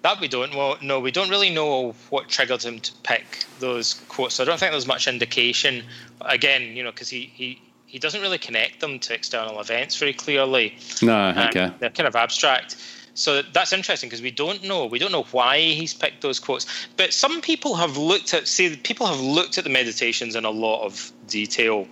That 0.04 0.20
we 0.20 0.28
don't 0.28 0.54
well, 0.54 0.78
no, 0.82 1.00
we 1.00 1.12
don't 1.12 1.30
really 1.30 1.50
know 1.50 1.96
what 2.10 2.28
triggered 2.28 2.64
him 2.64 2.80
to 2.80 2.92
pick 3.04 3.46
those 3.60 3.94
quotes. 4.10 4.36
So 4.36 4.44
I 4.44 4.46
don't 4.46 4.60
think 4.60 4.72
there's 4.72 4.88
much 4.88 5.08
indication. 5.08 5.84
Again, 6.26 6.76
you 6.76 6.84
know, 6.84 6.92
because 6.92 7.10
he, 7.10 7.32
he 7.34 7.62
he 7.86 8.00
doesn't 8.00 8.22
really 8.22 8.40
connect 8.40 8.80
them 8.80 8.98
to 8.98 9.14
external 9.14 9.60
events 9.60 9.96
very 9.98 10.14
clearly. 10.14 10.76
No, 11.04 11.30
okay. 11.50 11.66
Um, 11.66 11.76
they're 11.80 11.92
kind 11.92 12.08
of 12.08 12.16
abstract. 12.16 12.76
So 13.14 13.44
that's 13.44 13.72
interesting 13.72 14.10
because 14.10 14.24
we 14.24 14.32
don't 14.32 14.64
know. 14.64 14.88
We 14.88 14.98
don't 14.98 15.12
know 15.12 15.28
why 15.32 15.60
he's 15.60 15.94
picked 15.94 16.22
those 16.22 16.40
quotes. 16.40 16.66
But 16.98 17.14
some 17.14 17.42
people 17.42 17.76
have 17.76 17.96
looked 17.96 18.34
at, 18.34 18.48
see, 18.48 18.76
people 18.78 19.06
have 19.06 19.20
looked 19.20 19.60
at 19.60 19.64
the 19.64 19.70
meditations 19.70 20.36
in 20.36 20.44
a 20.44 20.50
lot 20.50 20.84
of 20.84 21.12
detail. 21.28 21.88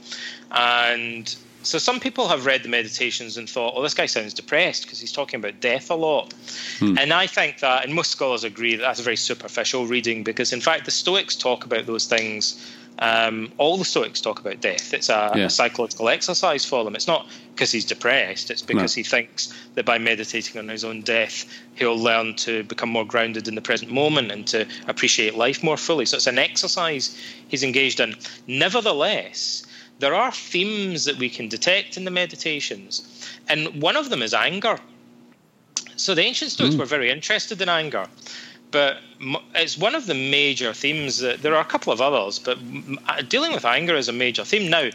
And 0.50 1.36
so 1.62 1.78
some 1.78 2.00
people 2.00 2.28
have 2.28 2.48
read 2.48 2.64
the 2.64 2.70
meditations 2.70 3.38
and 3.38 3.48
thought, 3.48 3.74
oh, 3.76 3.84
this 3.84 3.94
guy 3.94 4.08
sounds 4.08 4.34
depressed 4.34 4.84
because 4.84 5.00
he's 5.00 5.12
talking 5.12 5.40
about 5.40 5.60
death 5.60 5.92
a 5.92 5.96
lot. 5.96 6.34
Hmm. 6.80 6.98
And 6.98 7.14
I 7.14 7.28
think 7.28 7.60
that, 7.60 7.86
and 7.86 7.94
most 7.94 8.10
scholars 8.10 8.44
agree 8.44 8.76
that 8.76 8.82
that's 8.82 9.00
a 9.00 9.04
very 9.04 9.18
superficial 9.18 9.86
reading 9.86 10.24
because, 10.24 10.52
in 10.52 10.62
fact, 10.62 10.86
the 10.86 10.92
Stoics 10.92 11.36
talk 11.36 11.64
about 11.64 11.86
those 11.86 12.08
things 12.08 12.74
Um, 13.00 13.52
all 13.58 13.78
the 13.78 13.86
Stoics 13.86 14.22
talk 14.22 14.40
about 14.40 14.62
death. 14.62 14.94
It's 14.94 15.10
a, 15.10 15.32
Yeah. 15.36 15.46
a 15.46 15.50
psychological 15.50 16.08
exercise 16.10 16.66
for 16.66 16.84
them. 16.84 16.96
It's 16.96 17.08
not 17.08 17.28
because 17.56 17.72
he's 17.72 17.86
depressed. 17.86 18.52
It's 18.52 18.62
because 18.62 18.96
No. 18.96 19.00
he 19.00 19.04
thinks 19.04 19.52
that 19.76 19.86
by 19.86 19.98
meditating 19.98 20.60
on 20.60 20.68
his 20.68 20.84
own 20.84 21.02
death, 21.02 21.46
he'll 21.76 21.98
learn 21.98 22.36
to 22.36 22.64
become 22.64 22.90
more 22.90 23.06
grounded 23.06 23.48
in 23.48 23.56
the 23.56 23.62
present 23.62 23.92
moment 23.92 24.32
and 24.32 24.46
to 24.48 24.68
appreciate 24.88 25.36
life 25.36 25.64
more 25.64 25.78
fully. 25.78 26.06
So 26.06 26.18
it's 26.18 26.28
an 26.28 26.38
exercise 26.38 27.18
he's 27.48 27.64
engaged 27.64 28.00
in. 28.00 28.16
Nevertheless, 28.46 29.64
there 30.00 30.14
are 30.14 30.32
themes 30.32 31.06
that 31.06 31.18
we 31.18 31.30
can 31.30 31.48
detect 31.48 31.98
in 31.98 32.06
the 32.06 32.12
meditations, 32.12 33.02
and 33.48 33.82
one 33.82 33.96
of 33.98 34.10
them 34.10 34.22
is 34.22 34.34
anger. 34.34 34.78
So 35.96 36.16
the 36.16 36.24
ancient 36.24 36.52
Stoics 36.52 36.76
were 36.76 36.86
very 36.86 37.12
interested 37.12 37.62
in 37.62 37.70
anger, 37.70 38.08
but 38.72 38.98
it's 39.56 39.78
one 39.78 39.96
of 39.96 40.06
the 40.08 40.14
major 40.14 40.74
themes. 40.74 41.20
That, 41.20 41.42
there 41.42 41.56
are 41.56 41.62
a 41.62 41.66
couple 41.66 41.94
of 41.94 42.02
others, 42.02 42.40
but 42.40 42.58
uh, 43.08 43.22
dealing 43.22 43.54
with 43.54 43.66
anger 43.66 43.96
is 43.96 44.08
a 44.08 44.14
major 44.14 44.44
theme. 44.44 44.70
Now, 44.70 44.90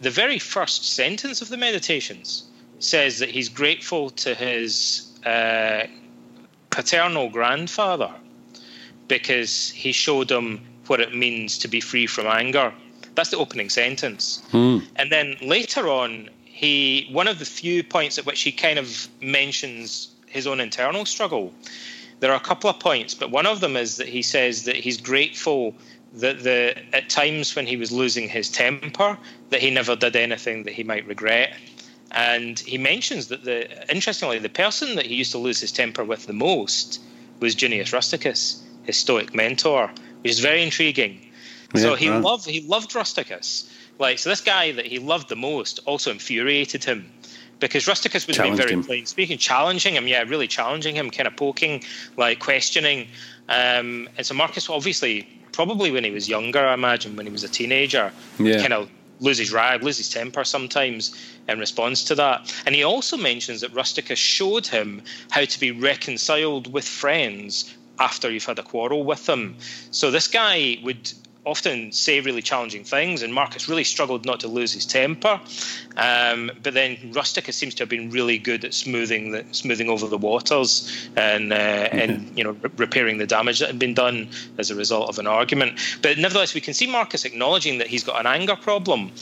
the 0.00 0.10
very 0.10 0.38
first 0.38 0.94
sentence 0.94 1.42
of 1.42 1.48
the 1.48 1.56
meditations 1.56 2.44
says 2.78 3.18
that 3.18 3.30
he's 3.30 3.48
grateful 3.48 4.10
to 4.10 4.34
his 4.34 5.18
uh, 5.24 5.86
paternal 6.70 7.28
grandfather 7.30 8.12
because 9.08 9.70
he 9.70 9.92
showed 9.92 10.30
him 10.30 10.60
what 10.86 11.00
it 11.00 11.14
means 11.14 11.58
to 11.58 11.68
be 11.68 11.80
free 11.80 12.06
from 12.06 12.26
anger. 12.26 12.72
That's 13.14 13.30
the 13.30 13.38
opening 13.38 13.70
sentence. 13.70 14.42
And 14.96 15.10
then 15.10 15.36
later 15.40 15.88
on, 15.88 16.30
he 16.44 17.08
one 17.10 17.28
of 17.28 17.38
the 17.38 17.44
few 17.44 17.82
points 17.82 18.18
at 18.18 18.26
which 18.26 18.42
he 18.42 18.52
kind 18.52 18.78
of 18.78 19.08
mentions 19.20 20.08
his 20.26 20.46
own 20.46 20.60
internal 20.60 21.04
struggle. 21.06 21.52
There 22.20 22.32
are 22.32 22.36
a 22.36 22.40
couple 22.40 22.70
of 22.70 22.78
points, 22.78 23.14
but 23.14 23.30
one 23.30 23.46
of 23.46 23.60
them 23.60 23.76
is 23.76 23.96
that 23.96 24.08
he 24.08 24.22
says 24.22 24.64
that 24.64 24.76
he's 24.76 24.96
grateful 24.96 25.74
that 26.14 26.42
the 26.42 26.74
at 26.94 27.10
times 27.10 27.54
when 27.54 27.66
he 27.66 27.76
was 27.76 27.92
losing 27.92 28.28
his 28.28 28.48
temper, 28.50 29.18
that 29.50 29.60
he 29.60 29.70
never 29.70 29.94
did 29.96 30.16
anything 30.16 30.62
that 30.64 30.72
he 30.72 30.82
might 30.82 31.06
regret. 31.06 31.54
And 32.12 32.58
he 32.58 32.78
mentions 32.78 33.26
that 33.28 33.44
the 33.44 33.90
interestingly, 33.90 34.38
the 34.38 34.48
person 34.48 34.96
that 34.96 35.06
he 35.06 35.14
used 35.14 35.32
to 35.32 35.38
lose 35.38 35.60
his 35.60 35.72
temper 35.72 36.04
with 36.04 36.26
the 36.26 36.32
most 36.32 37.00
was 37.40 37.54
Junius 37.54 37.92
Rusticus, 37.92 38.62
his 38.84 38.96
Stoic 38.96 39.34
mentor, 39.34 39.90
which 40.22 40.32
is 40.32 40.40
very 40.40 40.62
intriguing. 40.62 41.20
Yeah, 41.74 41.82
so 41.82 41.94
he 41.96 42.08
loved 42.08 42.46
he 42.46 42.60
loved 42.60 42.94
Rusticus. 42.94 43.70
Like 43.98 44.18
so, 44.18 44.30
this 44.30 44.40
guy 44.40 44.72
that 44.72 44.86
he 44.86 44.98
loved 44.98 45.28
the 45.28 45.36
most 45.36 45.80
also 45.84 46.10
infuriated 46.10 46.84
him 46.84 47.10
because 47.60 47.86
Rusticus 47.86 48.26
was 48.26 48.36
being 48.36 48.36
Challenged 48.54 48.62
very 48.62 48.72
him. 48.74 48.84
plain 48.84 49.06
speaking, 49.06 49.38
challenging 49.38 49.94
him. 49.94 50.06
Yeah, 50.06 50.22
really 50.22 50.46
challenging 50.46 50.94
him, 50.94 51.10
kind 51.10 51.26
of 51.26 51.36
poking, 51.36 51.82
like 52.16 52.38
questioning. 52.38 53.08
Um, 53.48 54.08
and 54.16 54.26
so 54.26 54.34
Marcus, 54.34 54.68
obviously, 54.68 55.26
probably 55.52 55.90
when 55.90 56.04
he 56.04 56.10
was 56.10 56.28
younger, 56.28 56.60
I 56.66 56.74
imagine 56.74 57.16
when 57.16 57.26
he 57.26 57.32
was 57.32 57.44
a 57.44 57.48
teenager, 57.48 58.12
Yeah. 58.38 58.60
kind 58.60 58.72
of 58.74 58.90
lose 59.20 59.38
his 59.38 59.50
rag, 59.50 59.82
lose 59.82 59.96
his 59.96 60.10
temper 60.10 60.44
sometimes 60.44 61.16
in 61.48 61.58
response 61.58 62.04
to 62.04 62.14
that. 62.16 62.52
And 62.66 62.74
he 62.74 62.82
also 62.84 63.16
mentions 63.16 63.62
that 63.62 63.72
Rusticus 63.72 64.18
showed 64.18 64.66
him 64.66 65.02
how 65.30 65.46
to 65.46 65.60
be 65.60 65.70
reconciled 65.70 66.70
with 66.70 66.86
friends 66.86 67.72
after 67.98 68.30
you've 68.30 68.44
had 68.44 68.58
a 68.58 68.62
quarrel 68.62 69.04
with 69.04 69.24
them. 69.24 69.56
So 69.90 70.10
this 70.10 70.28
guy 70.28 70.78
would 70.82 71.10
often 71.46 71.92
say 71.92 72.20
really 72.20 72.42
challenging 72.42 72.84
things, 72.84 73.22
and 73.22 73.32
Marcus 73.32 73.68
really 73.68 73.84
struggled 73.84 74.26
not 74.26 74.40
to 74.40 74.48
lose 74.48 74.72
his 74.72 74.84
temper. 74.84 75.40
Um, 75.96 76.50
but 76.62 76.74
then 76.74 76.98
Rusticus 77.12 77.56
seems 77.56 77.74
to 77.76 77.82
have 77.82 77.88
been 77.88 78.10
really 78.10 78.36
good 78.36 78.64
at 78.64 78.74
smoothing 78.74 79.30
the 79.30 79.44
smoothing 79.52 79.88
over 79.88 80.06
the 80.08 80.18
waters 80.18 81.08
and 81.16 81.52
uh, 81.52 81.56
and 81.56 82.36
you 82.36 82.44
know 82.44 82.50
re- 82.50 82.70
repairing 82.76 83.18
the 83.18 83.26
damage 83.26 83.60
that 83.60 83.68
had 83.68 83.78
been 83.78 83.94
done 83.94 84.28
as 84.58 84.70
a 84.70 84.74
result 84.74 85.08
of 85.08 85.18
an 85.18 85.26
argument. 85.26 85.78
But 86.02 86.18
nevertheless, 86.18 86.52
we 86.52 86.60
can 86.60 86.74
see 86.74 86.86
Marcus 86.86 87.24
acknowledging 87.24 87.78
that 87.78 87.86
he's 87.86 88.04
got 88.04 88.20
an 88.20 88.26
anger 88.26 88.56
problem, 88.56 89.12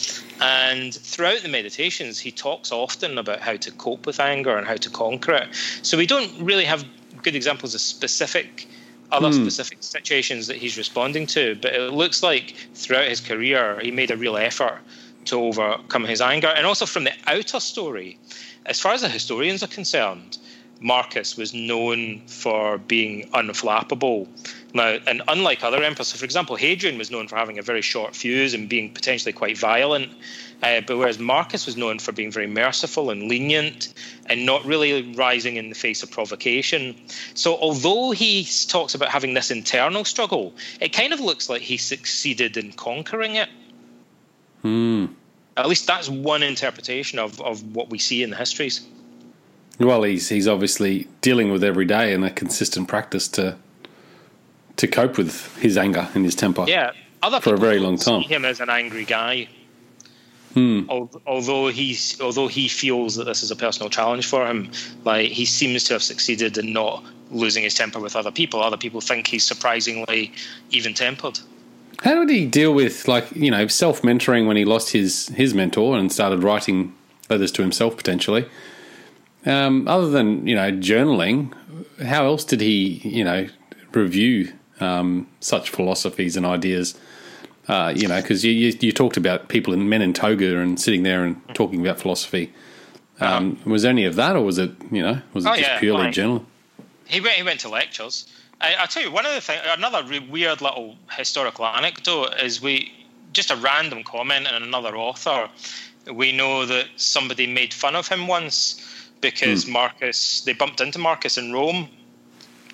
and 0.40 0.94
throughout 0.94 1.42
the 1.42 1.48
meditations, 1.48 2.18
he 2.18 2.32
talks 2.32 2.72
often 2.72 3.18
about 3.18 3.40
how 3.40 3.56
to 3.56 3.70
cope 3.72 4.06
with 4.06 4.18
anger 4.18 4.56
and 4.56 4.66
how 4.66 4.76
to 4.76 4.90
conquer 4.90 5.32
it. 5.32 5.48
So 5.82 5.98
we 5.98 6.06
don't 6.06 6.32
really 6.40 6.64
have 6.64 6.84
good 7.22 7.36
examples 7.36 7.74
of 7.74 7.80
specific 7.80 8.66
other 9.10 9.28
hmm. 9.28 9.42
specific 9.42 9.78
situations 9.82 10.46
that 10.46 10.56
he's 10.56 10.76
responding 10.76 11.26
to. 11.28 11.56
But 11.60 11.74
it 11.74 11.92
looks 11.92 12.22
like 12.22 12.54
throughout 12.74 13.08
his 13.08 13.20
career, 13.20 13.78
he 13.80 13.90
made 13.90 14.10
a 14.10 14.16
real 14.16 14.36
effort 14.36 14.80
to 15.26 15.40
overcome 15.40 16.04
his 16.04 16.20
anger. 16.20 16.48
And 16.48 16.66
also 16.66 16.86
from 16.86 17.04
the 17.04 17.12
outer 17.26 17.60
story, 17.60 18.18
as 18.66 18.80
far 18.80 18.92
as 18.92 19.02
the 19.02 19.08
historians 19.08 19.62
are 19.62 19.68
concerned, 19.68 20.38
Marcus 20.84 21.34
was 21.38 21.54
known 21.54 22.20
for 22.26 22.76
being 22.76 23.26
unflappable. 23.30 24.28
Now, 24.74 24.98
and 25.06 25.22
unlike 25.28 25.64
other 25.64 25.82
emperors, 25.82 26.08
so 26.08 26.18
for 26.18 26.26
example, 26.26 26.56
Hadrian 26.56 26.98
was 26.98 27.10
known 27.10 27.26
for 27.26 27.36
having 27.36 27.58
a 27.58 27.62
very 27.62 27.80
short 27.80 28.14
fuse 28.14 28.52
and 28.52 28.68
being 28.68 28.92
potentially 28.92 29.32
quite 29.32 29.56
violent. 29.56 30.12
Uh, 30.62 30.82
but 30.86 30.98
whereas 30.98 31.18
Marcus 31.18 31.64
was 31.64 31.78
known 31.78 31.98
for 31.98 32.12
being 32.12 32.30
very 32.30 32.46
merciful 32.46 33.08
and 33.08 33.30
lenient 33.30 33.94
and 34.26 34.44
not 34.44 34.62
really 34.66 35.14
rising 35.14 35.56
in 35.56 35.70
the 35.70 35.74
face 35.74 36.02
of 36.02 36.10
provocation. 36.10 36.94
So, 37.32 37.56
although 37.56 38.10
he 38.10 38.46
talks 38.68 38.94
about 38.94 39.08
having 39.08 39.32
this 39.32 39.50
internal 39.50 40.04
struggle, 40.04 40.52
it 40.82 40.92
kind 40.92 41.14
of 41.14 41.20
looks 41.20 41.48
like 41.48 41.62
he 41.62 41.78
succeeded 41.78 42.58
in 42.58 42.72
conquering 42.72 43.36
it. 43.36 43.48
At 45.56 45.66
least 45.66 45.86
that's 45.86 46.10
one 46.10 46.42
interpretation 46.42 47.18
of, 47.18 47.40
of 47.40 47.74
what 47.74 47.88
we 47.88 47.98
see 47.98 48.22
in 48.22 48.28
the 48.28 48.36
histories. 48.36 48.86
Well, 49.78 50.02
he's 50.04 50.28
he's 50.28 50.46
obviously 50.46 51.08
dealing 51.20 51.50
with 51.50 51.64
every 51.64 51.84
day 51.84 52.12
and 52.12 52.24
a 52.24 52.30
consistent 52.30 52.88
practice 52.88 53.28
to 53.28 53.56
to 54.76 54.86
cope 54.86 55.16
with 55.18 55.56
his 55.58 55.76
anger 55.76 56.08
and 56.14 56.24
his 56.24 56.34
temper. 56.34 56.64
Yeah, 56.68 56.92
other 57.22 57.40
For 57.40 57.54
a 57.54 57.58
very 57.58 57.78
long 57.78 57.96
time. 57.96 58.22
See 58.22 58.28
him 58.28 58.44
as 58.44 58.60
an 58.60 58.70
angry 58.70 59.04
guy. 59.04 59.48
Hmm. 60.54 60.82
Although 61.26 61.68
he's 61.68 62.20
although 62.20 62.46
he 62.46 62.68
feels 62.68 63.16
that 63.16 63.24
this 63.24 63.42
is 63.42 63.50
a 63.50 63.56
personal 63.56 63.90
challenge 63.90 64.26
for 64.26 64.46
him, 64.46 64.70
like 65.04 65.30
he 65.30 65.44
seems 65.44 65.84
to 65.84 65.94
have 65.94 66.02
succeeded 66.02 66.56
in 66.56 66.72
not 66.72 67.04
losing 67.30 67.64
his 67.64 67.74
temper 67.74 67.98
with 67.98 68.14
other 68.14 68.30
people. 68.30 68.62
Other 68.62 68.76
people 68.76 69.00
think 69.00 69.26
he's 69.26 69.44
surprisingly 69.44 70.32
even 70.70 70.94
tempered. 70.94 71.40
How 72.04 72.14
did 72.24 72.30
he 72.30 72.46
deal 72.46 72.72
with 72.72 73.08
like 73.08 73.30
you 73.34 73.50
know 73.50 73.66
self 73.66 74.02
mentoring 74.02 74.46
when 74.46 74.56
he 74.56 74.64
lost 74.64 74.92
his 74.92 75.28
his 75.30 75.54
mentor 75.54 75.96
and 75.96 76.12
started 76.12 76.44
writing 76.44 76.94
letters 77.28 77.50
to 77.52 77.62
himself 77.62 77.96
potentially? 77.96 78.46
Um, 79.46 79.86
other 79.88 80.08
than 80.08 80.46
you 80.46 80.54
know 80.54 80.70
journaling, 80.72 81.52
how 82.02 82.24
else 82.24 82.44
did 82.44 82.60
he 82.60 83.00
you 83.04 83.24
know 83.24 83.46
review 83.92 84.52
um, 84.80 85.26
such 85.40 85.70
philosophies 85.70 86.36
and 86.36 86.46
ideas? 86.46 86.98
Uh, 87.68 87.92
you 87.96 88.06
know, 88.08 88.20
because 88.20 88.44
you, 88.44 88.52
you 88.52 88.76
you 88.80 88.92
talked 88.92 89.16
about 89.16 89.48
people 89.48 89.72
in 89.72 89.88
men 89.88 90.02
in 90.02 90.12
toga 90.12 90.58
and 90.58 90.78
sitting 90.80 91.02
there 91.02 91.24
and 91.24 91.40
talking 91.54 91.80
about 91.80 91.98
philosophy. 92.00 92.52
Um, 93.20 93.58
was 93.64 93.82
there 93.82 93.90
any 93.90 94.04
of 94.06 94.16
that, 94.16 94.34
or 94.36 94.44
was 94.44 94.58
it 94.58 94.70
you 94.90 95.02
know 95.02 95.20
was 95.34 95.44
it 95.46 95.48
Oh, 95.50 95.56
just 95.56 95.68
yeah, 95.68 95.78
purely 95.78 96.04
fine. 96.04 96.12
journal? 96.12 96.46
He 97.06 97.20
went. 97.20 97.36
He 97.36 97.42
went 97.42 97.60
to 97.60 97.68
lectures. 97.68 98.26
I, 98.60 98.74
I'll 98.76 98.86
tell 98.86 99.02
you 99.02 99.10
one 99.10 99.24
of 99.26 99.34
the 99.34 99.40
things. 99.40 99.60
Another 99.76 100.02
weird 100.30 100.60
little 100.62 100.96
historical 101.10 101.66
anecdote 101.66 102.34
is 102.42 102.60
we 102.62 102.92
just 103.32 103.50
a 103.50 103.56
random 103.56 104.04
comment 104.04 104.46
in 104.46 104.62
another 104.62 104.96
author. 104.96 105.48
We 106.12 106.32
know 106.32 106.66
that 106.66 106.86
somebody 106.96 107.46
made 107.46 107.72
fun 107.72 107.94
of 107.96 108.08
him 108.08 108.26
once 108.26 108.80
because 109.24 109.64
hmm. 109.64 109.72
Marcus. 109.72 110.42
They 110.42 110.52
bumped 110.52 110.80
into 110.80 110.98
Marcus 110.98 111.36
in 111.38 111.52
Rome, 111.52 111.88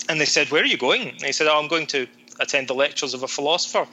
and 0.09 0.21
they 0.21 0.27
said, 0.27 0.51
"Where 0.51 0.63
are 0.63 0.73
you 0.75 0.77
going?" 0.77 1.09
And 1.09 1.23
he 1.23 1.33
said, 1.33 1.47
"Oh, 1.47 1.59
I'm 1.59 1.69
going 1.69 1.87
to 1.89 2.07
attend 2.41 2.69
the 2.69 2.75
lectures 2.75 3.15
of 3.15 3.23
a 3.23 3.29
philosopher." 3.29 3.87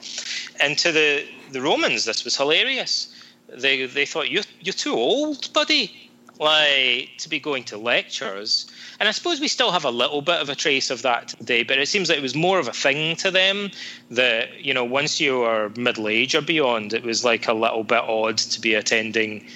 And 0.60 0.76
to 0.78 0.92
the 0.92 1.24
the 1.52 1.60
Romans, 1.60 2.04
this 2.04 2.24
was 2.24 2.36
hilarious. 2.36 3.14
They 3.48 3.86
they 3.86 4.06
thought 4.06 4.28
you 4.28 4.42
you're 4.60 4.80
too 4.86 4.94
old, 4.94 5.52
buddy, 5.52 6.10
like 6.38 7.10
to 7.18 7.28
be 7.28 7.38
going 7.38 7.64
to 7.64 7.78
lectures. 7.78 8.66
And 8.98 9.08
I 9.08 9.12
suppose 9.12 9.40
we 9.40 9.48
still 9.48 9.70
have 9.70 9.84
a 9.84 9.90
little 9.90 10.22
bit 10.22 10.40
of 10.40 10.48
a 10.48 10.56
trace 10.56 10.90
of 10.90 11.02
that 11.02 11.28
today, 11.28 11.62
but 11.62 11.78
it 11.78 11.88
seems 11.88 12.08
like 12.08 12.18
it 12.18 12.22
was 12.30 12.34
more 12.34 12.58
of 12.58 12.66
a 12.66 12.72
thing 12.72 13.16
to 13.16 13.30
them 13.30 13.70
that 14.10 14.64
you 14.64 14.74
know 14.74 14.84
once 14.84 15.20
you 15.20 15.42
are 15.42 15.70
middle 15.70 16.08
age 16.08 16.34
or 16.34 16.42
beyond, 16.42 16.92
it 16.92 17.04
was 17.04 17.24
like 17.24 17.46
a 17.46 17.54
little 17.54 17.84
bit 17.84 18.02
odd 18.02 18.38
to 18.38 18.60
be 18.60 18.74
attending 18.74 19.46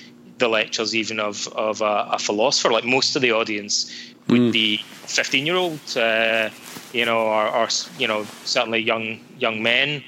the 0.43 0.49
lectures 0.49 0.95
even 0.95 1.21
of 1.21 1.49
of 1.55 1.81
a, 1.81 2.09
a 2.13 2.19
philosopher. 2.19 2.71
Like 2.71 2.85
most 2.85 3.17
of 3.17 3.23
the 3.23 3.33
audience 3.33 3.91
would 4.29 4.53
be 4.53 4.79
fifteen 5.19 5.47
year 5.47 5.57
olds, 5.57 5.97
uh, 5.97 6.51
you 6.93 7.07
know, 7.07 7.21
or, 7.21 7.49
or 7.49 7.69
you 7.99 8.09
know 8.09 8.27
certainly 8.45 8.81
young 8.81 9.21
young 9.39 9.63
men. 9.63 10.03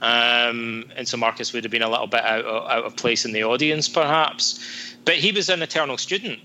Um, 0.00 0.84
and 0.96 1.08
so 1.08 1.16
Marcus 1.16 1.52
would 1.52 1.64
have 1.64 1.72
been 1.72 1.82
a 1.82 1.90
little 1.90 2.06
bit 2.06 2.22
out 2.22 2.44
of, 2.44 2.70
out 2.70 2.84
of 2.84 2.96
place 2.96 3.24
in 3.24 3.32
the 3.32 3.42
audience, 3.44 3.88
perhaps. 3.88 4.60
But 5.04 5.14
he 5.14 5.32
was 5.32 5.48
an 5.48 5.62
eternal 5.62 5.98
student, 5.98 6.38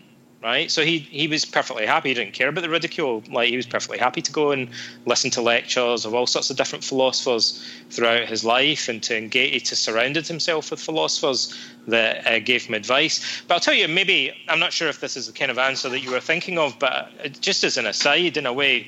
right? 0.43 0.69
So 0.69 0.83
he 0.83 0.99
he 0.99 1.27
was 1.27 1.45
perfectly 1.45 1.85
happy. 1.85 2.09
He 2.09 2.15
didn't 2.15 2.33
care 2.33 2.49
about 2.49 2.61
the 2.61 2.69
ridicule. 2.69 3.23
Like 3.31 3.49
he 3.49 3.55
was 3.55 3.65
perfectly 3.65 3.97
happy 3.97 4.21
to 4.21 4.31
go 4.31 4.51
and 4.51 4.69
listen 5.05 5.31
to 5.31 5.41
lectures 5.41 6.05
of 6.05 6.13
all 6.13 6.27
sorts 6.27 6.49
of 6.49 6.57
different 6.57 6.83
philosophers 6.83 7.65
throughout 7.89 8.27
his 8.27 8.43
life, 8.43 8.89
and 8.89 9.01
to 9.03 9.17
engage, 9.17 9.69
to 9.69 9.75
surrounded 9.75 10.27
himself 10.27 10.69
with 10.69 10.81
philosophers 10.81 11.57
that 11.87 12.27
uh, 12.27 12.39
gave 12.39 12.65
him 12.65 12.73
advice. 12.75 13.41
But 13.47 13.55
I'll 13.55 13.59
tell 13.61 13.73
you, 13.73 13.87
maybe 13.87 14.33
I'm 14.49 14.59
not 14.59 14.73
sure 14.73 14.89
if 14.89 14.99
this 14.99 15.15
is 15.15 15.27
the 15.27 15.33
kind 15.33 15.49
of 15.49 15.57
answer 15.57 15.89
that 15.89 16.01
you 16.01 16.11
were 16.11 16.19
thinking 16.19 16.59
of, 16.59 16.77
but 16.77 16.91
uh, 17.23 17.29
just 17.29 17.63
as 17.63 17.77
an 17.77 17.85
aside, 17.85 18.37
in 18.37 18.45
a 18.45 18.53
way, 18.53 18.87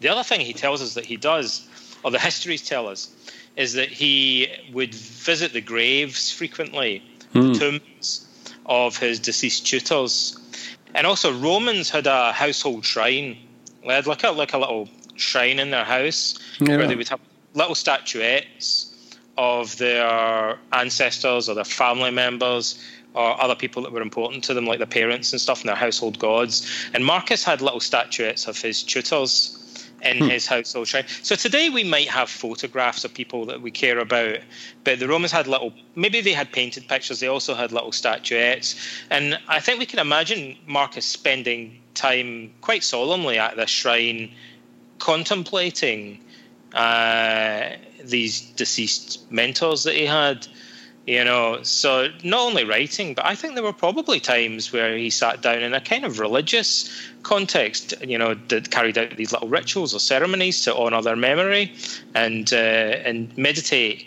the 0.00 0.08
other 0.08 0.22
thing 0.22 0.40
he 0.40 0.52
tells 0.52 0.80
us 0.80 0.94
that 0.94 1.04
he 1.04 1.16
does, 1.16 1.66
or 2.04 2.10
the 2.10 2.18
histories 2.18 2.62
tell 2.62 2.86
us, 2.86 3.10
is 3.56 3.72
that 3.72 3.88
he 3.88 4.48
would 4.72 4.94
visit 4.94 5.52
the 5.52 5.60
graves 5.60 6.30
frequently, 6.30 7.02
the 7.32 7.58
tombs 7.58 8.26
of 8.66 8.96
his 8.96 9.18
deceased 9.18 9.66
tutors. 9.66 10.38
And 10.94 11.06
also, 11.06 11.32
Romans 11.32 11.90
had 11.90 12.06
a 12.06 12.32
household 12.32 12.84
shrine. 12.84 13.36
They 13.86 13.94
had 13.94 14.06
like 14.06 14.24
a, 14.24 14.30
like 14.30 14.52
a 14.52 14.58
little 14.58 14.88
shrine 15.16 15.58
in 15.58 15.70
their 15.70 15.84
house 15.84 16.38
Yeah. 16.60 16.76
where 16.76 16.86
they 16.86 16.96
would 16.96 17.08
have 17.08 17.20
little 17.54 17.74
statuettes 17.74 18.92
of 19.38 19.76
their 19.78 20.58
ancestors 20.72 21.48
or 21.48 21.54
their 21.54 21.64
family 21.64 22.10
members 22.10 22.82
or 23.14 23.40
other 23.40 23.54
people 23.54 23.82
that 23.82 23.92
were 23.92 24.02
important 24.02 24.44
to 24.44 24.54
them, 24.54 24.66
like 24.66 24.78
their 24.78 24.86
parents 24.86 25.32
and 25.32 25.40
stuff, 25.40 25.60
and 25.60 25.68
their 25.68 25.76
household 25.76 26.18
gods. 26.18 26.70
And 26.92 27.04
Marcus 27.04 27.44
had 27.44 27.62
little 27.62 27.80
statuettes 27.80 28.46
of 28.46 28.60
his 28.60 28.82
tutors 28.82 29.58
in 30.06 30.30
his 30.30 30.46
household 30.46 30.88
shrine. 30.88 31.04
So 31.22 31.34
today 31.34 31.68
we 31.68 31.84
might 31.84 32.08
have 32.08 32.30
photographs 32.30 33.04
of 33.04 33.12
people 33.12 33.46
that 33.46 33.60
we 33.60 33.70
care 33.70 33.98
about, 33.98 34.38
but 34.84 34.98
the 34.98 35.08
Romans 35.08 35.32
had 35.32 35.46
little, 35.46 35.72
maybe 35.94 36.20
they 36.20 36.32
had 36.32 36.52
painted 36.52 36.88
pictures, 36.88 37.20
they 37.20 37.28
also 37.28 37.54
had 37.54 37.72
little 37.72 37.92
statuettes. 37.92 38.76
And 39.10 39.38
I 39.48 39.60
think 39.60 39.78
we 39.78 39.86
can 39.86 39.98
imagine 39.98 40.56
Marcus 40.66 41.06
spending 41.06 41.80
time 41.94 42.52
quite 42.60 42.84
solemnly 42.84 43.38
at 43.38 43.56
this 43.56 43.70
shrine 43.70 44.30
contemplating 44.98 46.20
uh, 46.72 47.70
these 48.04 48.40
deceased 48.40 49.30
mentors 49.30 49.84
that 49.84 49.94
he 49.94 50.06
had. 50.06 50.46
You 51.06 51.22
know, 51.22 51.62
so 51.62 52.08
not 52.24 52.40
only 52.40 52.64
writing, 52.64 53.14
but 53.14 53.24
I 53.24 53.36
think 53.36 53.54
there 53.54 53.62
were 53.62 53.72
probably 53.72 54.18
times 54.18 54.72
where 54.72 54.96
he 54.96 55.08
sat 55.08 55.40
down 55.40 55.62
in 55.62 55.72
a 55.72 55.80
kind 55.80 56.04
of 56.04 56.18
religious 56.18 56.90
context, 57.22 57.94
you 58.02 58.18
know, 58.18 58.34
that 58.48 58.72
carried 58.72 58.98
out 58.98 59.16
these 59.16 59.30
little 59.30 59.46
rituals 59.46 59.94
or 59.94 60.00
ceremonies 60.00 60.64
to 60.64 60.74
honour 60.74 61.02
their 61.02 61.14
memory 61.14 61.72
and 62.16 62.52
uh, 62.52 62.56
and 62.56 63.38
meditate, 63.38 64.04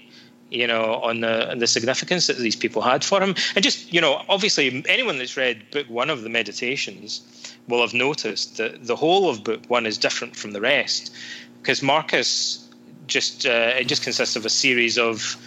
you 0.52 0.68
know, 0.68 0.95
on 0.95 1.22
the 1.22 1.50
on 1.50 1.60
the 1.60 1.68
significance 1.68 2.28
that 2.28 2.38
these 2.38 2.58
people 2.58 2.82
had 2.82 3.06
for 3.06 3.22
him. 3.22 3.34
And 3.56 3.64
just, 3.64 3.93
you 3.93 4.02
know, 4.02 4.22
obviously 4.28 4.84
anyone 4.89 5.20
that's 5.20 5.38
read 5.38 5.72
book 5.72 5.89
one 5.89 6.10
of 6.10 6.24
the 6.24 6.30
meditations 6.30 7.22
will 7.70 7.80
have 7.80 7.93
noticed 7.93 8.58
that 8.58 8.88
the 8.88 8.97
whole 8.97 9.30
of 9.30 9.45
book 9.45 9.62
one 9.70 9.86
is 9.86 9.97
different 9.97 10.36
from 10.36 10.52
the 10.52 10.60
rest. 10.60 11.16
Because 11.62 11.82
Marcus 11.82 12.68
just 13.08 13.45
uh, 13.45 13.72
it 13.80 13.88
just 13.88 14.04
consists 14.04 14.36
of 14.36 14.45
a 14.45 14.50
series 14.50 14.97
of 14.97 15.38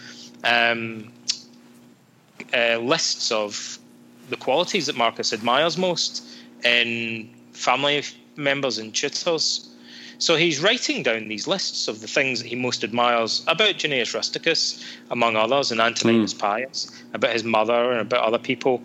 um, 0.44 1.12
uh, 2.55 2.78
lists 2.78 3.30
of 3.32 3.78
the 4.30 4.36
qualities 4.36 4.86
that 4.86 4.96
Marcus 4.96 5.32
admires 5.32 5.76
most 5.76 6.26
in 6.64 7.28
family 7.53 8.03
members 8.36 8.78
and 8.78 8.94
tutors. 8.94 9.68
So 10.18 10.36
he's 10.36 10.61
writing 10.61 11.03
down 11.03 11.26
these 11.28 11.48
lists 11.48 11.88
of 11.88 12.00
the 12.00 12.07
things 12.07 12.40
that 12.40 12.48
he 12.48 12.55
most 12.55 12.84
admires 12.84 13.42
about 13.48 13.78
Junius 13.78 14.14
Rusticus, 14.14 14.84
among 15.11 15.34
others, 15.36 15.72
and 15.72 15.80
Antoninus 15.80 16.32
Pius, 16.32 17.03
about 17.12 17.32
his 17.32 17.42
mother 17.42 17.90
and 17.90 18.00
about 18.00 18.22
other 18.22 18.38
people. 18.38 18.80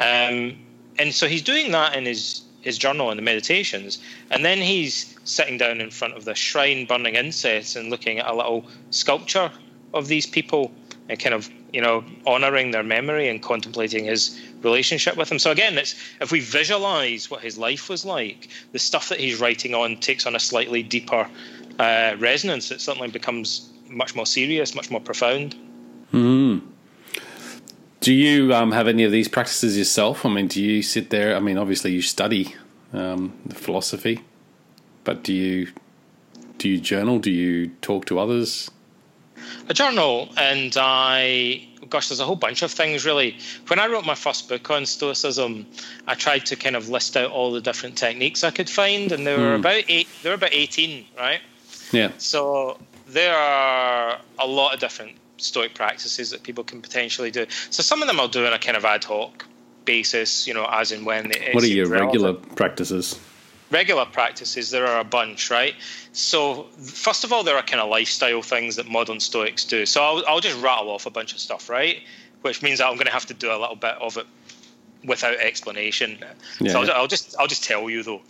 Um, 0.00 0.58
and 0.98 1.14
so 1.14 1.28
he's 1.28 1.42
doing 1.42 1.70
that 1.70 1.94
in 1.94 2.04
his, 2.04 2.42
his 2.62 2.78
journal 2.78 3.10
and 3.10 3.18
the 3.18 3.22
meditations. 3.22 3.98
And 4.32 4.44
then 4.44 4.58
he's 4.58 5.16
sitting 5.22 5.56
down 5.56 5.80
in 5.80 5.90
front 5.90 6.16
of 6.16 6.24
the 6.24 6.34
shrine, 6.34 6.84
burning 6.86 7.14
incense, 7.14 7.76
and 7.76 7.88
looking 7.88 8.18
at 8.18 8.26
a 8.26 8.34
little 8.34 8.66
sculpture 8.90 9.52
of 9.94 10.08
these 10.08 10.26
people 10.26 10.72
and 11.08 11.18
kind 11.18 11.34
of 11.34 11.48
you 11.72 11.80
know 11.80 12.04
honoring 12.26 12.70
their 12.70 12.82
memory 12.82 13.28
and 13.28 13.42
contemplating 13.42 14.04
his 14.04 14.38
relationship 14.62 15.16
with 15.16 15.30
him. 15.30 15.38
so 15.38 15.50
again 15.50 15.78
it's 15.78 15.94
if 16.20 16.30
we 16.30 16.40
visualize 16.40 17.30
what 17.30 17.40
his 17.40 17.58
life 17.58 17.88
was 17.88 18.04
like 18.04 18.48
the 18.72 18.78
stuff 18.78 19.08
that 19.08 19.18
he's 19.18 19.40
writing 19.40 19.74
on 19.74 19.96
takes 19.96 20.26
on 20.26 20.36
a 20.36 20.40
slightly 20.40 20.82
deeper 20.82 21.28
uh, 21.78 22.14
resonance 22.18 22.70
it 22.70 22.80
suddenly 22.80 23.08
becomes 23.08 23.70
much 23.88 24.14
more 24.14 24.26
serious 24.26 24.74
much 24.74 24.90
more 24.90 25.00
profound 25.00 25.54
Do 28.00 28.12
you 28.12 28.52
um, 28.52 28.72
have 28.72 28.88
any 28.88 29.04
of 29.04 29.12
these 29.12 29.28
practices 29.28 29.78
yourself? 29.78 30.26
I 30.26 30.28
mean, 30.28 30.48
do 30.48 30.60
you 30.60 30.82
sit 30.82 31.10
there? 31.10 31.36
I 31.36 31.38
mean, 31.38 31.56
obviously 31.56 31.92
you 31.92 32.02
study 32.02 32.56
um, 32.92 33.32
the 33.46 33.54
philosophy, 33.54 34.24
but 35.04 35.22
do 35.22 35.32
you 35.32 35.68
do 36.58 36.68
you 36.68 36.80
journal? 36.80 37.20
Do 37.20 37.30
you 37.30 37.68
talk 37.80 38.04
to 38.06 38.18
others? 38.18 38.72
A 39.68 39.74
journal 39.74 40.28
and 40.36 40.74
I 40.76 41.66
gosh 41.88 42.08
there's 42.08 42.20
a 42.20 42.24
whole 42.24 42.36
bunch 42.36 42.62
of 42.62 42.70
things 42.70 43.04
really. 43.04 43.36
When 43.66 43.78
I 43.78 43.86
wrote 43.86 44.06
my 44.06 44.14
first 44.14 44.48
book 44.48 44.70
on 44.70 44.86
stoicism 44.86 45.66
I 46.06 46.14
tried 46.14 46.46
to 46.46 46.56
kind 46.56 46.76
of 46.76 46.88
list 46.88 47.16
out 47.16 47.30
all 47.30 47.52
the 47.52 47.60
different 47.60 47.96
techniques 47.96 48.44
I 48.44 48.50
could 48.50 48.70
find 48.70 49.12
and 49.12 49.26
there 49.26 49.38
were 49.38 49.54
hmm. 49.54 49.60
about 49.60 49.84
eight 49.88 50.08
there 50.22 50.30
were 50.32 50.36
about 50.36 50.52
18 50.52 51.04
right? 51.18 51.40
Yeah. 51.92 52.12
so 52.18 52.78
there 53.06 53.36
are 53.36 54.18
a 54.38 54.46
lot 54.46 54.74
of 54.74 54.80
different 54.80 55.12
stoic 55.36 55.74
practices 55.74 56.30
that 56.30 56.42
people 56.42 56.64
can 56.64 56.80
potentially 56.80 57.30
do. 57.30 57.46
So 57.70 57.82
some 57.82 58.00
of 58.00 58.08
them 58.08 58.18
I'll 58.18 58.28
do 58.28 58.46
on 58.46 58.52
a 58.52 58.58
kind 58.58 58.76
of 58.76 58.84
ad 58.84 59.04
hoc 59.04 59.46
basis 59.84 60.46
you 60.46 60.54
know 60.54 60.66
as 60.70 60.92
and 60.92 61.04
when 61.04 61.30
it 61.32 61.54
What 61.54 61.64
are 61.64 61.66
your 61.66 61.88
relevant. 61.88 62.12
regular 62.12 62.32
practices? 62.56 63.18
Regular 63.72 64.04
practices, 64.04 64.70
there 64.70 64.86
are 64.86 65.00
a 65.00 65.04
bunch, 65.04 65.50
right? 65.50 65.74
So, 66.12 66.64
first 66.78 67.24
of 67.24 67.32
all, 67.32 67.42
there 67.42 67.56
are 67.56 67.62
kind 67.62 67.80
of 67.80 67.88
lifestyle 67.88 68.42
things 68.42 68.76
that 68.76 68.86
modern 68.88 69.18
Stoics 69.18 69.64
do. 69.64 69.86
So, 69.86 70.02
I'll, 70.02 70.24
I'll 70.28 70.40
just 70.40 70.60
rattle 70.62 70.90
off 70.90 71.06
a 71.06 71.10
bunch 71.10 71.32
of 71.32 71.40
stuff, 71.40 71.68
right? 71.68 72.02
Which 72.42 72.62
means 72.62 72.78
that 72.78 72.86
I'm 72.86 72.94
going 72.94 73.06
to 73.06 73.12
have 73.12 73.26
to 73.26 73.34
do 73.34 73.50
a 73.50 73.58
little 73.58 73.76
bit 73.76 73.96
of 74.00 74.16
it 74.16 74.26
without 75.04 75.36
explanation. 75.36 76.18
Yeah. 76.60 76.72
So, 76.72 76.82
I'll, 76.82 76.92
I'll 76.92 77.08
just 77.08 77.34
I'll 77.38 77.48
just 77.48 77.64
tell 77.64 77.90
you 77.90 78.02
though. 78.02 78.22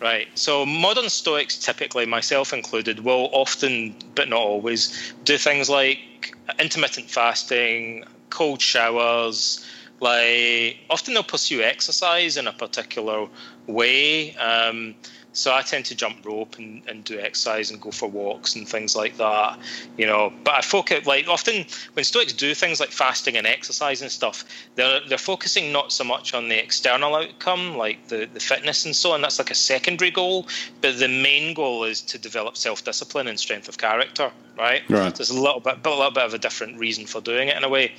Right. 0.00 0.28
So 0.34 0.66
modern 0.66 1.08
Stoics, 1.08 1.56
typically 1.56 2.04
myself 2.04 2.52
included, 2.52 3.00
will 3.00 3.30
often, 3.32 3.94
but 4.14 4.28
not 4.28 4.40
always, 4.40 5.14
do 5.24 5.38
things 5.38 5.70
like 5.70 6.34
intermittent 6.58 7.08
fasting, 7.08 8.04
cold 8.28 8.60
showers. 8.60 9.64
Like 10.00 10.78
often 10.90 11.14
they'll 11.14 11.22
pursue 11.22 11.62
exercise 11.62 12.36
in 12.36 12.46
a 12.46 12.52
particular 12.52 13.28
way. 13.66 14.34
Um, 14.36 14.94
so 15.34 15.52
I 15.52 15.62
tend 15.62 15.84
to 15.86 15.96
jump 15.96 16.24
rope 16.24 16.58
and, 16.58 16.82
and 16.86 17.02
do 17.02 17.18
exercise 17.18 17.72
and 17.72 17.80
go 17.80 17.90
for 17.90 18.08
walks 18.08 18.54
and 18.54 18.68
things 18.68 18.94
like 18.94 19.16
that, 19.16 19.58
you 19.96 20.06
know. 20.06 20.32
But 20.44 20.54
I 20.54 20.60
focus 20.60 21.06
like 21.06 21.26
often 21.26 21.66
when 21.94 22.04
Stoics 22.04 22.32
do 22.32 22.54
things 22.54 22.78
like 22.78 22.92
fasting 22.92 23.36
and 23.36 23.44
exercise 23.44 24.00
and 24.00 24.12
stuff, 24.12 24.44
they're 24.76 25.00
they're 25.08 25.18
focusing 25.18 25.72
not 25.72 25.92
so 25.92 26.04
much 26.04 26.34
on 26.34 26.48
the 26.48 26.62
external 26.62 27.16
outcome, 27.16 27.76
like 27.76 28.06
the, 28.06 28.28
the 28.32 28.38
fitness 28.38 28.84
and 28.84 28.94
so 28.94 29.10
on. 29.10 29.22
That's 29.22 29.40
like 29.40 29.50
a 29.50 29.56
secondary 29.56 30.12
goal, 30.12 30.46
but 30.80 31.00
the 31.00 31.08
main 31.08 31.52
goal 31.52 31.82
is 31.82 32.00
to 32.02 32.18
develop 32.18 32.56
self 32.56 32.84
discipline 32.84 33.26
and 33.26 33.38
strength 33.38 33.68
of 33.68 33.76
character, 33.76 34.30
right? 34.56 34.88
Right. 34.88 35.16
So 35.16 35.20
it's 35.20 35.30
a 35.30 35.34
little 35.34 35.60
bit, 35.60 35.82
but 35.82 35.92
a 35.92 35.96
little 35.96 36.12
bit 36.12 36.24
of 36.24 36.34
a 36.34 36.38
different 36.38 36.78
reason 36.78 37.06
for 37.06 37.20
doing 37.20 37.48
it 37.48 37.56
in 37.56 37.64
a 37.64 37.68
way. 37.68 37.92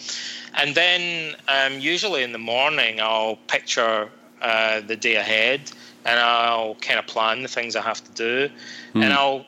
And 0.57 0.74
then 0.74 1.36
um, 1.49 1.82
usually 1.82 2.24
in 2.24 2.32
the 2.32 2.38
morning, 2.39 3.01
I'll 3.01 3.36
picture 3.47 4.09
uh, 4.45 4.81
the 4.91 4.95
day 4.95 5.15
ahead 5.15 5.71
and 6.05 6.19
I'll 6.19 6.75
kind 6.75 6.99
of 6.99 7.07
plan 7.07 7.41
the 7.41 7.47
things 7.47 7.75
I 7.75 7.81
have 7.81 8.01
to 8.03 8.11
do, 8.11 8.49
and 8.93 9.11
I'll 9.11 9.45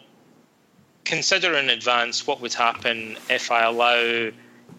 consider 1.05 1.53
in 1.53 1.69
advance 1.69 2.25
what 2.25 2.41
would 2.41 2.53
happen 2.53 3.17
if 3.29 3.51
I 3.51 3.61
allow 3.63 4.31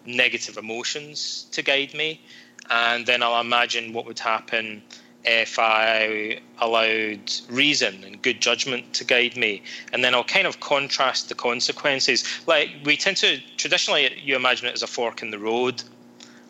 negative 0.05 0.57
emotions 0.57 1.47
to 1.51 1.61
guide 1.61 1.93
me, 1.93 2.21
and 2.69 3.05
then 3.05 3.23
I'll 3.23 3.39
imagine 3.39 3.93
what 3.93 4.05
would 4.05 4.19
happen 4.19 4.83
if 5.23 5.57
I 5.57 6.39
allowed 6.59 7.31
reason 7.49 8.03
and 8.03 8.21
good 8.21 8.41
judgment 8.41 8.93
to 8.95 9.05
guide 9.05 9.37
me, 9.37 9.63
and 9.93 10.03
then 10.03 10.13
I'll 10.13 10.23
kind 10.37 10.47
of 10.47 10.59
contrast 10.59 11.29
the 11.29 11.35
consequences. 11.35 12.25
Like 12.45 12.69
we 12.83 12.97
tend 12.97 13.17
to 13.17 13.39
traditionally, 13.55 14.21
you 14.21 14.35
imagine 14.35 14.67
it 14.67 14.73
as 14.73 14.83
a 14.83 14.87
fork 14.87 15.21
in 15.21 15.31
the 15.31 15.39
road. 15.39 15.81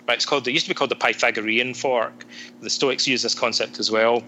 Right, 0.10 0.16
it's 0.16 0.26
called. 0.26 0.48
It 0.48 0.54
used 0.54 0.66
to 0.66 0.72
be 0.72 0.74
called 0.74 0.90
the 0.90 0.96
Pythagorean 0.96 1.76
fork. 1.76 2.26
The 2.62 2.70
Stoics 2.72 3.08
use 3.08 3.22
this 3.22 3.36
concept 3.36 3.80
as 3.80 3.92
well. 3.92 4.24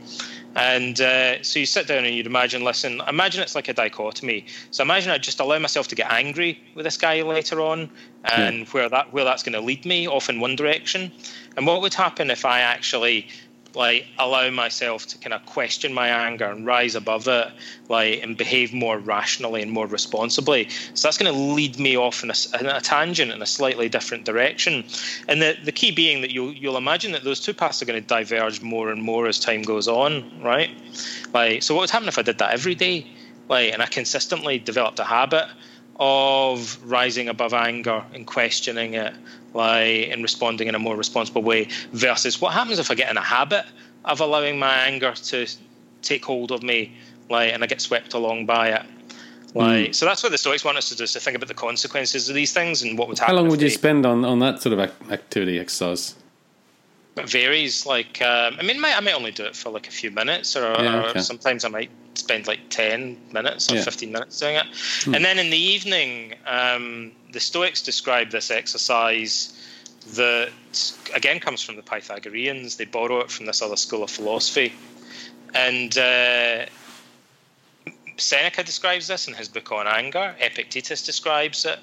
And 0.55 1.01
uh, 1.01 1.41
so 1.41 1.57
you 1.57 1.65
sit 1.65 1.87
down 1.87 2.05
and 2.05 2.13
you'd 2.13 2.27
imagine, 2.27 2.63
listen, 2.63 3.01
imagine 3.07 3.41
it's 3.41 3.55
like 3.55 3.67
a 3.67 3.73
dichotomy. 3.73 4.45
So 4.69 4.83
imagine 4.83 5.09
I 5.09 5.17
just 5.17 5.39
allow 5.39 5.57
myself 5.57 5.87
to 5.87 5.95
get 5.95 6.11
angry 6.11 6.61
with 6.75 6.85
this 6.85 6.97
guy 6.97 7.23
later 7.23 7.61
on, 7.61 7.89
and 8.25 8.67
where 8.67 8.89
that 8.89 9.11
where 9.11 9.23
that's 9.23 9.41
going 9.41 9.53
to 9.53 9.59
lead 9.59 9.83
me 9.87 10.07
off 10.07 10.29
in 10.29 10.39
one 10.39 10.55
direction. 10.55 11.11
And 11.57 11.65
what 11.65 11.81
would 11.81 11.95
happen 11.95 12.29
if 12.29 12.45
I 12.45 12.59
actually 12.59 13.27
like 13.73 14.05
allow 14.19 14.49
myself 14.49 15.07
to 15.07 15.17
kind 15.17 15.33
of 15.33 15.45
question 15.45 15.93
my 15.93 16.07
anger 16.07 16.45
and 16.45 16.65
rise 16.65 16.95
above 16.95 17.27
it, 17.27 17.47
like 17.89 18.21
and 18.21 18.37
behave 18.37 18.73
more 18.73 18.97
rationally 18.97 19.61
and 19.61 19.71
more 19.71 19.87
responsibly. 19.87 20.67
So 20.93 21.07
that's 21.07 21.17
going 21.17 21.33
to 21.33 21.39
lead 21.39 21.79
me 21.79 21.97
off 21.97 22.23
in 22.23 22.31
a, 22.31 22.33
in 22.59 22.65
a 22.65 22.81
tangent 22.81 23.31
in 23.31 23.41
a 23.41 23.45
slightly 23.45 23.89
different 23.89 24.25
direction. 24.25 24.83
And 25.27 25.41
the 25.41 25.57
the 25.63 25.71
key 25.71 25.91
being 25.91 26.21
that 26.21 26.31
you'll 26.31 26.53
you'll 26.53 26.77
imagine 26.77 27.11
that 27.13 27.23
those 27.23 27.39
two 27.39 27.53
paths 27.53 27.81
are 27.81 27.85
going 27.85 28.01
to 28.01 28.07
diverge 28.07 28.61
more 28.61 28.89
and 28.91 29.01
more 29.01 29.27
as 29.27 29.39
time 29.39 29.61
goes 29.61 29.87
on, 29.87 30.41
right? 30.41 30.69
Like 31.33 31.63
so, 31.63 31.73
what 31.75 31.81
would 31.81 31.89
happen 31.89 32.07
if 32.07 32.17
I 32.17 32.23
did 32.23 32.37
that 32.39 32.51
every 32.51 32.75
day, 32.75 33.07
like, 33.47 33.73
and 33.73 33.81
I 33.81 33.85
consistently 33.85 34.59
developed 34.59 34.99
a 34.99 35.05
habit 35.05 35.47
of 36.03 36.79
rising 36.83 37.29
above 37.29 37.53
anger 37.53 38.03
and 38.15 38.25
questioning 38.25 38.95
it, 38.95 39.13
like, 39.53 40.09
and 40.09 40.23
responding 40.23 40.67
in 40.67 40.73
a 40.73 40.79
more 40.79 40.95
responsible 40.97 41.43
way, 41.43 41.67
versus 41.93 42.41
what 42.41 42.53
happens 42.53 42.79
if 42.79 42.89
I 42.89 42.95
get 42.95 43.11
in 43.11 43.17
a 43.17 43.21
habit 43.21 43.65
of 44.03 44.19
allowing 44.19 44.57
my 44.57 44.73
anger 44.73 45.13
to 45.13 45.47
take 46.01 46.25
hold 46.25 46.51
of 46.51 46.63
me, 46.63 46.91
like, 47.29 47.53
and 47.53 47.63
I 47.63 47.67
get 47.67 47.81
swept 47.81 48.15
along 48.15 48.47
by 48.47 48.69
it. 48.69 48.81
Like, 49.53 49.89
mm. 49.89 49.95
so 49.95 50.07
that's 50.07 50.23
what 50.23 50.31
the 50.31 50.39
Stoics 50.39 50.65
want 50.65 50.77
us 50.77 50.89
to 50.89 50.95
do: 50.95 51.03
is 51.03 51.13
to 51.13 51.19
think 51.19 51.35
about 51.35 51.49
the 51.49 51.53
consequences 51.53 52.29
of 52.29 52.35
these 52.35 52.51
things 52.51 52.81
and 52.81 52.97
what 52.97 53.07
would 53.07 53.19
happen. 53.19 53.35
How 53.35 53.41
long 53.41 53.51
would 53.51 53.61
you 53.61 53.69
they, 53.69 53.75
spend 53.75 54.05
on 54.05 54.25
on 54.25 54.39
that 54.39 54.61
sort 54.61 54.73
of 54.73 54.79
activity 55.11 55.59
exercise? 55.59 56.15
It 57.17 57.29
varies. 57.29 57.85
Like, 57.85 58.21
um, 58.21 58.55
I 58.57 58.63
mean, 58.63 58.77
I 58.77 58.79
might, 58.79 58.97
I 58.97 58.99
might 59.01 59.15
only 59.15 59.31
do 59.31 59.43
it 59.43 59.55
for 59.55 59.69
like 59.69 59.87
a 59.87 59.91
few 59.91 60.11
minutes, 60.11 60.55
or, 60.55 60.61
yeah, 60.61 61.05
okay. 61.07 61.19
or 61.19 61.21
sometimes 61.21 61.65
I 61.65 61.69
might 61.69 61.91
spend 62.15 62.47
like 62.47 62.59
ten 62.69 63.17
minutes 63.31 63.71
or 63.71 63.75
yeah. 63.75 63.83
fifteen 63.83 64.11
minutes 64.11 64.39
doing 64.39 64.55
it. 64.55 64.65
Hmm. 65.03 65.15
And 65.15 65.25
then 65.25 65.37
in 65.37 65.49
the 65.49 65.57
evening, 65.57 66.35
um, 66.47 67.11
the 67.33 67.39
Stoics 67.39 67.81
describe 67.81 68.31
this 68.31 68.49
exercise 68.49 69.57
that 70.13 70.51
again 71.13 71.39
comes 71.39 71.61
from 71.61 71.75
the 71.75 71.83
Pythagoreans. 71.83 72.77
They 72.77 72.85
borrow 72.85 73.19
it 73.19 73.29
from 73.29 73.45
this 73.45 73.61
other 73.61 73.75
school 73.75 74.03
of 74.03 74.09
philosophy, 74.09 74.73
and 75.53 75.97
uh, 75.97 76.65
Seneca 78.17 78.63
describes 78.63 79.07
this 79.07 79.27
in 79.27 79.33
his 79.33 79.49
book 79.49 79.71
on 79.71 79.85
anger. 79.85 80.33
Epictetus 80.39 81.05
describes 81.05 81.65
it. 81.65 81.79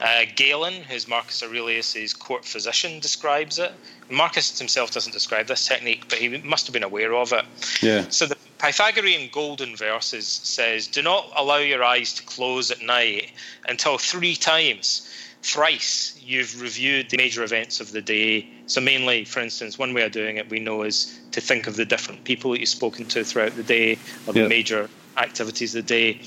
Uh, 0.00 0.24
Galen, 0.34 0.82
who's 0.82 1.06
Marcus 1.06 1.42
Aurelius's 1.42 2.14
court 2.14 2.44
physician, 2.44 3.00
describes 3.00 3.58
it. 3.58 3.72
Marcus 4.08 4.58
himself 4.58 4.90
doesn't 4.90 5.12
describe 5.12 5.46
this 5.46 5.66
technique, 5.66 6.04
but 6.08 6.18
he 6.18 6.28
must 6.38 6.66
have 6.66 6.72
been 6.72 6.82
aware 6.82 7.14
of 7.14 7.32
it. 7.32 7.44
Yeah. 7.82 8.06
So 8.08 8.26
the 8.26 8.36
Pythagorean 8.58 9.28
golden 9.32 9.76
verses 9.76 10.26
says, 10.26 10.86
"Do 10.86 11.02
not 11.02 11.30
allow 11.36 11.58
your 11.58 11.84
eyes 11.84 12.14
to 12.14 12.22
close 12.22 12.70
at 12.70 12.82
night 12.82 13.30
until 13.68 13.98
three 13.98 14.36
times, 14.36 15.06
thrice 15.42 16.18
you've 16.22 16.60
reviewed 16.60 17.10
the 17.10 17.16
major 17.16 17.44
events 17.44 17.80
of 17.80 17.92
the 17.92 18.02
day." 18.02 18.48
So 18.66 18.80
mainly, 18.80 19.24
for 19.24 19.40
instance, 19.40 19.78
one 19.78 19.92
way 19.94 20.02
of 20.02 20.12
doing 20.12 20.36
it 20.36 20.48
we 20.48 20.60
know 20.60 20.82
is 20.82 21.18
to 21.32 21.40
think 21.40 21.66
of 21.66 21.76
the 21.76 21.84
different 21.84 22.24
people 22.24 22.52
that 22.52 22.60
you've 22.60 22.68
spoken 22.68 23.04
to 23.06 23.24
throughout 23.24 23.54
the 23.56 23.62
day, 23.62 23.98
or 24.26 24.32
the 24.32 24.48
major 24.48 24.88
activities 25.16 25.74
of 25.74 25.86
the 25.86 25.88
day, 25.88 26.20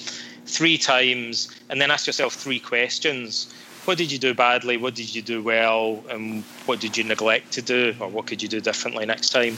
three 0.45 0.77
times, 0.77 1.49
and 1.69 1.81
then 1.81 1.91
ask 1.91 2.07
yourself 2.07 2.33
three 2.33 2.59
questions 2.59 3.53
what 3.85 3.97
did 3.97 4.11
you 4.11 4.17
do 4.17 4.33
badly? 4.33 4.77
What 4.77 4.95
did 4.95 5.13
you 5.13 5.21
do 5.21 5.41
well? 5.41 6.03
And 6.09 6.43
what 6.65 6.79
did 6.79 6.97
you 6.97 7.03
neglect 7.03 7.51
to 7.53 7.61
do? 7.61 7.95
Or 7.99 8.07
what 8.07 8.27
could 8.27 8.41
you 8.41 8.47
do 8.47 8.61
differently 8.61 9.05
next 9.05 9.29
time? 9.29 9.57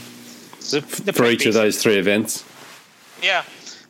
So 0.58 0.80
for 0.80 1.26
each 1.26 1.38
basic. 1.38 1.46
of 1.46 1.54
those 1.54 1.80
three 1.80 1.96
events? 1.96 2.44
Yeah. 3.22 3.44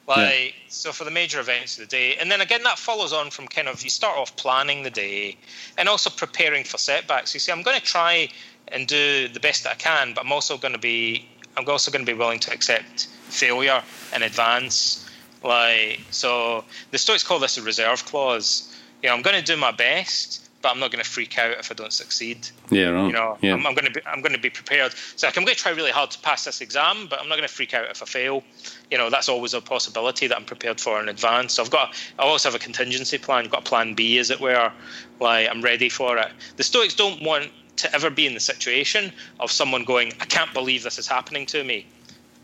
Like, 0.07 0.45
yeah. 0.45 0.51
so 0.69 0.93
for 0.93 1.05
the 1.05 1.11
major 1.11 1.41
events 1.41 1.79
of 1.79 1.89
the 1.89 1.91
day. 1.91 2.17
And 2.17 2.31
then 2.31 2.41
again, 2.41 2.63
that 2.65 2.79
follows 2.79 3.13
on 3.13 3.31
from 3.31 3.49
kind 3.49 3.67
of 3.67 3.83
you 3.83 3.91
start 3.91 4.19
off 4.19 4.37
planning 4.37 4.83
the 4.83 4.91
day 4.91 5.37
and 5.79 5.89
also 5.89 6.11
preparing 6.11 6.65
for 6.65 6.79
setbacks. 6.79 7.33
You 7.35 7.41
see, 7.41 7.51
I'm 7.51 7.63
going 7.63 7.79
to 7.79 7.85
try 7.85 8.29
and 8.69 8.87
do 8.87 9.29
the 9.29 9.41
best 9.41 9.65
that 9.65 9.73
I 9.73 9.77
can, 9.77 10.13
but 10.13 10.25
I'm 10.25 10.33
also 10.33 10.59
going 10.59 10.75
to 10.75 10.79
be, 10.79 11.27
I'm 11.57 11.69
also 11.69 11.91
going 11.91 12.05
to 12.05 12.13
be 12.13 12.17
willing 12.17 12.41
to 12.41 12.53
accept 12.53 13.07
failure 13.29 13.83
in 14.15 14.23
advance. 14.23 15.09
Like, 15.43 16.01
so 16.11 16.65
the 16.91 16.99
Stoics 16.99 17.23
call 17.23 17.39
this 17.39 17.59
a 17.59 17.63
reserve 17.63 18.05
clause 18.05 18.73
you 19.03 19.09
know, 19.09 19.15
I'm 19.15 19.23
going 19.23 19.37
to 19.37 19.43
do 19.43 19.57
my 19.57 19.71
best, 19.71 20.49
but 20.63 20.71
I'm 20.71 20.81
not 20.81 20.91
going 20.91 21.03
to 21.05 21.09
freak 21.09 21.39
out 21.39 21.59
if 21.59 21.71
I 21.71 21.75
don't 21.75 21.93
succeed. 21.93 22.49
Yeah, 22.71 22.89
right. 22.89 23.07
You 23.07 23.13
know, 23.13 23.39
yeah. 23.41 23.55
I'm, 23.55 23.67
I'm, 23.67 23.75
going 23.75 23.85
to 23.85 23.93
be 23.93 24.01
I'm 24.07 24.21
going 24.21 24.33
to 24.33 24.41
be 24.41 24.51
prepared. 24.51 24.93
So 25.17 25.27
like, 25.27 25.37
I'm 25.37 25.45
going 25.45 25.55
to 25.55 25.63
try 25.63 25.73
really 25.73 25.91
hard 25.91 26.11
to 26.13 26.19
pass 26.21 26.45
this 26.45 26.61
exam, 26.61 27.07
but 27.09 27.21
I'm 27.21 27.29
not 27.29 27.37
going 27.37 27.49
to 27.49 27.55
freak 27.55 27.75
out 27.75 27.89
if 27.91 28.03
I 28.03 28.07
fail. 28.07 28.43
You 28.91 28.99
know, 28.99 29.11
that's 29.11 29.29
always 29.29 29.55
a 29.55 29.61
possibility 29.61 30.27
that 30.27 30.37
I'm 30.37 30.45
prepared 30.45 30.81
for 30.81 31.01
in 31.01 31.09
advance. 31.09 31.55
So 31.55 31.63
I've 31.63 31.71
got 31.71 31.95
I 32.19 32.23
also 32.23 32.51
have 32.51 32.57
a 32.57 32.63
contingency 32.63 33.19
plan. 33.19 33.45
I've 33.45 33.51
got 33.51 33.61
a 33.61 33.71
plan 33.71 33.95
B, 33.95 34.19
as 34.19 34.31
it 34.31 34.41
were. 34.41 34.73
Like 35.21 35.49
I'm 35.49 35.63
ready 35.63 35.89
for 35.89 36.19
it. 36.19 36.33
The 36.57 36.65
Stoics 36.65 36.95
don't 36.95 37.23
want 37.23 37.51
to 37.77 37.95
ever 37.95 38.09
be 38.09 38.27
in 38.27 38.33
the 38.33 38.41
situation 38.41 39.13
of 39.39 39.53
someone 39.53 39.85
going, 39.85 40.13
I 40.21 40.25
can't 40.25 40.53
believe 40.55 40.83
this 40.83 40.99
is 40.99 41.07
happening 41.07 41.45
to 41.47 41.63
me. 41.63 41.87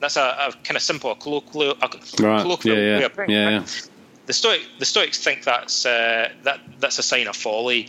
That's 0.03 0.18
a, 0.18 0.36
a 0.48 0.53
kind 0.64 0.76
of 0.76 0.82
simple, 0.82 1.14
colloquial, 1.14 1.76
a 1.80 1.88
right. 2.20 2.42
colloquial 2.42 2.76
yeah, 2.76 2.98
yeah. 2.98 3.07
of 3.07 3.14
putting 3.14 3.30
yeah, 3.30 3.48
it. 3.48 3.53
Yeah 3.53 3.92
the 4.26 4.32
Stoic 4.32 4.62
the 4.78 4.84
Stoics 4.84 5.18
think 5.18 5.44
that's 5.44 5.84
uh, 5.84 6.30
that 6.42 6.61
that's 6.78 6.98
a 6.98 7.03
sign 7.03 7.26
of 7.26 7.36
folly, 7.36 7.88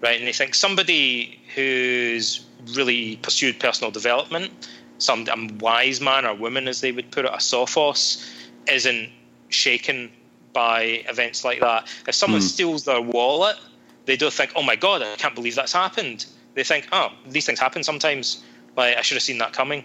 right? 0.00 0.18
And 0.18 0.26
they 0.26 0.32
think 0.32 0.54
somebody 0.54 1.40
who's 1.54 2.44
really 2.74 3.16
pursued 3.16 3.58
personal 3.58 3.90
development, 3.90 4.68
some 4.98 5.26
a 5.28 5.52
wise 5.58 6.00
man 6.00 6.24
or 6.24 6.34
woman, 6.34 6.68
as 6.68 6.80
they 6.80 6.92
would 6.92 7.10
put 7.10 7.24
it, 7.24 7.32
a 7.32 7.38
sophos, 7.38 8.24
isn't 8.68 9.10
shaken 9.48 10.10
by 10.52 10.82
events 11.08 11.44
like 11.44 11.60
that. 11.60 11.88
If 12.06 12.14
someone 12.14 12.40
mm. 12.40 12.44
steals 12.44 12.84
their 12.84 13.00
wallet, 13.00 13.56
they 14.04 14.16
don't 14.16 14.32
think, 14.32 14.52
"Oh 14.54 14.62
my 14.62 14.76
God, 14.76 15.02
I 15.02 15.16
can't 15.16 15.34
believe 15.34 15.56
that's 15.56 15.72
happened." 15.72 16.26
They 16.54 16.64
think, 16.64 16.86
"Oh, 16.92 17.08
these 17.26 17.46
things 17.46 17.58
happen 17.58 17.82
sometimes. 17.82 18.42
Like 18.76 18.96
I 18.96 19.02
should 19.02 19.16
have 19.16 19.22
seen 19.22 19.38
that 19.38 19.52
coming." 19.52 19.84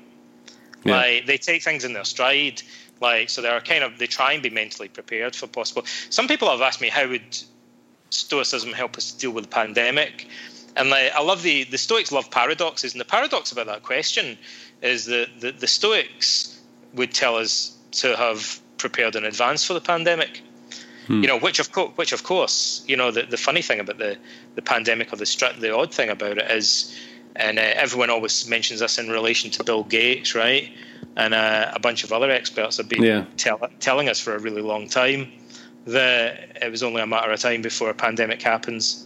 Yeah. 0.84 0.98
Like 0.98 1.26
they 1.26 1.38
take 1.38 1.64
things 1.64 1.84
in 1.84 1.94
their 1.94 2.06
stride. 2.06 2.62
Like 3.00 3.30
so, 3.30 3.42
they're 3.42 3.62
kind 3.62 3.84
of 3.84 4.00
they 4.00 4.08
try 4.08 4.34
and 4.34 4.42
be 4.42 4.50
mentally 4.50 4.88
prepared 4.88 5.36
for 5.36 5.48
possible. 5.48 5.84
Some 6.10 6.28
people 6.28 6.50
have 6.50 6.62
asked 6.62 6.82
me 6.82 6.90
how 6.90 7.08
would 7.08 7.38
Stoicism 8.10 8.74
help 8.74 8.98
us 8.98 9.12
deal 9.12 9.32
with 9.32 9.44
the 9.44 9.50
pandemic, 9.50 10.28
and 10.76 10.90
like 10.90 11.12
I 11.14 11.22
love 11.22 11.44
the 11.44 11.66
the 11.66 11.78
Stoics 11.78 12.12
love 12.12 12.32
paradoxes, 12.32 12.94
and 12.94 13.02
the 13.02 13.06
paradox 13.06 13.52
about 13.52 13.68
that 13.68 13.84
question 13.84 14.38
is 14.82 15.06
that 15.06 15.28
the, 15.40 15.52
the 15.52 15.68
Stoics 15.68 16.60
would 16.94 17.14
tell 17.14 17.36
us 17.36 17.78
to 17.92 18.16
have 18.16 18.60
prepared 18.78 19.16
in 19.16 19.26
advance 19.26 19.64
for 19.64 19.74
the 19.74 19.82
pandemic. 19.82 20.42
Hmm. 21.08 21.22
You 21.22 21.28
know, 21.28 21.40
which 21.40 21.60
of 21.60 21.72
course, 21.72 21.92
which 21.96 22.12
of 22.12 22.24
course, 22.24 22.84
you 22.88 22.98
know, 22.98 23.12
the, 23.12 23.24
the 23.24 23.38
funny 23.38 23.62
thing 23.62 23.80
about 23.80 23.98
the, 23.98 24.18
the 24.56 24.62
pandemic 24.62 25.14
or 25.14 25.16
the 25.16 25.26
str- 25.26 25.58
the 25.58 25.74
odd 25.74 25.94
thing 25.94 26.10
about 26.10 26.38
it 26.38 26.52
is, 26.52 26.96
and 27.38 27.60
uh, 27.60 27.62
everyone 27.62 28.10
always 28.10 28.48
mentions 28.50 28.82
this 28.82 28.98
in 28.98 29.10
relation 29.10 29.52
to 29.52 29.64
Bill 29.64 29.84
Gates, 29.84 30.36
right? 30.36 30.72
and 31.18 31.34
uh, 31.34 31.72
a 31.74 31.80
bunch 31.80 32.04
of 32.04 32.14
other 32.14 32.30
experts 32.30 32.78
have 32.78 32.88
been 32.88 33.04
yeah. 33.04 33.26
tell, 33.38 33.60
telling 33.80 34.08
us 34.08 34.20
for 34.20 34.36
a 34.36 34.40
really 34.40 34.62
long 34.62 34.88
time 34.88 35.32
that 35.86 36.58
it 36.62 36.70
was 36.70 36.84
only 36.84 37.02
a 37.02 37.08
matter 37.08 37.32
of 37.32 37.40
time 37.40 37.62
before 37.62 37.90
a 37.90 37.94
pandemic 37.94 38.42
happens. 38.42 39.06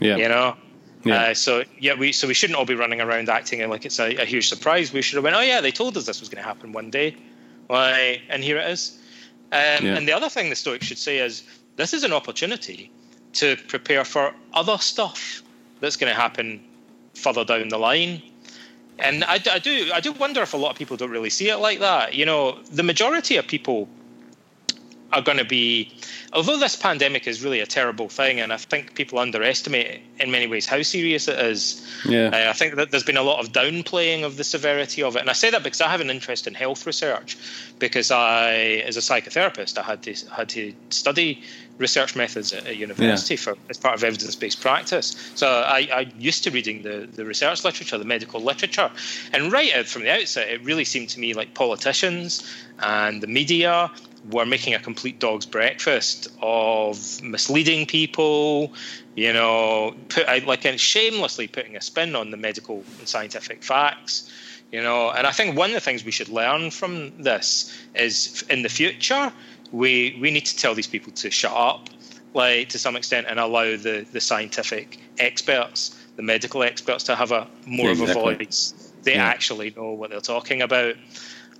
Yeah. 0.00 0.16
You 0.16 0.28
know. 0.28 0.56
Yeah. 1.04 1.22
Uh, 1.22 1.34
so 1.34 1.64
yeah, 1.78 1.94
we 1.94 2.12
so 2.12 2.26
we 2.26 2.34
shouldn't 2.34 2.58
all 2.58 2.64
be 2.64 2.74
running 2.74 3.00
around 3.00 3.28
acting 3.28 3.66
like 3.68 3.84
it's 3.84 4.00
a, 4.00 4.16
a 4.16 4.24
huge 4.24 4.48
surprise. 4.48 4.92
We 4.92 5.02
should 5.02 5.16
have 5.16 5.24
went, 5.24 5.36
oh 5.36 5.40
yeah, 5.40 5.60
they 5.60 5.70
told 5.70 5.96
us 5.96 6.06
this 6.06 6.20
was 6.20 6.28
going 6.28 6.42
to 6.42 6.48
happen 6.48 6.72
one 6.72 6.90
day, 6.90 7.16
why? 7.66 8.22
And 8.28 8.42
here 8.42 8.58
it 8.58 8.70
is. 8.70 8.98
Um, 9.52 9.84
yeah. 9.84 9.96
And 9.96 10.08
the 10.08 10.12
other 10.12 10.28
thing 10.28 10.48
the 10.48 10.56
Stoics 10.56 10.86
should 10.86 10.98
say 10.98 11.18
is 11.18 11.42
this 11.76 11.92
is 11.92 12.04
an 12.04 12.12
opportunity 12.12 12.90
to 13.34 13.56
prepare 13.68 14.04
for 14.04 14.34
other 14.54 14.78
stuff 14.78 15.42
that's 15.80 15.96
going 15.96 16.12
to 16.12 16.18
happen 16.18 16.62
further 17.14 17.44
down 17.44 17.68
the 17.68 17.78
line 17.78 18.22
and 19.00 19.24
I, 19.24 19.40
I 19.50 19.58
do 19.58 19.90
I 19.92 20.00
do 20.00 20.12
wonder 20.12 20.42
if 20.42 20.54
a 20.54 20.56
lot 20.56 20.70
of 20.70 20.76
people 20.76 20.96
don't 20.96 21.10
really 21.10 21.30
see 21.30 21.48
it 21.48 21.56
like 21.56 21.80
that. 21.80 22.14
You 22.14 22.26
know, 22.26 22.58
the 22.72 22.82
majority 22.82 23.36
of 23.36 23.46
people 23.46 23.88
are 25.12 25.22
going 25.22 25.38
to 25.38 25.44
be, 25.44 25.92
although 26.32 26.58
this 26.58 26.76
pandemic 26.76 27.26
is 27.26 27.42
really 27.42 27.60
a 27.60 27.66
terrible 27.66 28.08
thing, 28.08 28.40
and 28.40 28.52
I 28.52 28.56
think 28.56 28.94
people 28.94 29.18
underestimate 29.18 30.00
in 30.18 30.30
many 30.30 30.46
ways 30.46 30.66
how 30.66 30.82
serious 30.82 31.26
it 31.28 31.38
is. 31.38 31.86
Yeah. 32.04 32.28
Uh, 32.28 32.50
I 32.50 32.52
think 32.52 32.76
that 32.76 32.90
there's 32.90 33.04
been 33.04 33.16
a 33.16 33.22
lot 33.22 33.44
of 33.44 33.52
downplaying 33.52 34.24
of 34.24 34.36
the 34.36 34.44
severity 34.44 35.02
of 35.02 35.16
it, 35.16 35.20
and 35.20 35.30
I 35.30 35.32
say 35.32 35.50
that 35.50 35.62
because 35.62 35.80
I 35.80 35.88
have 35.88 36.00
an 36.00 36.10
interest 36.10 36.46
in 36.46 36.54
health 36.54 36.86
research, 36.86 37.36
because 37.78 38.10
I, 38.10 38.54
as 38.86 38.96
a 38.96 39.00
psychotherapist, 39.00 39.78
I 39.78 39.82
had 39.82 40.02
to 40.04 40.14
had 40.30 40.48
to 40.50 40.72
study 40.90 41.42
research 41.78 42.14
methods 42.14 42.52
at 42.52 42.66
a 42.66 42.76
university 42.76 43.34
yeah. 43.34 43.40
for 43.40 43.56
as 43.70 43.78
part 43.78 43.94
of 43.94 44.04
evidence-based 44.04 44.60
practice. 44.60 45.16
So 45.34 45.48
I, 45.48 45.88
I, 45.92 46.12
used 46.18 46.44
to 46.44 46.50
reading 46.50 46.82
the, 46.82 47.08
the 47.10 47.24
research 47.24 47.64
literature, 47.64 47.96
the 47.96 48.04
medical 48.04 48.38
literature, 48.40 48.90
and 49.32 49.50
right 49.50 49.74
out 49.74 49.86
from 49.86 50.02
the 50.02 50.12
outset, 50.12 50.50
it 50.50 50.62
really 50.62 50.84
seemed 50.84 51.08
to 51.10 51.20
me 51.20 51.32
like 51.32 51.54
politicians 51.54 52.46
and 52.80 53.22
the 53.22 53.26
media 53.26 53.90
were 54.28 54.44
making 54.44 54.74
a 54.74 54.78
complete 54.78 55.18
dog's 55.18 55.46
breakfast 55.46 56.28
of 56.42 57.22
misleading 57.22 57.86
people, 57.86 58.72
you 59.14 59.32
know, 59.32 59.94
put 60.08 60.26
like 60.46 60.64
and 60.66 60.78
shamelessly 60.78 61.48
putting 61.48 61.76
a 61.76 61.80
spin 61.80 62.14
on 62.14 62.30
the 62.30 62.36
medical 62.36 62.84
and 62.98 63.08
scientific 63.08 63.62
facts. 63.62 64.30
You 64.70 64.82
know, 64.82 65.10
and 65.10 65.26
I 65.26 65.32
think 65.32 65.56
one 65.56 65.70
of 65.70 65.74
the 65.74 65.80
things 65.80 66.04
we 66.04 66.12
should 66.12 66.28
learn 66.28 66.70
from 66.70 67.22
this 67.22 67.76
is 67.94 68.44
in 68.48 68.62
the 68.62 68.68
future 68.68 69.32
we 69.72 70.16
we 70.20 70.30
need 70.30 70.46
to 70.46 70.56
tell 70.56 70.74
these 70.74 70.86
people 70.86 71.12
to 71.12 71.30
shut 71.30 71.52
up, 71.52 71.88
like 72.34 72.70
to 72.70 72.78
some 72.78 72.96
extent, 72.96 73.26
and 73.28 73.38
allow 73.38 73.76
the 73.76 74.06
the 74.12 74.20
scientific 74.20 74.98
experts, 75.18 75.96
the 76.16 76.22
medical 76.22 76.62
experts, 76.62 77.04
to 77.04 77.16
have 77.16 77.32
a 77.32 77.46
more 77.66 77.86
yeah, 77.86 78.04
of 78.04 78.10
a 78.10 78.14
voice. 78.14 78.92
They 79.02 79.14
yeah. 79.14 79.24
actually 79.24 79.72
know 79.76 79.92
what 79.92 80.10
they're 80.10 80.20
talking 80.20 80.62
about. 80.62 80.94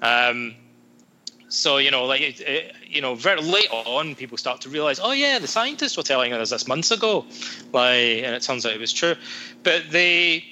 Um, 0.03 0.55
so 1.51 1.77
you 1.77 1.91
know, 1.91 2.05
like 2.05 2.23
it, 2.23 2.41
it, 2.41 2.75
you 2.89 3.03
know, 3.03 3.15
very 3.15 3.43
late 3.43 3.69
on, 3.71 4.15
people 4.15 4.39
start 4.39 4.61
to 4.63 4.69
realize, 4.69 4.99
oh 5.01 5.13
yeah, 5.13 5.39
the 5.39 5.49
scientists 5.49 5.97
were 5.97 6.03
telling 6.03 6.33
us 6.33 6.51
this 6.51 6.67
months 6.67 6.91
ago, 6.91 7.27
like, 7.73 8.23
and 8.25 8.35
it 8.35 8.43
turns 8.43 8.65
out 8.65 8.73
it 8.73 8.81
was 8.81 8.93
true. 8.93 9.15
But 9.63 9.91
they, 9.91 10.45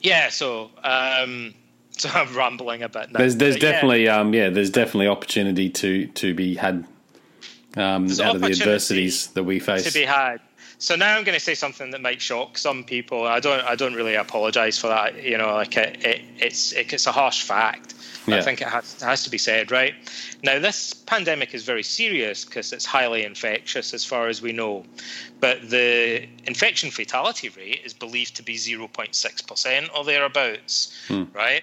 yeah, 0.00 0.30
so. 0.30 0.70
Um, 0.82 1.54
so 1.90 2.08
I'm 2.10 2.34
rambling 2.34 2.84
a 2.84 2.88
bit. 2.88 3.10
Now. 3.10 3.18
There's 3.18 3.36
there's 3.36 3.56
definitely 3.56 4.04
yeah. 4.04 4.20
um 4.20 4.32
yeah 4.32 4.50
there's 4.50 4.70
definitely 4.70 5.08
opportunity 5.08 5.68
to 5.68 6.06
to 6.06 6.32
be 6.32 6.54
had 6.54 6.86
um, 7.76 8.08
out 8.20 8.36
of 8.36 8.40
the 8.40 8.50
adversities 8.50 9.28
that 9.28 9.42
we 9.42 9.58
face 9.58 9.84
to 9.92 9.98
be 9.98 10.04
had. 10.04 10.40
So 10.78 10.94
now 10.94 11.16
I'm 11.16 11.24
going 11.24 11.34
to 11.34 11.44
say 11.44 11.54
something 11.54 11.90
that 11.90 12.00
might 12.00 12.20
shock 12.20 12.56
some 12.56 12.84
people. 12.84 13.26
I 13.26 13.40
don't. 13.40 13.64
I 13.64 13.74
don't 13.74 13.94
really 13.94 14.14
apologise 14.14 14.78
for 14.78 14.86
that. 14.86 15.22
You 15.22 15.36
know, 15.36 15.52
like 15.54 15.76
it, 15.76 16.04
it 16.04 16.22
it's 16.38 16.72
it, 16.72 16.92
it's 16.92 17.06
a 17.06 17.12
harsh 17.12 17.42
fact. 17.42 17.94
Yeah. 18.28 18.36
I 18.36 18.42
think 18.42 18.60
it 18.60 18.68
has, 18.68 18.94
it 19.00 19.04
has 19.04 19.24
to 19.24 19.30
be 19.30 19.38
said, 19.38 19.70
right? 19.70 19.94
Now, 20.42 20.58
this 20.58 20.92
pandemic 20.92 21.54
is 21.54 21.64
very 21.64 21.82
serious 21.82 22.44
because 22.44 22.72
it's 22.72 22.84
highly 22.84 23.24
infectious, 23.24 23.94
as 23.94 24.04
far 24.04 24.28
as 24.28 24.42
we 24.42 24.52
know. 24.52 24.84
But 25.40 25.70
the 25.70 26.28
infection 26.44 26.90
fatality 26.90 27.48
rate 27.48 27.80
is 27.84 27.94
believed 27.94 28.36
to 28.36 28.42
be 28.42 28.56
0.6% 28.56 29.88
or 29.96 30.04
thereabouts, 30.04 30.94
hmm. 31.08 31.24
right? 31.32 31.62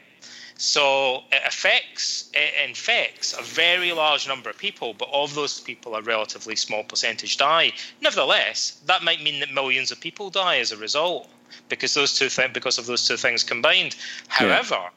So 0.58 1.24
it 1.32 1.42
affects, 1.46 2.30
it 2.34 2.54
infects 2.68 3.38
a 3.38 3.42
very 3.42 3.92
large 3.92 4.28
number 4.28 4.50
of 4.50 4.58
people, 4.58 4.94
but 4.94 5.10
of 5.12 5.36
those 5.36 5.60
people, 5.60 5.96
a 5.96 6.02
relatively 6.02 6.56
small 6.56 6.84
percentage 6.84 7.38
die. 7.38 7.74
Nevertheless, 8.02 8.80
that 8.86 9.04
might 9.04 9.22
mean 9.22 9.42
that 9.42 9.52
millions 9.52 9.92
of 9.92 10.00
people 10.00 10.30
die 10.30 10.60
as 10.60 10.72
a 10.72 10.78
result 10.78 11.30
because 11.68 11.94
those 11.94 12.18
two 12.18 12.30
th- 12.30 12.54
because 12.54 12.78
of 12.78 12.86
those 12.86 13.08
two 13.08 13.18
things 13.18 13.44
combined. 13.44 13.96
However, 14.28 14.80
yeah. 14.80 14.90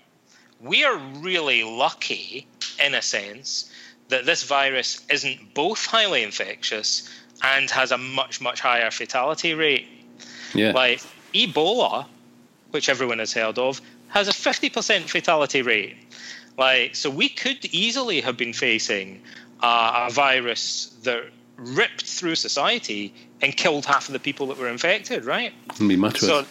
we 0.60 0.84
are 0.84 0.96
really 0.96 1.64
lucky, 1.64 2.46
in 2.84 2.94
a 2.94 3.02
sense, 3.02 3.70
that 4.08 4.26
this 4.26 4.44
virus 4.44 5.04
isn't 5.10 5.54
both 5.54 5.84
highly 5.84 6.22
infectious 6.22 7.10
and 7.42 7.70
has 7.70 7.92
a 7.92 7.98
much 7.98 8.40
much 8.40 8.60
higher 8.60 8.90
fatality 8.90 9.54
rate. 9.54 9.88
Yeah. 10.54 10.70
Like 10.70 11.02
Ebola, 11.34 12.06
which 12.70 12.88
everyone 12.88 13.18
has 13.18 13.32
heard 13.32 13.58
of, 13.58 13.80
has 14.08 14.28
a 14.28 14.32
50% 14.32 15.08
fatality 15.08 15.62
rate. 15.62 15.96
Like, 16.56 16.96
so 16.96 17.08
we 17.10 17.28
could 17.28 17.64
easily 17.66 18.20
have 18.20 18.36
been 18.36 18.52
facing 18.52 19.22
uh, 19.62 20.06
a 20.08 20.12
virus 20.12 20.86
that 21.04 21.24
ripped 21.56 22.04
through 22.04 22.34
society 22.34 23.14
and 23.40 23.56
killed 23.56 23.84
half 23.84 24.08
of 24.08 24.12
the 24.12 24.18
people 24.18 24.46
that 24.48 24.58
were 24.58 24.68
infected, 24.68 25.24
right? 25.24 25.52
Be 25.78 25.96
much 25.96 26.18
so 26.18 26.44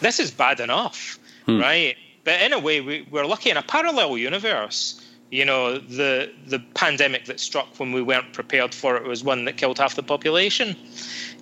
this 0.00 0.18
is 0.18 0.30
bad 0.30 0.60
enough, 0.60 1.18
hmm. 1.46 1.60
right? 1.60 1.96
But 2.24 2.40
in 2.42 2.52
a 2.52 2.58
way, 2.58 2.80
we, 2.80 3.06
we're 3.10 3.26
lucky 3.26 3.50
in 3.50 3.56
a 3.56 3.62
parallel 3.62 4.18
universe. 4.18 4.99
You 5.30 5.44
know, 5.44 5.78
the 5.78 6.30
the 6.46 6.58
pandemic 6.74 7.26
that 7.26 7.38
struck 7.38 7.78
when 7.78 7.92
we 7.92 8.02
weren't 8.02 8.32
prepared 8.32 8.74
for 8.74 8.96
it 8.96 9.04
was 9.04 9.22
one 9.22 9.44
that 9.44 9.56
killed 9.56 9.78
half 9.78 9.94
the 9.94 10.02
population. 10.02 10.76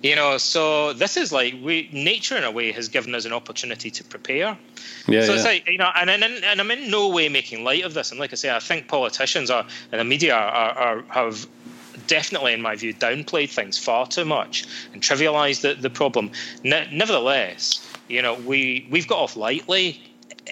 You 0.03 0.15
know, 0.15 0.37
so 0.37 0.93
this 0.93 1.17
is 1.17 1.31
like 1.31 1.55
we 1.61 1.89
nature 1.91 2.37
in 2.37 2.43
a 2.43 2.51
way 2.51 2.71
has 2.71 2.87
given 2.87 3.15
us 3.15 3.25
an 3.25 3.33
opportunity 3.33 3.89
to 3.89 4.03
prepare. 4.03 4.57
Yeah, 5.07 5.21
so 5.21 5.31
yeah. 5.31 5.35
it's 5.35 5.43
like 5.43 5.67
you 5.67 5.79
know, 5.79 5.89
and, 5.95 6.09
and 6.09 6.23
and 6.23 6.61
I'm 6.61 6.69
in 6.69 6.91
no 6.91 7.09
way 7.09 7.29
making 7.29 7.63
light 7.63 7.83
of 7.83 7.95
this. 7.95 8.11
And 8.11 8.19
like 8.19 8.31
I 8.31 8.35
say, 8.35 8.55
I 8.55 8.59
think 8.59 8.87
politicians 8.87 9.49
are 9.49 9.65
and 9.91 9.99
the 9.99 10.05
media 10.05 10.35
are, 10.35 10.71
are 10.71 11.01
have 11.09 11.47
definitely, 12.07 12.53
in 12.53 12.61
my 12.61 12.75
view, 12.75 12.93
downplayed 12.93 13.49
things 13.49 13.77
far 13.77 14.07
too 14.07 14.25
much 14.25 14.65
and 14.93 15.01
trivialized 15.01 15.61
the, 15.61 15.75
the 15.75 15.89
problem. 15.89 16.31
Ne- 16.63 16.89
nevertheless, 16.91 17.87
you 18.07 18.21
know, 18.21 18.33
we 18.33 18.87
we've 18.91 19.07
got 19.07 19.19
off 19.19 19.35
lightly, 19.35 20.01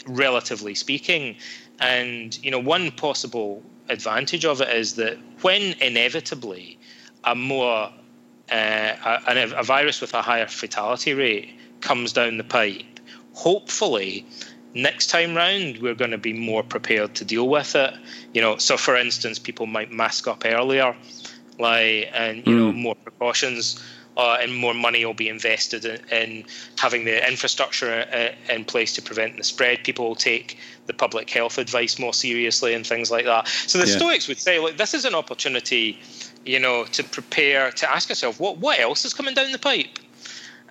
relatively 0.05 0.75
speaking, 0.75 1.35
and 1.79 2.37
you 2.43 2.51
know, 2.51 2.59
one 2.59 2.91
possible 2.91 3.63
advantage 3.89 4.45
of 4.45 4.61
it 4.61 4.69
is 4.69 4.95
that 4.95 5.17
when 5.41 5.61
inevitably 5.81 6.77
a 7.23 7.35
more 7.35 7.91
uh, 8.51 9.19
a, 9.27 9.51
a 9.57 9.63
virus 9.63 10.01
with 10.01 10.13
a 10.13 10.21
higher 10.21 10.47
fatality 10.47 11.13
rate 11.13 11.49
comes 11.81 12.13
down 12.13 12.37
the 12.37 12.43
pipe, 12.43 12.99
hopefully 13.33 14.25
next 14.73 15.07
time 15.07 15.35
round 15.35 15.77
we're 15.79 15.95
going 15.95 16.11
to 16.11 16.17
be 16.17 16.33
more 16.33 16.63
prepared 16.63 17.15
to 17.15 17.25
deal 17.25 17.47
with 17.47 17.75
it 17.75 17.93
you 18.33 18.41
know 18.41 18.57
so 18.57 18.77
for 18.77 18.95
instance 18.95 19.39
people 19.39 19.65
might 19.65 19.91
mask 19.91 20.27
up 20.27 20.43
earlier 20.45 20.95
like 21.57 22.09
and 22.13 22.45
you 22.45 22.53
mm. 22.53 22.57
know 22.57 22.71
more 22.71 22.95
precautions 22.95 23.83
uh, 24.17 24.37
and 24.41 24.53
more 24.53 24.73
money 24.73 25.05
will 25.05 25.13
be 25.13 25.29
invested 25.29 25.85
in, 25.85 26.01
in 26.11 26.43
having 26.77 27.05
the 27.05 27.25
infrastructure 27.27 28.05
uh, 28.11 28.53
in 28.53 28.65
place 28.65 28.93
to 28.93 29.01
prevent 29.01 29.37
the 29.37 29.43
spread. 29.43 29.83
People 29.83 30.09
will 30.09 30.15
take 30.15 30.57
the 30.87 30.93
public 30.93 31.29
health 31.29 31.57
advice 31.57 31.99
more 31.99 32.13
seriously 32.13 32.73
and 32.73 32.85
things 32.85 33.09
like 33.09 33.25
that. 33.25 33.47
So 33.47 33.77
the 33.77 33.87
yeah. 33.87 33.97
Stoics 33.97 34.27
would 34.27 34.39
say, 34.39 34.59
look, 34.59 34.77
this 34.77 34.93
is 34.93 35.05
an 35.05 35.15
opportunity 35.15 35.99
you 36.47 36.59
know, 36.59 36.85
to 36.85 37.03
prepare 37.03 37.71
to 37.71 37.91
ask 37.91 38.09
yourself 38.09 38.39
what 38.39 38.57
what 38.57 38.79
else 38.79 39.05
is 39.05 39.13
coming 39.13 39.35
down 39.35 39.51
the 39.51 39.59
pipe, 39.59 39.99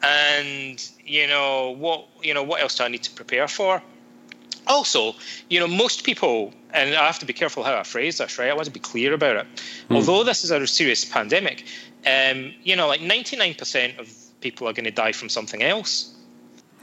and 0.03 0.90
you 1.05 1.26
know 1.26 1.70
what 1.78 2.09
you 2.22 2.34
know 2.34 2.42
what 2.42 2.62
else 2.62 2.76
do 2.76 2.84
I 2.84 2.88
need 2.88 3.03
to 3.05 3.11
prepare 3.11 3.47
for. 3.47 3.82
Also, 4.66 5.14
you 5.49 5.61
know, 5.61 5.68
most 5.68 6.03
people, 6.03 6.53
and 6.72 6.92
I 6.97 7.07
have 7.07 7.20
to 7.20 7.26
be 7.26 7.32
careful 7.32 7.62
how 7.62 7.76
I 7.76 7.84
phrase 7.84 8.18
this, 8.18 8.36
right? 8.36 8.51
I 8.51 8.55
want 8.55 8.64
to 8.64 8.72
be 8.72 8.80
clear 8.80 9.12
about 9.12 9.36
it. 9.36 9.47
Mm. 9.88 9.97
Although 9.97 10.24
this 10.24 10.42
is 10.42 10.51
a 10.51 10.66
serious 10.66 11.05
pandemic, 11.05 11.64
um, 12.07 12.54
you 12.62 12.76
know, 12.76 12.86
like 12.86 13.00
99% 13.00 13.98
of 13.98 14.09
people 14.40 14.68
are 14.68 14.72
going 14.72 14.84
to 14.84 14.90
die 14.90 15.12
from 15.12 15.28
something 15.28 15.62
else. 15.62 16.14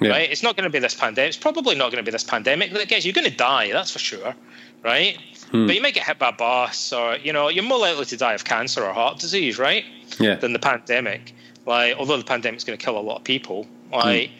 Yeah. 0.01 0.09
Right? 0.09 0.29
It's 0.29 0.43
not 0.43 0.57
going 0.57 0.65
to 0.65 0.69
be 0.69 0.79
this 0.79 0.95
pandemic. 0.95 1.29
It's 1.29 1.37
probably 1.37 1.75
not 1.75 1.91
going 1.91 2.03
to 2.03 2.09
be 2.09 2.11
this 2.11 2.23
pandemic 2.23 2.73
that 2.73 2.87
gets 2.87 3.05
you. 3.05 3.09
You're 3.09 3.21
going 3.21 3.31
to 3.31 3.37
die, 3.37 3.71
that's 3.71 3.91
for 3.91 3.99
sure. 3.99 4.35
Right? 4.83 5.17
Hmm. 5.51 5.67
But 5.67 5.75
you 5.75 5.81
might 5.81 5.93
get 5.93 6.05
hit 6.05 6.19
by 6.19 6.29
a 6.29 6.33
bus, 6.33 6.91
or 6.91 7.15
you 7.17 7.31
know, 7.31 7.47
you're 7.47 7.63
more 7.63 7.79
likely 7.79 8.05
to 8.05 8.17
die 8.17 8.33
of 8.33 8.43
cancer 8.43 8.83
or 8.83 8.91
heart 8.91 9.19
disease, 9.19 9.57
right? 9.57 9.85
Yeah. 10.19 10.35
Than 10.35 10.51
the 10.51 10.59
pandemic. 10.59 11.33
Like, 11.65 11.95
although 11.95 12.17
the 12.17 12.25
pandemic's 12.25 12.65
going 12.65 12.77
to 12.77 12.83
kill 12.83 12.97
a 12.97 12.99
lot 12.99 13.17
of 13.17 13.23
people, 13.23 13.67
like 13.91 14.29
hmm. 14.29 14.35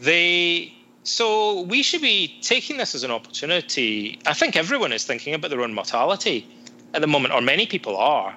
they. 0.00 0.72
So 1.02 1.60
we 1.60 1.82
should 1.82 2.00
be 2.00 2.38
taking 2.40 2.78
this 2.78 2.94
as 2.94 3.04
an 3.04 3.10
opportunity. 3.10 4.18
I 4.24 4.32
think 4.32 4.56
everyone 4.56 4.90
is 4.90 5.04
thinking 5.04 5.34
about 5.34 5.50
their 5.50 5.60
own 5.60 5.74
mortality 5.74 6.48
at 6.94 7.02
the 7.02 7.06
moment, 7.06 7.34
or 7.34 7.42
many 7.42 7.66
people 7.66 7.98
are 7.98 8.34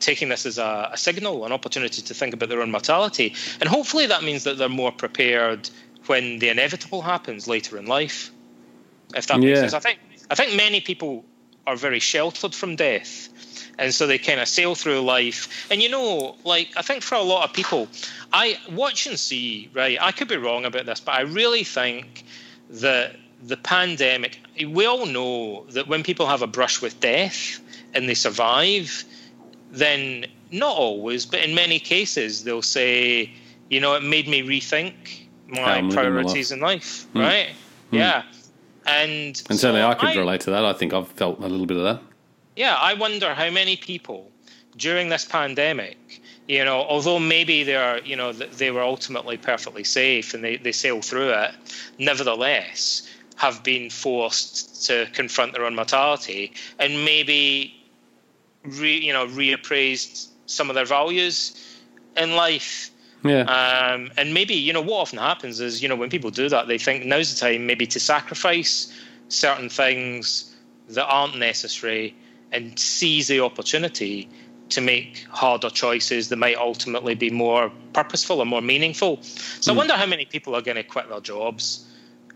taking 0.00 0.28
this 0.28 0.46
as 0.46 0.58
a, 0.58 0.90
a, 0.92 0.96
signal, 0.96 1.44
an 1.44 1.52
opportunity 1.52 2.02
to 2.02 2.14
think 2.14 2.34
about 2.34 2.48
their 2.48 2.62
own 2.62 2.70
mortality. 2.70 3.34
And 3.60 3.68
hopefully 3.68 4.06
that 4.06 4.24
means 4.24 4.44
that 4.44 4.58
they're 4.58 4.68
more 4.68 4.92
prepared 4.92 5.68
when 6.06 6.38
the 6.38 6.48
inevitable 6.48 7.02
happens 7.02 7.46
later 7.46 7.78
in 7.78 7.86
life. 7.86 8.30
If 9.14 9.26
that 9.26 9.40
makes 9.40 9.56
yeah. 9.56 9.68
sense. 9.68 9.74
I 9.74 9.80
think 9.80 9.98
I 10.30 10.34
think 10.34 10.56
many 10.56 10.80
people 10.80 11.24
are 11.66 11.76
very 11.76 11.98
sheltered 12.00 12.54
from 12.54 12.76
death. 12.76 13.28
And 13.78 13.94
so 13.94 14.06
they 14.06 14.18
kind 14.18 14.40
of 14.40 14.48
sail 14.48 14.74
through 14.74 15.00
life. 15.00 15.66
And 15.70 15.82
you 15.82 15.88
know, 15.88 16.36
like, 16.44 16.68
I 16.76 16.82
think 16.82 17.02
for 17.02 17.14
a 17.14 17.22
lot 17.22 17.48
of 17.48 17.54
people, 17.54 17.88
I 18.32 18.58
watch 18.70 19.06
and 19.06 19.18
see, 19.18 19.70
right? 19.74 19.98
I 20.00 20.12
could 20.12 20.28
be 20.28 20.36
wrong 20.36 20.64
about 20.64 20.86
this, 20.86 21.00
but 21.00 21.14
I 21.14 21.22
really 21.22 21.64
think 21.64 22.24
that 22.70 23.16
the 23.42 23.56
pandemic, 23.56 24.38
we 24.68 24.84
all 24.84 25.06
know 25.06 25.64
that 25.70 25.88
when 25.88 26.02
people 26.02 26.26
have 26.26 26.42
a 26.42 26.46
brush 26.46 26.82
with 26.82 27.00
death 27.00 27.60
and 27.94 28.08
they 28.08 28.14
survive, 28.14 29.04
then 29.70 30.26
not 30.50 30.76
always, 30.76 31.26
but 31.26 31.40
in 31.40 31.54
many 31.54 31.78
cases, 31.78 32.44
they'll 32.44 32.62
say, 32.62 33.32
you 33.68 33.80
know, 33.80 33.94
it 33.94 34.02
made 34.02 34.28
me 34.28 34.42
rethink 34.42 34.94
my 35.48 35.82
priorities 35.90 36.52
in 36.52 36.60
life, 36.60 37.06
mm. 37.14 37.20
right? 37.20 37.48
Mm. 37.92 37.98
Yeah. 37.98 38.22
And, 38.86 39.42
and 39.48 39.60
certainly 39.60 39.82
I 39.82 39.94
could 39.94 40.10
I, 40.10 40.16
relate 40.16 40.40
to 40.42 40.50
that. 40.50 40.64
I 40.64 40.72
think 40.72 40.92
I've 40.92 41.08
felt 41.08 41.38
a 41.38 41.46
little 41.46 41.66
bit 41.66 41.76
of 41.76 41.84
that. 41.84 42.02
Yeah, 42.56 42.74
I 42.74 42.94
wonder 42.94 43.34
how 43.34 43.50
many 43.50 43.76
people 43.76 44.30
during 44.76 45.08
this 45.08 45.24
pandemic, 45.24 46.20
you 46.48 46.64
know, 46.64 46.82
although 46.82 47.18
maybe 47.18 47.62
they're, 47.62 48.02
you 48.02 48.16
know, 48.16 48.32
they 48.32 48.70
were 48.70 48.82
ultimately 48.82 49.36
perfectly 49.36 49.84
safe 49.84 50.34
and 50.34 50.42
they, 50.42 50.56
they 50.56 50.72
sailed 50.72 51.04
through 51.04 51.30
it, 51.30 51.52
nevertheless 51.98 53.08
have 53.36 53.62
been 53.62 53.88
forced 53.88 54.84
to 54.86 55.06
confront 55.12 55.52
their 55.52 55.64
own 55.64 55.74
mortality 55.74 56.52
and 56.78 57.04
maybe, 57.04 57.74
re, 58.64 58.98
you 58.98 59.12
know, 59.12 59.26
reappraised 59.26 60.28
some 60.46 60.68
of 60.68 60.74
their 60.74 60.84
values 60.84 61.78
in 62.16 62.34
life 62.34 62.90
yeah. 63.22 63.42
Um, 63.42 64.10
and 64.16 64.32
maybe, 64.32 64.54
you 64.54 64.72
know, 64.72 64.80
what 64.80 65.00
often 65.00 65.18
happens 65.18 65.60
is, 65.60 65.82
you 65.82 65.88
know, 65.88 65.96
when 65.96 66.10
people 66.10 66.30
do 66.30 66.48
that, 66.48 66.68
they 66.68 66.78
think 66.78 67.04
now's 67.04 67.34
the 67.34 67.40
time 67.40 67.66
maybe 67.66 67.86
to 67.88 68.00
sacrifice 68.00 68.92
certain 69.28 69.68
things 69.68 70.54
that 70.88 71.06
aren't 71.06 71.38
necessary 71.38 72.14
and 72.52 72.78
seize 72.78 73.28
the 73.28 73.40
opportunity 73.40 74.28
to 74.70 74.80
make 74.80 75.26
harder 75.30 75.70
choices 75.70 76.28
that 76.28 76.36
might 76.36 76.56
ultimately 76.56 77.14
be 77.14 77.30
more 77.30 77.70
purposeful 77.92 78.40
or 78.40 78.46
more 78.46 78.62
meaningful. 78.62 79.22
So 79.22 79.28
mm. 79.28 79.68
I 79.68 79.72
hmm. 79.72 79.78
wonder 79.78 79.94
how 79.94 80.06
many 80.06 80.24
people 80.24 80.54
are 80.54 80.62
going 80.62 80.76
to 80.76 80.82
quit 80.82 81.08
their 81.08 81.20
jobs 81.20 81.86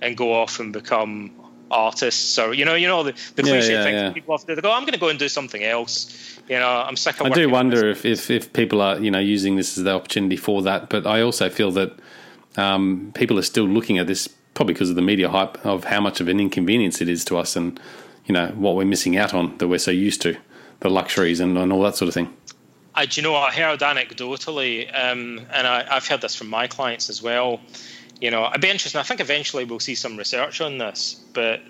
and 0.02 0.16
go 0.16 0.34
off 0.34 0.60
and 0.60 0.72
become 0.72 1.30
artists. 1.74 2.38
Or 2.38 2.54
you 2.54 2.64
know 2.64 2.74
you 2.74 2.86
know 2.86 3.02
the, 3.02 3.12
the 3.34 3.42
cliche 3.42 3.72
yeah, 3.72 3.78
yeah, 3.78 3.84
thing 3.84 3.94
yeah. 3.94 4.12
people 4.12 4.34
often 4.34 4.48
do 4.48 4.54
they 4.54 4.62
go 4.62 4.72
I'm 4.72 4.82
going 4.82 4.94
to 4.94 5.00
go 5.00 5.08
and 5.08 5.18
do 5.18 5.28
something 5.28 5.62
else. 5.62 6.38
You 6.48 6.58
know 6.58 6.68
I'm 6.68 6.96
sick 6.96 7.20
of 7.20 7.26
I 7.26 7.30
do 7.30 7.50
wonder 7.50 7.88
if, 7.88 8.04
if, 8.04 8.30
if 8.30 8.52
people 8.52 8.80
are 8.80 8.98
you 8.98 9.10
know 9.10 9.18
using 9.18 9.56
this 9.56 9.76
as 9.76 9.84
the 9.84 9.92
opportunity 9.92 10.36
for 10.36 10.62
that 10.62 10.88
but 10.88 11.06
I 11.06 11.20
also 11.20 11.50
feel 11.50 11.70
that 11.72 11.92
um, 12.56 13.12
people 13.14 13.38
are 13.38 13.42
still 13.42 13.64
looking 13.64 13.98
at 13.98 14.06
this 14.06 14.28
probably 14.54 14.74
because 14.74 14.90
of 14.90 14.96
the 14.96 15.02
media 15.02 15.28
hype 15.28 15.64
of 15.66 15.84
how 15.84 16.00
much 16.00 16.20
of 16.20 16.28
an 16.28 16.38
inconvenience 16.38 17.00
it 17.00 17.08
is 17.08 17.24
to 17.26 17.36
us 17.36 17.56
and 17.56 17.80
you 18.26 18.32
know 18.32 18.48
what 18.48 18.76
we're 18.76 18.84
missing 18.84 19.16
out 19.16 19.34
on 19.34 19.56
that 19.58 19.68
we're 19.68 19.78
so 19.78 19.90
used 19.90 20.22
to 20.22 20.36
the 20.80 20.88
luxuries 20.88 21.40
and, 21.40 21.56
and 21.58 21.72
all 21.72 21.82
that 21.82 21.96
sort 21.96 22.08
of 22.08 22.14
thing. 22.14 22.32
I, 22.94 23.06
do 23.06 23.20
you 23.20 23.26
know 23.26 23.34
I 23.34 23.50
heard 23.50 23.80
anecdotally 23.80 24.88
um, 24.88 25.40
and 25.52 25.66
I, 25.66 25.84
I've 25.90 26.06
heard 26.06 26.20
this 26.20 26.36
from 26.36 26.48
my 26.48 26.68
clients 26.68 27.10
as 27.10 27.20
well 27.20 27.60
you 28.24 28.30
know, 28.30 28.48
it'd 28.48 28.62
be 28.62 28.70
interesting. 28.70 28.98
I 28.98 29.04
think 29.04 29.20
eventually 29.20 29.66
we'll 29.66 29.80
see 29.80 29.94
some 29.94 30.16
research 30.16 30.62
on 30.62 30.78
this, 30.78 31.22
but 31.34 31.60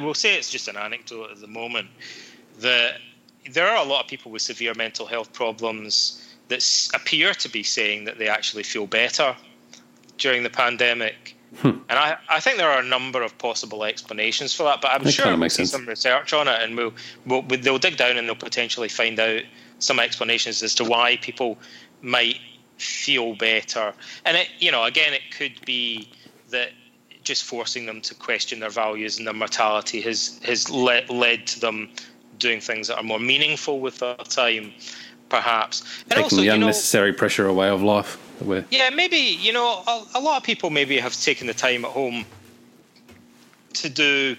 we'll 0.00 0.12
say 0.12 0.36
it's 0.36 0.50
just 0.50 0.66
an 0.66 0.76
anecdote 0.76 1.30
at 1.30 1.40
the 1.40 1.46
moment 1.46 1.86
that 2.58 2.94
there 3.52 3.68
are 3.68 3.76
a 3.76 3.88
lot 3.88 4.02
of 4.02 4.10
people 4.10 4.32
with 4.32 4.42
severe 4.42 4.74
mental 4.74 5.06
health 5.06 5.32
problems 5.32 6.34
that 6.48 6.88
appear 6.94 7.32
to 7.34 7.48
be 7.48 7.62
saying 7.62 8.06
that 8.06 8.18
they 8.18 8.26
actually 8.26 8.64
feel 8.64 8.88
better 8.88 9.36
during 10.18 10.42
the 10.42 10.50
pandemic. 10.50 11.36
Hmm. 11.58 11.78
And 11.88 11.96
I, 11.96 12.16
I 12.28 12.40
think 12.40 12.56
there 12.56 12.70
are 12.70 12.80
a 12.80 12.84
number 12.84 13.22
of 13.22 13.38
possible 13.38 13.84
explanations 13.84 14.52
for 14.52 14.64
that, 14.64 14.80
but 14.80 14.90
I'm 14.90 15.04
That 15.04 15.12
sure 15.12 15.36
we'll 15.36 15.48
see 15.48 15.58
sense. 15.58 15.70
some 15.70 15.86
research 15.86 16.32
on 16.32 16.48
it, 16.48 16.60
and 16.60 16.76
we'll, 16.76 16.92
we'll 17.24 17.42
they'll 17.42 17.78
dig 17.78 17.96
down 17.96 18.16
and 18.18 18.26
they'll 18.26 18.34
potentially 18.34 18.88
find 18.88 19.20
out 19.20 19.42
some 19.78 20.00
explanations 20.00 20.60
as 20.64 20.74
to 20.74 20.84
why 20.84 21.18
people 21.18 21.56
might 22.02 22.40
feel 22.80 23.34
better. 23.34 23.92
And 24.24 24.36
it, 24.36 24.48
you 24.58 24.72
know, 24.72 24.84
again, 24.84 25.12
it 25.12 25.22
could 25.36 25.60
be 25.64 26.08
that 26.50 26.70
just 27.22 27.44
forcing 27.44 27.86
them 27.86 28.00
to 28.00 28.14
question 28.14 28.60
their 28.60 28.70
values 28.70 29.18
and 29.18 29.26
their 29.26 29.34
mortality 29.34 30.00
has 30.00 30.40
has 30.44 30.70
le- 30.70 31.02
led 31.10 31.46
to 31.48 31.60
them 31.60 31.88
doing 32.38 32.60
things 32.60 32.88
that 32.88 32.96
are 32.96 33.02
more 33.02 33.18
meaningful 33.20 33.80
with 33.80 33.98
their 33.98 34.16
time, 34.16 34.72
perhaps. 35.28 35.82
And 36.04 36.10
Taking 36.12 36.22
also, 36.24 36.36
the 36.36 36.42
you 36.42 36.48
know, 36.50 36.54
unnecessary 36.54 37.12
pressure 37.12 37.46
away 37.46 37.68
of 37.68 37.82
life. 37.82 38.18
that 38.40 38.64
yeah, 38.70 38.88
maybe 38.90 39.18
you 39.18 39.52
know 39.52 39.82
a, 39.86 40.04
a 40.14 40.20
lot 40.20 40.38
of 40.38 40.42
people 40.42 40.70
maybe 40.70 40.98
have 40.98 41.14
taken 41.14 41.46
the 41.46 41.54
time 41.54 41.84
at 41.84 41.90
home 41.90 42.24
to 43.74 43.88
do 43.88 44.36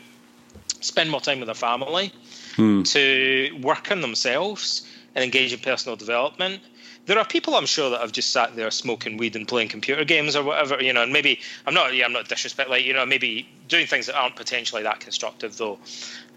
spend 0.81 1.09
more 1.11 1.21
time 1.21 1.39
with 1.39 1.45
their 1.47 1.55
family, 1.55 2.11
Hmm. 2.55 2.81
to 2.83 3.57
work 3.61 3.91
on 3.91 4.01
themselves 4.01 4.85
and 5.15 5.23
engage 5.23 5.53
in 5.53 5.59
personal 5.59 5.95
development. 5.95 6.59
There 7.07 7.17
are 7.17 7.25
people 7.25 7.55
I'm 7.55 7.65
sure 7.65 7.89
that 7.89 7.99
have 8.01 8.11
just 8.11 8.31
sat 8.31 8.55
there 8.55 8.69
smoking 8.69 9.17
weed 9.17 9.35
and 9.35 9.47
playing 9.47 9.69
computer 9.69 10.05
games 10.05 10.35
or 10.35 10.43
whatever, 10.43 10.81
you 10.81 10.93
know, 10.93 11.01
and 11.01 11.11
maybe 11.11 11.39
I'm 11.65 11.73
not 11.73 11.95
yeah, 11.95 12.05
I'm 12.05 12.13
not 12.13 12.27
disrespect 12.27 12.69
like, 12.69 12.85
you 12.85 12.93
know, 12.93 13.05
maybe 13.05 13.47
doing 13.67 13.87
things 13.87 14.05
that 14.05 14.15
aren't 14.15 14.35
potentially 14.35 14.83
that 14.83 14.99
constructive 14.99 15.57
though. 15.57 15.79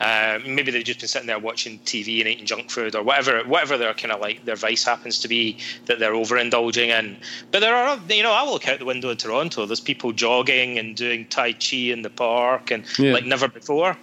Uh, 0.00 0.38
maybe 0.46 0.70
they've 0.70 0.84
just 0.84 1.00
been 1.00 1.08
sitting 1.08 1.26
there 1.26 1.38
watching 1.38 1.78
TV 1.80 2.20
and 2.20 2.28
eating 2.28 2.46
junk 2.46 2.70
food 2.70 2.94
or 2.94 3.02
whatever 3.02 3.42
whatever 3.44 3.76
their 3.76 3.92
kind 3.94 4.12
of 4.12 4.20
like 4.20 4.44
their 4.44 4.56
vice 4.56 4.84
happens 4.84 5.20
to 5.20 5.28
be 5.28 5.58
that 5.86 5.98
they're 5.98 6.12
overindulging 6.12 6.88
in. 6.98 7.16
But 7.50 7.60
there 7.60 7.74
are 7.74 8.00
you 8.08 8.22
know, 8.22 8.32
I 8.32 8.44
look 8.44 8.66
out 8.66 8.78
the 8.78 8.84
window 8.86 9.10
in 9.10 9.18
Toronto, 9.18 9.66
there's 9.66 9.80
people 9.80 10.12
jogging 10.12 10.78
and 10.78 10.96
doing 10.96 11.26
Tai 11.26 11.52
Chi 11.52 11.76
in 11.76 12.02
the 12.02 12.10
park 12.10 12.70
and 12.70 12.84
Yeah. 12.98 13.12
like 13.12 13.24
never 13.24 13.48
before 13.48 13.96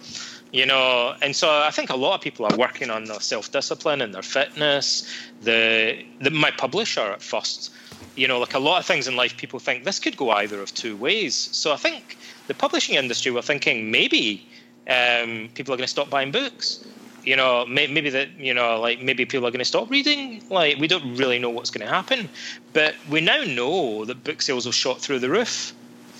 you 0.52 0.66
know 0.66 1.14
and 1.20 1.34
so 1.34 1.62
i 1.62 1.70
think 1.70 1.90
a 1.90 1.96
lot 1.96 2.14
of 2.14 2.20
people 2.20 2.46
are 2.46 2.56
working 2.56 2.90
on 2.90 3.04
their 3.04 3.20
self-discipline 3.20 4.00
and 4.00 4.14
their 4.14 4.22
fitness 4.22 5.06
the, 5.42 5.98
the 6.20 6.30
my 6.30 6.50
publisher 6.50 7.00
at 7.00 7.22
first 7.22 7.72
you 8.14 8.28
know 8.28 8.38
like 8.38 8.54
a 8.54 8.58
lot 8.58 8.78
of 8.78 8.86
things 8.86 9.08
in 9.08 9.16
life 9.16 9.36
people 9.36 9.58
think 9.58 9.84
this 9.84 9.98
could 9.98 10.16
go 10.16 10.30
either 10.30 10.60
of 10.60 10.72
two 10.74 10.96
ways 10.96 11.34
so 11.34 11.72
i 11.72 11.76
think 11.76 12.16
the 12.46 12.54
publishing 12.54 12.94
industry 12.94 13.32
were 13.32 13.42
thinking 13.42 13.90
maybe 13.90 14.46
um, 14.88 15.48
people 15.54 15.72
are 15.72 15.76
going 15.76 15.84
to 15.84 15.90
stop 15.98 16.10
buying 16.10 16.30
books 16.30 16.84
you 17.24 17.36
know 17.36 17.64
may, 17.66 17.86
maybe 17.86 18.10
that 18.10 18.28
you 18.38 18.52
know 18.52 18.80
like 18.80 19.00
maybe 19.00 19.24
people 19.24 19.46
are 19.46 19.50
going 19.50 19.60
to 19.60 19.64
stop 19.64 19.88
reading 19.90 20.42
like 20.50 20.76
we 20.78 20.88
don't 20.88 21.16
really 21.16 21.38
know 21.38 21.50
what's 21.50 21.70
going 21.70 21.86
to 21.86 21.92
happen 21.92 22.28
but 22.72 22.94
we 23.08 23.20
now 23.20 23.42
know 23.44 24.04
that 24.04 24.22
book 24.24 24.42
sales 24.42 24.64
will 24.64 24.72
shot 24.72 25.00
through 25.00 25.18
the 25.18 25.30
roof 25.30 25.72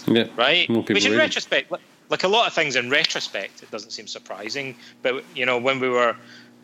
Yeah. 0.06 0.28
right? 0.36 0.68
Which 0.68 0.88
in 0.88 0.94
reading. 0.94 1.18
retrospect, 1.18 1.70
like, 2.12 2.24
a 2.24 2.28
lot 2.28 2.46
of 2.46 2.52
things 2.52 2.76
in 2.76 2.90
retrospect, 2.90 3.62
it 3.62 3.70
doesn't 3.70 3.90
seem 3.90 4.06
surprising. 4.06 4.76
But 5.02 5.24
you 5.34 5.46
know, 5.46 5.58
when 5.58 5.80
we 5.80 5.88
were 5.88 6.14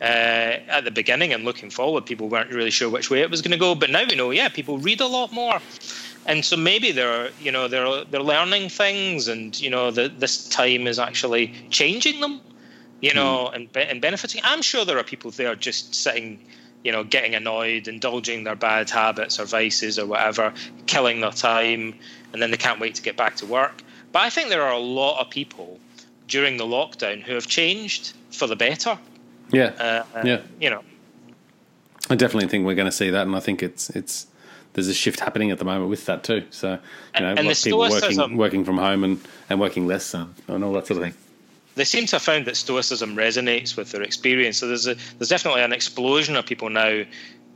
uh, 0.01 0.03
at 0.03 0.85
the 0.85 0.91
beginning 0.91 1.33
and 1.33 1.43
looking 1.43 1.69
forward, 1.69 2.05
people 2.05 2.29
weren't 2.29 2.51
really 2.51 2.69
sure 2.71 2.89
which 2.89 3.09
way 3.09 3.21
it 3.21 3.29
was 3.29 3.41
going 3.41 3.51
to 3.51 3.57
go. 3.57 3.75
But 3.75 3.89
now 3.89 4.03
we 4.09 4.15
know, 4.15 4.31
yeah, 4.31 4.47
people 4.47 4.77
read 4.77 5.01
a 5.01 5.07
lot 5.07 5.33
more, 5.33 5.59
and 6.25 6.45
so 6.45 6.55
maybe 6.55 6.91
they're 6.91 7.31
you 7.41 7.51
know 7.51 7.67
they're 7.67 8.05
they're 8.05 8.21
learning 8.21 8.69
things, 8.69 9.27
and 9.27 9.59
you 9.59 9.69
know 9.69 9.91
that 9.91 10.19
this 10.19 10.47
time 10.47 10.87
is 10.87 10.99
actually 10.99 11.53
changing 11.69 12.21
them, 12.21 12.39
you 13.01 13.13
know, 13.13 13.49
and 13.49 13.67
and 13.75 14.01
benefiting. 14.01 14.41
I'm 14.43 14.61
sure 14.61 14.85
there 14.85 14.99
are 14.99 15.03
people 15.03 15.31
there 15.31 15.55
just 15.55 15.95
sitting. 15.95 16.39
You 16.81 16.93
know, 16.93 17.03
getting 17.03 17.35
annoyed, 17.35 17.89
indulging 17.89 18.45
their 18.45 18.55
bad 18.55 18.89
habits 18.89 19.37
or 19.37 19.43
vices 19.43 19.99
or 19.99 20.05
whatever, 20.05 20.53
killing 20.87 21.19
their 21.19 21.31
time, 21.31 21.93
and 22.31 22.41
then 22.41 22.51
they 22.51 22.57
can't 22.57 22.79
wait 22.79 22.95
to 22.95 23.01
get 23.01 23.17
back 23.17 23.35
to 23.37 23.45
work. 23.45 23.83
But 24.11 24.23
I 24.23 24.29
think 24.29 24.49
there 24.49 24.63
are 24.63 24.73
a 24.73 24.79
lot 24.79 25.19
of 25.19 25.29
people 25.29 25.79
during 26.27 26.57
the 26.57 26.65
lockdown 26.65 27.21
who 27.21 27.33
have 27.33 27.47
changed 27.47 28.13
for 28.31 28.47
the 28.47 28.55
better. 28.55 28.97
Yeah. 29.51 29.71
Uh, 29.79 30.17
uh, 30.17 30.21
Yeah. 30.25 30.41
You 30.59 30.69
know, 30.71 30.83
I 32.09 32.15
definitely 32.15 32.49
think 32.49 32.65
we're 32.65 32.75
going 32.75 32.85
to 32.89 32.91
see 32.91 33.09
that, 33.09 33.27
and 33.27 33.35
I 33.35 33.39
think 33.39 33.61
it's 33.63 33.89
it's 33.91 34.27
there's 34.73 34.87
a 34.87 34.93
shift 34.93 35.19
happening 35.19 35.51
at 35.51 35.57
the 35.57 35.65
moment 35.65 35.89
with 35.89 36.05
that 36.05 36.23
too. 36.23 36.43
So 36.51 36.73
you 36.73 36.79
And- 37.15 37.23
know, 37.25 37.29
and 37.31 37.39
a 37.39 37.43
lot 37.43 37.45
the 37.45 37.51
of 37.51 37.63
people 37.63 37.79
working 38.19 38.37
working 38.37 38.65
from 38.65 38.77
home 38.77 39.03
and, 39.03 39.19
and 39.49 39.59
working 39.59 39.87
less 39.87 40.13
and, 40.13 40.33
and 40.47 40.63
all 40.63 40.73
that 40.73 40.87
sort 40.87 40.97
of 40.97 41.03
thing. 41.03 41.13
they 41.75 41.83
seem 41.85 42.05
to 42.07 42.15
have 42.15 42.21
found 42.21 42.45
that 42.45 42.55
stoicism 42.57 43.15
resonates 43.15 43.75
with 43.77 43.91
their 43.91 44.01
experience. 44.03 44.57
So 44.57 44.67
there's 44.67 44.87
a, 44.87 44.95
there's 45.17 45.29
definitely 45.29 45.61
an 45.61 45.73
explosion 45.73 46.35
of 46.35 46.45
people 46.45 46.69
now 46.69 47.03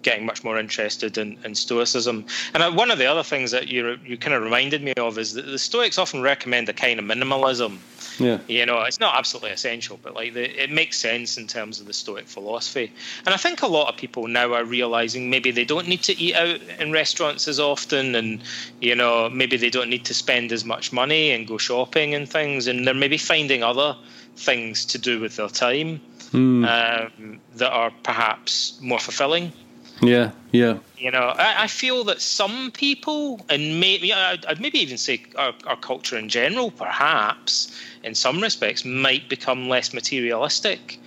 getting 0.04 0.26
much 0.26 0.44
more 0.44 0.60
interested 0.60 1.18
in, 1.18 1.38
in 1.44 1.56
stoicism. 1.56 2.26
And 2.54 2.62
uh, 2.62 2.72
one 2.72 2.92
of 2.92 2.98
the 2.98 3.06
other 3.06 3.24
things 3.24 3.52
that 3.52 3.68
you 3.68 3.98
you 4.06 4.18
kind 4.18 4.36
of 4.36 4.44
reminded 4.44 4.84
me 4.84 4.94
of 4.98 5.18
is 5.18 5.34
that 5.34 5.46
the 5.46 5.58
Stoics 5.58 5.98
often 5.98 6.22
recommend 6.22 6.70
a 6.70 6.74
kind 6.74 7.00
of 7.00 7.06
minimalism. 7.06 7.80
Yeah. 8.20 8.40
You 8.48 8.66
know, 8.68 8.82
it's 8.82 9.00
not 9.00 9.16
absolutely 9.16 9.52
essential, 9.52 10.00
but 10.04 10.14
like 10.14 10.36
the, 10.36 10.64
it 10.64 10.70
makes 10.70 11.00
sense 11.00 11.38
in 11.38 11.48
terms 11.48 11.80
of 11.80 11.88
the 11.88 11.94
Stoic 11.94 12.28
philosophy. 12.28 12.92
And 13.26 13.34
I 13.34 13.38
think 13.38 13.64
a 13.64 13.68
lot 13.68 13.90
of 13.90 13.98
people 13.98 14.28
now 14.28 14.54
are 14.54 14.64
realizing 14.64 15.32
maybe 15.32 15.50
they 15.50 15.66
don't 15.66 15.88
need 15.88 16.04
to 16.04 16.20
eat 16.20 16.36
out 16.36 16.60
in 16.80 16.92
restaurants 16.92 17.48
as 17.48 17.60
often, 17.60 18.14
and 18.14 18.44
you 18.82 18.96
know, 18.96 19.30
maybe 19.30 19.58
they 19.58 19.72
don't 19.72 19.90
need 19.90 20.06
to 20.06 20.14
spend 20.14 20.52
as 20.52 20.64
much 20.64 20.94
money 20.94 21.32
and 21.32 21.48
go 21.48 21.58
shopping 21.58 22.14
and 22.14 22.30
things, 22.30 22.68
and 22.68 22.86
they're 22.86 22.94
maybe 22.94 23.18
finding 23.18 23.64
other 23.64 23.98
things 24.36 24.86
to 24.86 24.98
do 24.98 25.20
with 25.20 25.36
their 25.36 25.50
time 25.50 26.02
Hmm. 26.34 26.66
um, 26.66 27.40
that 27.58 27.72
are 27.72 27.92
perhaps 28.02 28.80
more 28.82 28.98
fulfilling. 28.98 29.54
Yeah. 30.02 30.32
Yeah. 30.52 30.78
You 30.98 31.12
know, 31.12 31.34
I, 31.38 31.64
I 31.64 31.68
feel 31.68 32.04
that 32.06 32.22
some 32.22 32.72
people, 32.72 33.40
and 33.50 33.80
maybe 33.80 34.14
I'd, 34.14 34.46
I'd 34.46 34.62
maybe 34.62 34.80
even 34.80 34.98
say 34.98 35.24
our, 35.38 35.54
our 35.66 35.76
culture 35.76 36.18
in 36.18 36.30
general, 36.30 36.72
perhaps 36.72 37.78
in 38.04 38.16
some 38.16 38.42
respects, 38.42 38.86
might 38.86 39.28
become 39.30 39.68
less 39.70 39.94
materialistic, 39.94 41.00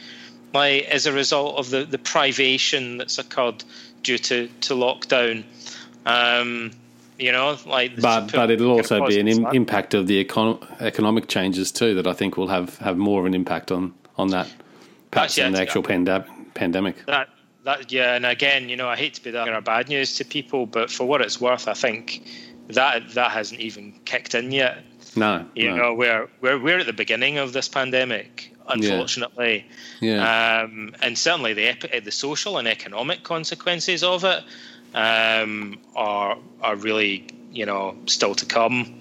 like 0.52 0.84
as 0.84 1.06
a 1.06 1.12
result 1.12 1.56
of 1.56 1.70
the, 1.70 1.84
the 1.84 1.98
privation 1.98 2.98
that's 2.98 3.18
occurred 3.18 3.64
due 4.02 4.18
to 4.18 4.48
to 4.62 4.74
lockdown. 4.74 5.44
Um, 6.04 6.72
you 7.18 7.32
know, 7.32 7.56
like 7.66 8.00
But 8.00 8.32
but 8.32 8.50
it'll 8.50 8.70
also 8.70 9.06
be 9.06 9.18
an 9.18 9.28
im- 9.28 9.46
impact. 9.46 9.94
of 9.94 10.06
the 10.06 10.22
econ- 10.24 10.62
economic 10.80 11.28
changes 11.28 11.72
too 11.72 11.94
that 11.94 12.06
I 12.06 12.12
think 12.12 12.36
will 12.36 12.48
have, 12.48 12.76
have 12.78 12.98
more 12.98 13.20
of 13.20 13.26
an 13.26 13.34
impact 13.34 13.72
on 13.72 13.94
on 14.18 14.28
that 14.28 14.48
perhaps 15.10 15.36
than 15.36 15.52
the 15.52 15.60
actual 15.60 15.82
pandem- 15.82 16.26
pandemic. 16.54 17.04
that 17.06 17.28
that 17.66 17.90
yeah 17.92 18.14
and 18.14 18.24
again 18.24 18.68
you 18.68 18.76
know 18.76 18.88
i 18.88 18.96
hate 18.96 19.14
to 19.14 19.22
be 19.22 19.30
that 19.32 19.48
or 19.48 19.60
bad 19.60 19.88
news 19.88 20.14
to 20.14 20.24
people 20.24 20.66
but 20.66 20.90
for 20.90 21.04
what 21.06 21.20
it's 21.20 21.40
worth 21.40 21.68
i 21.68 21.74
think 21.74 22.22
that 22.68 23.10
that 23.14 23.30
hasn't 23.30 23.60
even 23.60 23.92
kicked 24.04 24.34
in 24.34 24.50
yet 24.52 24.78
No. 25.16 25.44
you 25.54 25.68
no. 25.70 25.76
know 25.76 25.94
we're, 25.94 26.28
we're 26.40 26.58
we're 26.58 26.78
at 26.78 26.86
the 26.86 26.92
beginning 26.92 27.38
of 27.38 27.52
this 27.52 27.68
pandemic 27.68 28.52
unfortunately 28.68 29.66
Yeah. 30.00 30.62
um, 30.62 30.94
and 31.02 31.18
certainly 31.18 31.52
the 31.54 32.00
the 32.00 32.10
social 32.12 32.56
and 32.58 32.66
economic 32.68 33.22
consequences 33.24 34.02
of 34.02 34.24
it 34.24 34.42
um, 34.94 35.78
are 35.94 36.38
are 36.62 36.76
really 36.76 37.26
you 37.52 37.66
know 37.66 37.96
still 38.06 38.34
to 38.36 38.46
come 38.46 38.94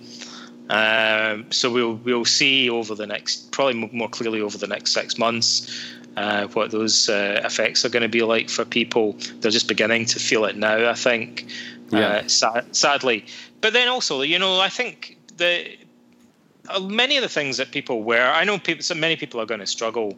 um, 0.69 1.51
so 1.51 1.71
we'll 1.71 1.95
we'll 2.03 2.25
see 2.25 2.69
over 2.69 2.95
the 2.95 3.05
next 3.05 3.51
probably 3.51 3.75
more 3.91 4.09
clearly 4.09 4.41
over 4.41 4.57
the 4.57 4.67
next 4.67 4.91
six 4.93 5.17
months 5.19 5.71
uh, 6.17 6.47
what 6.47 6.71
those 6.71 7.09
uh, 7.09 7.41
effects 7.43 7.85
are 7.85 7.89
going 7.89 8.03
to 8.03 8.09
be 8.09 8.21
like 8.21 8.49
for 8.49 8.65
people. 8.65 9.15
They're 9.39 9.51
just 9.51 9.67
beginning 9.67 10.05
to 10.07 10.19
feel 10.19 10.45
it 10.45 10.55
now, 10.55 10.89
I 10.89 10.93
think. 10.93 11.47
Yeah. 11.91 12.07
Uh, 12.07 12.27
sad, 12.27 12.75
sadly, 12.75 13.25
but 13.61 13.73
then 13.73 13.87
also, 13.87 14.21
you 14.21 14.39
know, 14.39 14.59
I 14.59 14.69
think 14.69 15.17
the 15.37 15.77
uh, 16.67 16.79
many 16.79 17.17
of 17.17 17.21
the 17.21 17.29
things 17.29 17.57
that 17.57 17.71
people 17.71 18.03
were. 18.03 18.27
I 18.27 18.43
know 18.43 18.57
people. 18.57 18.83
So 18.83 18.95
many 18.95 19.15
people 19.15 19.39
are 19.39 19.45
going 19.45 19.59
to 19.59 19.67
struggle, 19.67 20.17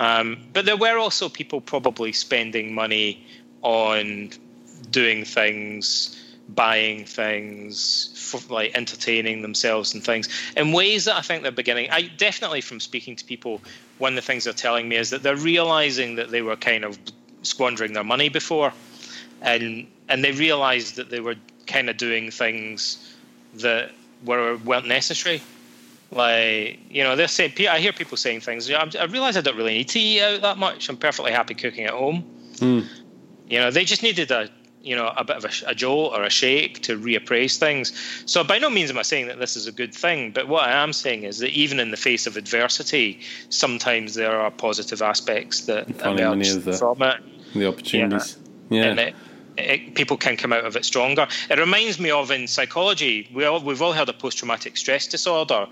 um, 0.00 0.38
but 0.52 0.66
there 0.66 0.76
were 0.76 0.98
also 0.98 1.28
people 1.28 1.60
probably 1.60 2.12
spending 2.12 2.74
money 2.74 3.24
on 3.62 4.30
doing 4.90 5.24
things 5.24 6.27
buying 6.48 7.04
things, 7.04 8.10
for, 8.14 8.40
like 8.52 8.72
entertaining 8.74 9.42
themselves 9.42 9.94
and 9.94 10.02
things 10.02 10.28
in 10.56 10.72
ways 10.72 11.04
that 11.04 11.16
I 11.16 11.20
think 11.20 11.42
they're 11.42 11.52
beginning. 11.52 11.90
I 11.90 12.02
definitely, 12.16 12.60
from 12.60 12.80
speaking 12.80 13.16
to 13.16 13.24
people, 13.24 13.60
one 13.98 14.12
of 14.12 14.16
the 14.16 14.22
things 14.22 14.44
they're 14.44 14.52
telling 14.52 14.88
me 14.88 14.96
is 14.96 15.10
that 15.10 15.22
they're 15.22 15.36
realizing 15.36 16.16
that 16.16 16.30
they 16.30 16.42
were 16.42 16.56
kind 16.56 16.84
of 16.84 16.98
squandering 17.42 17.92
their 17.92 18.04
money 18.04 18.28
before, 18.28 18.72
and 19.42 19.86
and 20.08 20.24
they 20.24 20.32
realized 20.32 20.96
that 20.96 21.10
they 21.10 21.20
were 21.20 21.36
kind 21.66 21.90
of 21.90 21.96
doing 21.96 22.30
things 22.30 23.14
that 23.54 23.92
were 24.24 24.56
weren't 24.58 24.88
necessary. 24.88 25.42
Like 26.10 26.78
you 26.88 27.04
know, 27.04 27.14
they're 27.16 27.28
saying. 27.28 27.52
I 27.68 27.78
hear 27.78 27.92
people 27.92 28.16
saying 28.16 28.40
things. 28.40 28.70
I 28.70 29.04
realize 29.04 29.36
I 29.36 29.42
don't 29.42 29.56
really 29.56 29.74
need 29.74 29.88
to 29.90 30.00
eat 30.00 30.22
out 30.22 30.40
that 30.40 30.58
much. 30.58 30.88
I'm 30.88 30.96
perfectly 30.96 31.32
happy 31.32 31.54
cooking 31.54 31.84
at 31.84 31.92
home. 31.92 32.24
Mm. 32.56 32.86
You 33.48 33.60
know, 33.60 33.70
they 33.70 33.84
just 33.84 34.02
needed 34.02 34.30
a 34.30 34.48
you 34.82 34.96
know 34.96 35.12
a 35.16 35.24
bit 35.24 35.36
of 35.36 35.44
a, 35.44 35.50
a 35.66 35.74
jolt 35.74 36.12
or 36.14 36.22
a 36.24 36.30
shake 36.30 36.82
to 36.82 36.98
reappraise 36.98 37.58
things. 37.58 37.92
So 38.26 38.44
by 38.44 38.58
no 38.58 38.70
means 38.70 38.90
am 38.90 38.98
I 38.98 39.02
saying 39.02 39.26
that 39.28 39.38
this 39.38 39.56
is 39.56 39.66
a 39.66 39.72
good 39.72 39.94
thing, 39.94 40.30
but 40.32 40.48
what 40.48 40.64
I 40.64 40.82
am 40.82 40.92
saying 40.92 41.24
is 41.24 41.38
that 41.38 41.50
even 41.50 41.80
in 41.80 41.90
the 41.90 41.96
face 41.96 42.26
of 42.26 42.36
adversity, 42.36 43.20
sometimes 43.48 44.14
there 44.14 44.38
are 44.38 44.50
positive 44.50 45.02
aspects 45.02 45.62
that 45.62 45.88
emerge 46.00 46.78
from 46.78 47.02
it. 47.02 47.20
The 47.54 47.66
opportunities. 47.66 48.36
Yeah. 48.70 48.84
And 48.84 49.00
it, 49.00 49.14
it, 49.58 49.94
people 49.94 50.16
can 50.16 50.36
come 50.36 50.52
out 50.52 50.64
of 50.64 50.76
it 50.76 50.84
stronger. 50.84 51.26
It 51.50 51.58
reminds 51.58 51.98
me 51.98 52.10
of 52.10 52.30
in 52.30 52.46
psychology, 52.46 53.28
we 53.34 53.44
all, 53.44 53.60
we've 53.60 53.82
all 53.82 53.92
heard 53.92 54.08
of 54.08 54.18
post 54.18 54.38
traumatic 54.38 54.76
stress 54.76 55.06
disorder, 55.06 55.66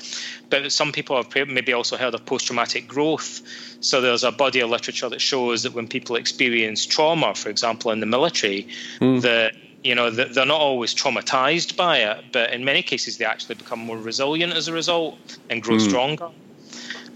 but 0.51 0.73
some 0.73 0.93
people 0.93 1.17
have 1.17 1.49
maybe 1.49 1.73
also 1.73 1.97
heard 1.97 2.15
of 2.15 2.25
post 2.27 2.47
traumatic 2.47 2.89
growth. 2.89 3.43
So 3.81 4.01
there's 4.01 4.25
a 4.25 4.33
body 4.33 4.61
of 4.61 4.71
literature 4.71 5.09
that 5.09 5.21
shows 5.21 5.63
that 5.63 5.73
when 5.73 5.89
people 5.89 6.17
experience 6.17 6.85
trauma, 6.85 7.35
for 7.35 7.49
example, 7.49 7.91
in 7.91 8.01
the 8.01 8.07
military, 8.07 8.69
mm. 9.01 9.21
that 9.23 9.55
you 9.85 9.95
know 9.95 10.11
they're 10.11 10.47
not 10.47 10.61
always 10.61 10.95
traumatized 10.95 11.77
by 11.77 11.99
it, 11.99 12.25
but 12.33 12.53
in 12.53 12.65
many 12.65 12.83
cases 12.83 13.19
they 13.19 13.25
actually 13.25 13.55
become 13.55 13.79
more 13.79 13.99
resilient 13.99 14.53
as 14.53 14.67
a 14.67 14.73
result 14.73 15.39
and 15.49 15.63
grow 15.63 15.77
mm. 15.77 15.89
stronger. 15.89 16.31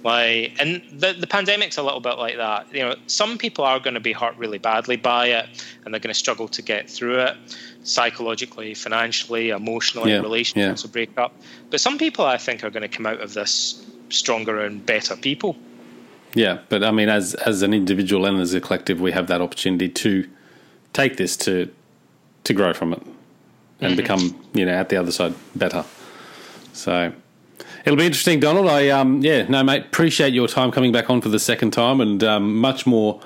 Like, 0.02 0.56
and 0.58 0.82
the 0.92 1.12
the 1.12 1.26
pandemic's 1.26 1.76
a 1.76 1.82
little 1.82 2.00
bit 2.00 2.16
like 2.18 2.36
that. 2.36 2.72
You 2.72 2.80
know, 2.80 2.94
some 3.06 3.38
people 3.38 3.64
are 3.64 3.78
going 3.78 3.94
to 3.94 4.00
be 4.00 4.12
hurt 4.12 4.36
really 4.36 4.58
badly 4.58 4.96
by 4.96 5.26
it, 5.26 5.46
and 5.84 5.92
they're 5.92 6.00
going 6.00 6.12
to 6.12 6.18
struggle 6.18 6.48
to 6.48 6.62
get 6.62 6.88
through 6.88 7.20
it 7.20 7.36
psychologically, 7.82 8.74
financially, 8.74 9.50
emotionally. 9.50 10.12
Yeah, 10.12 10.20
relationships 10.20 10.82
yeah. 10.82 10.86
will 10.86 10.92
break 10.92 11.16
up. 11.18 11.32
But 11.70 11.80
some 11.80 11.98
people, 11.98 12.24
I 12.24 12.38
think, 12.38 12.64
are 12.64 12.70
going 12.70 12.82
to 12.82 12.88
come 12.88 13.06
out 13.06 13.20
of 13.20 13.34
this 13.34 13.84
stronger 14.08 14.60
and 14.60 14.84
better 14.84 15.16
people. 15.16 15.56
Yeah, 16.34 16.60
but 16.68 16.84
I 16.84 16.90
mean, 16.90 17.08
as 17.08 17.34
as 17.34 17.62
an 17.62 17.74
individual 17.74 18.26
and 18.26 18.40
as 18.40 18.54
a 18.54 18.60
collective, 18.60 19.00
we 19.00 19.12
have 19.12 19.26
that 19.26 19.40
opportunity 19.40 19.88
to 19.88 20.28
take 20.92 21.16
this 21.16 21.36
to 21.38 21.70
to 22.44 22.54
grow 22.54 22.72
from 22.72 22.92
it 22.92 23.02
and 23.80 23.92
mm-hmm. 23.92 23.96
become, 23.96 24.44
you 24.54 24.64
know, 24.64 24.72
at 24.72 24.88
the 24.88 24.96
other 24.96 25.12
side 25.12 25.34
better. 25.54 25.84
So 26.72 27.12
It'll 27.84 27.96
be 27.96 28.06
interesting, 28.06 28.40
Donald. 28.40 28.66
I 28.66 28.88
um, 28.90 29.22
yeah, 29.22 29.44
no, 29.48 29.62
mate. 29.62 29.86
Appreciate 29.86 30.34
your 30.34 30.48
time 30.48 30.70
coming 30.70 30.92
back 30.92 31.08
on 31.08 31.20
for 31.20 31.30
the 31.30 31.38
second 31.38 31.70
time, 31.70 32.00
and 32.00 32.22
um, 32.22 32.56
much 32.56 32.86
more 32.86 33.20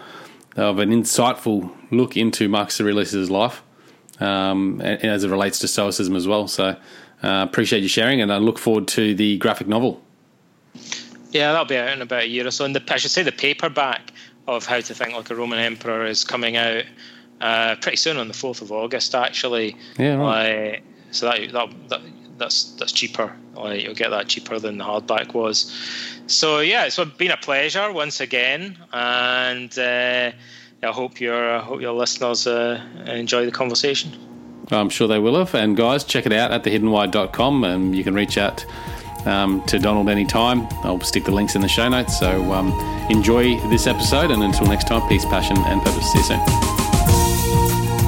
of 0.57 0.79
an 0.79 0.91
insightful 0.91 1.75
look 1.91 2.17
into 2.17 2.49
Marcus 2.49 2.81
Aurelius' 2.81 3.31
life, 3.31 3.63
um, 4.21 4.81
as 4.81 5.25
it 5.25 5.31
relates 5.31 5.59
to 5.61 5.69
Stoicism 5.69 6.15
as 6.15 6.29
well. 6.29 6.47
So, 6.47 6.77
uh, 7.23 7.47
appreciate 7.49 7.83
you 7.83 7.89
sharing, 7.89 8.21
and 8.21 8.33
I 8.33 8.39
look 8.39 8.59
forward 8.59 8.87
to 8.89 9.15
the 9.15 9.39
graphic 9.39 9.67
novel. 9.67 10.01
Yeah, 11.33 11.51
that'll 11.51 11.67
be 11.67 11.77
out 11.77 11.89
in 11.89 12.03
about 12.03 12.23
a 12.23 12.29
year 12.29 12.47
or 12.47 12.53
so. 12.53 12.65
And 12.65 12.77
the, 12.77 12.95
I 12.95 12.97
should 12.97 13.11
say 13.11 13.25
the 13.25 13.33
paperback 13.33 14.13
of 14.47 14.67
How 14.67 14.81
to 14.81 14.95
Think 14.95 15.15
Like 15.15 15.31
a 15.31 15.35
Roman 15.35 15.59
Emperor 15.59 16.07
is 16.07 16.23
coming 16.23 16.57
out 16.57 16.85
uh, 17.41 17.75
pretty 17.81 17.97
soon 17.97 18.19
on 18.19 18.29
the 18.29 18.35
fourth 18.35 18.63
of 18.63 18.71
August, 18.71 19.17
actually. 19.17 19.77
Yeah, 19.99 20.15
right. 20.15 20.77
Uh, 20.77 20.81
so 21.11 21.27
that, 21.27 21.53
that, 21.53 21.89
that 21.89 22.01
that's 22.39 22.73
that's 22.73 22.93
cheaper. 22.93 23.37
You'll 23.57 23.95
get 23.95 24.11
that 24.11 24.29
cheaper 24.29 24.59
than 24.59 24.79
the 24.79 24.85
hardback 24.85 25.35
was. 25.35 25.73
So 26.27 26.61
yeah, 26.61 26.87
it's 26.87 26.99
been 27.17 27.31
a 27.31 27.37
pleasure 27.37 27.93
once 27.93 28.21
again, 28.21 28.79
and 28.93 29.79
uh, 29.79 30.33
I 30.83 30.93
hope 30.93 31.21
your 31.21 31.57
I 31.57 31.61
hope 31.61 31.81
your 31.81 31.93
listeners 31.93 32.47
uh, 32.47 32.83
enjoy 33.07 33.45
the 33.45 33.53
conversation. 33.53 34.13
I'm 34.71 34.89
sure 34.89 35.07
they 35.07 35.19
will 35.19 35.37
have. 35.37 35.55
And 35.55 35.77
guys, 35.77 36.05
check 36.05 36.27
it 36.27 36.33
out 36.33 36.51
at 36.51 36.65
thehiddenwhy.com, 36.65 37.65
and 37.65 37.95
you 37.95 38.03
can 38.03 38.15
reach 38.15 38.39
out 38.39 38.65
um, 39.27 39.63
to 39.67 39.79
Donald 39.79 40.09
anytime. 40.09 40.67
I'll 40.83 41.01
stick 41.01 41.25
the 41.25 41.33
links 41.33 41.55
in 41.55 41.61
the 41.61 41.69
show 41.69 41.89
notes. 41.89 42.19
So 42.19 42.53
um, 42.53 42.73
enjoy 43.11 43.59
this 43.69 43.87
episode, 43.87 44.31
and 44.31 44.43
until 44.43 44.67
next 44.67 44.87
time, 44.87 45.07
peace, 45.09 45.25
passion, 45.27 45.59
and 45.59 45.83
purpose. 45.83 46.11
See 46.13 46.19
you 46.19 46.25
soon. 46.25 46.84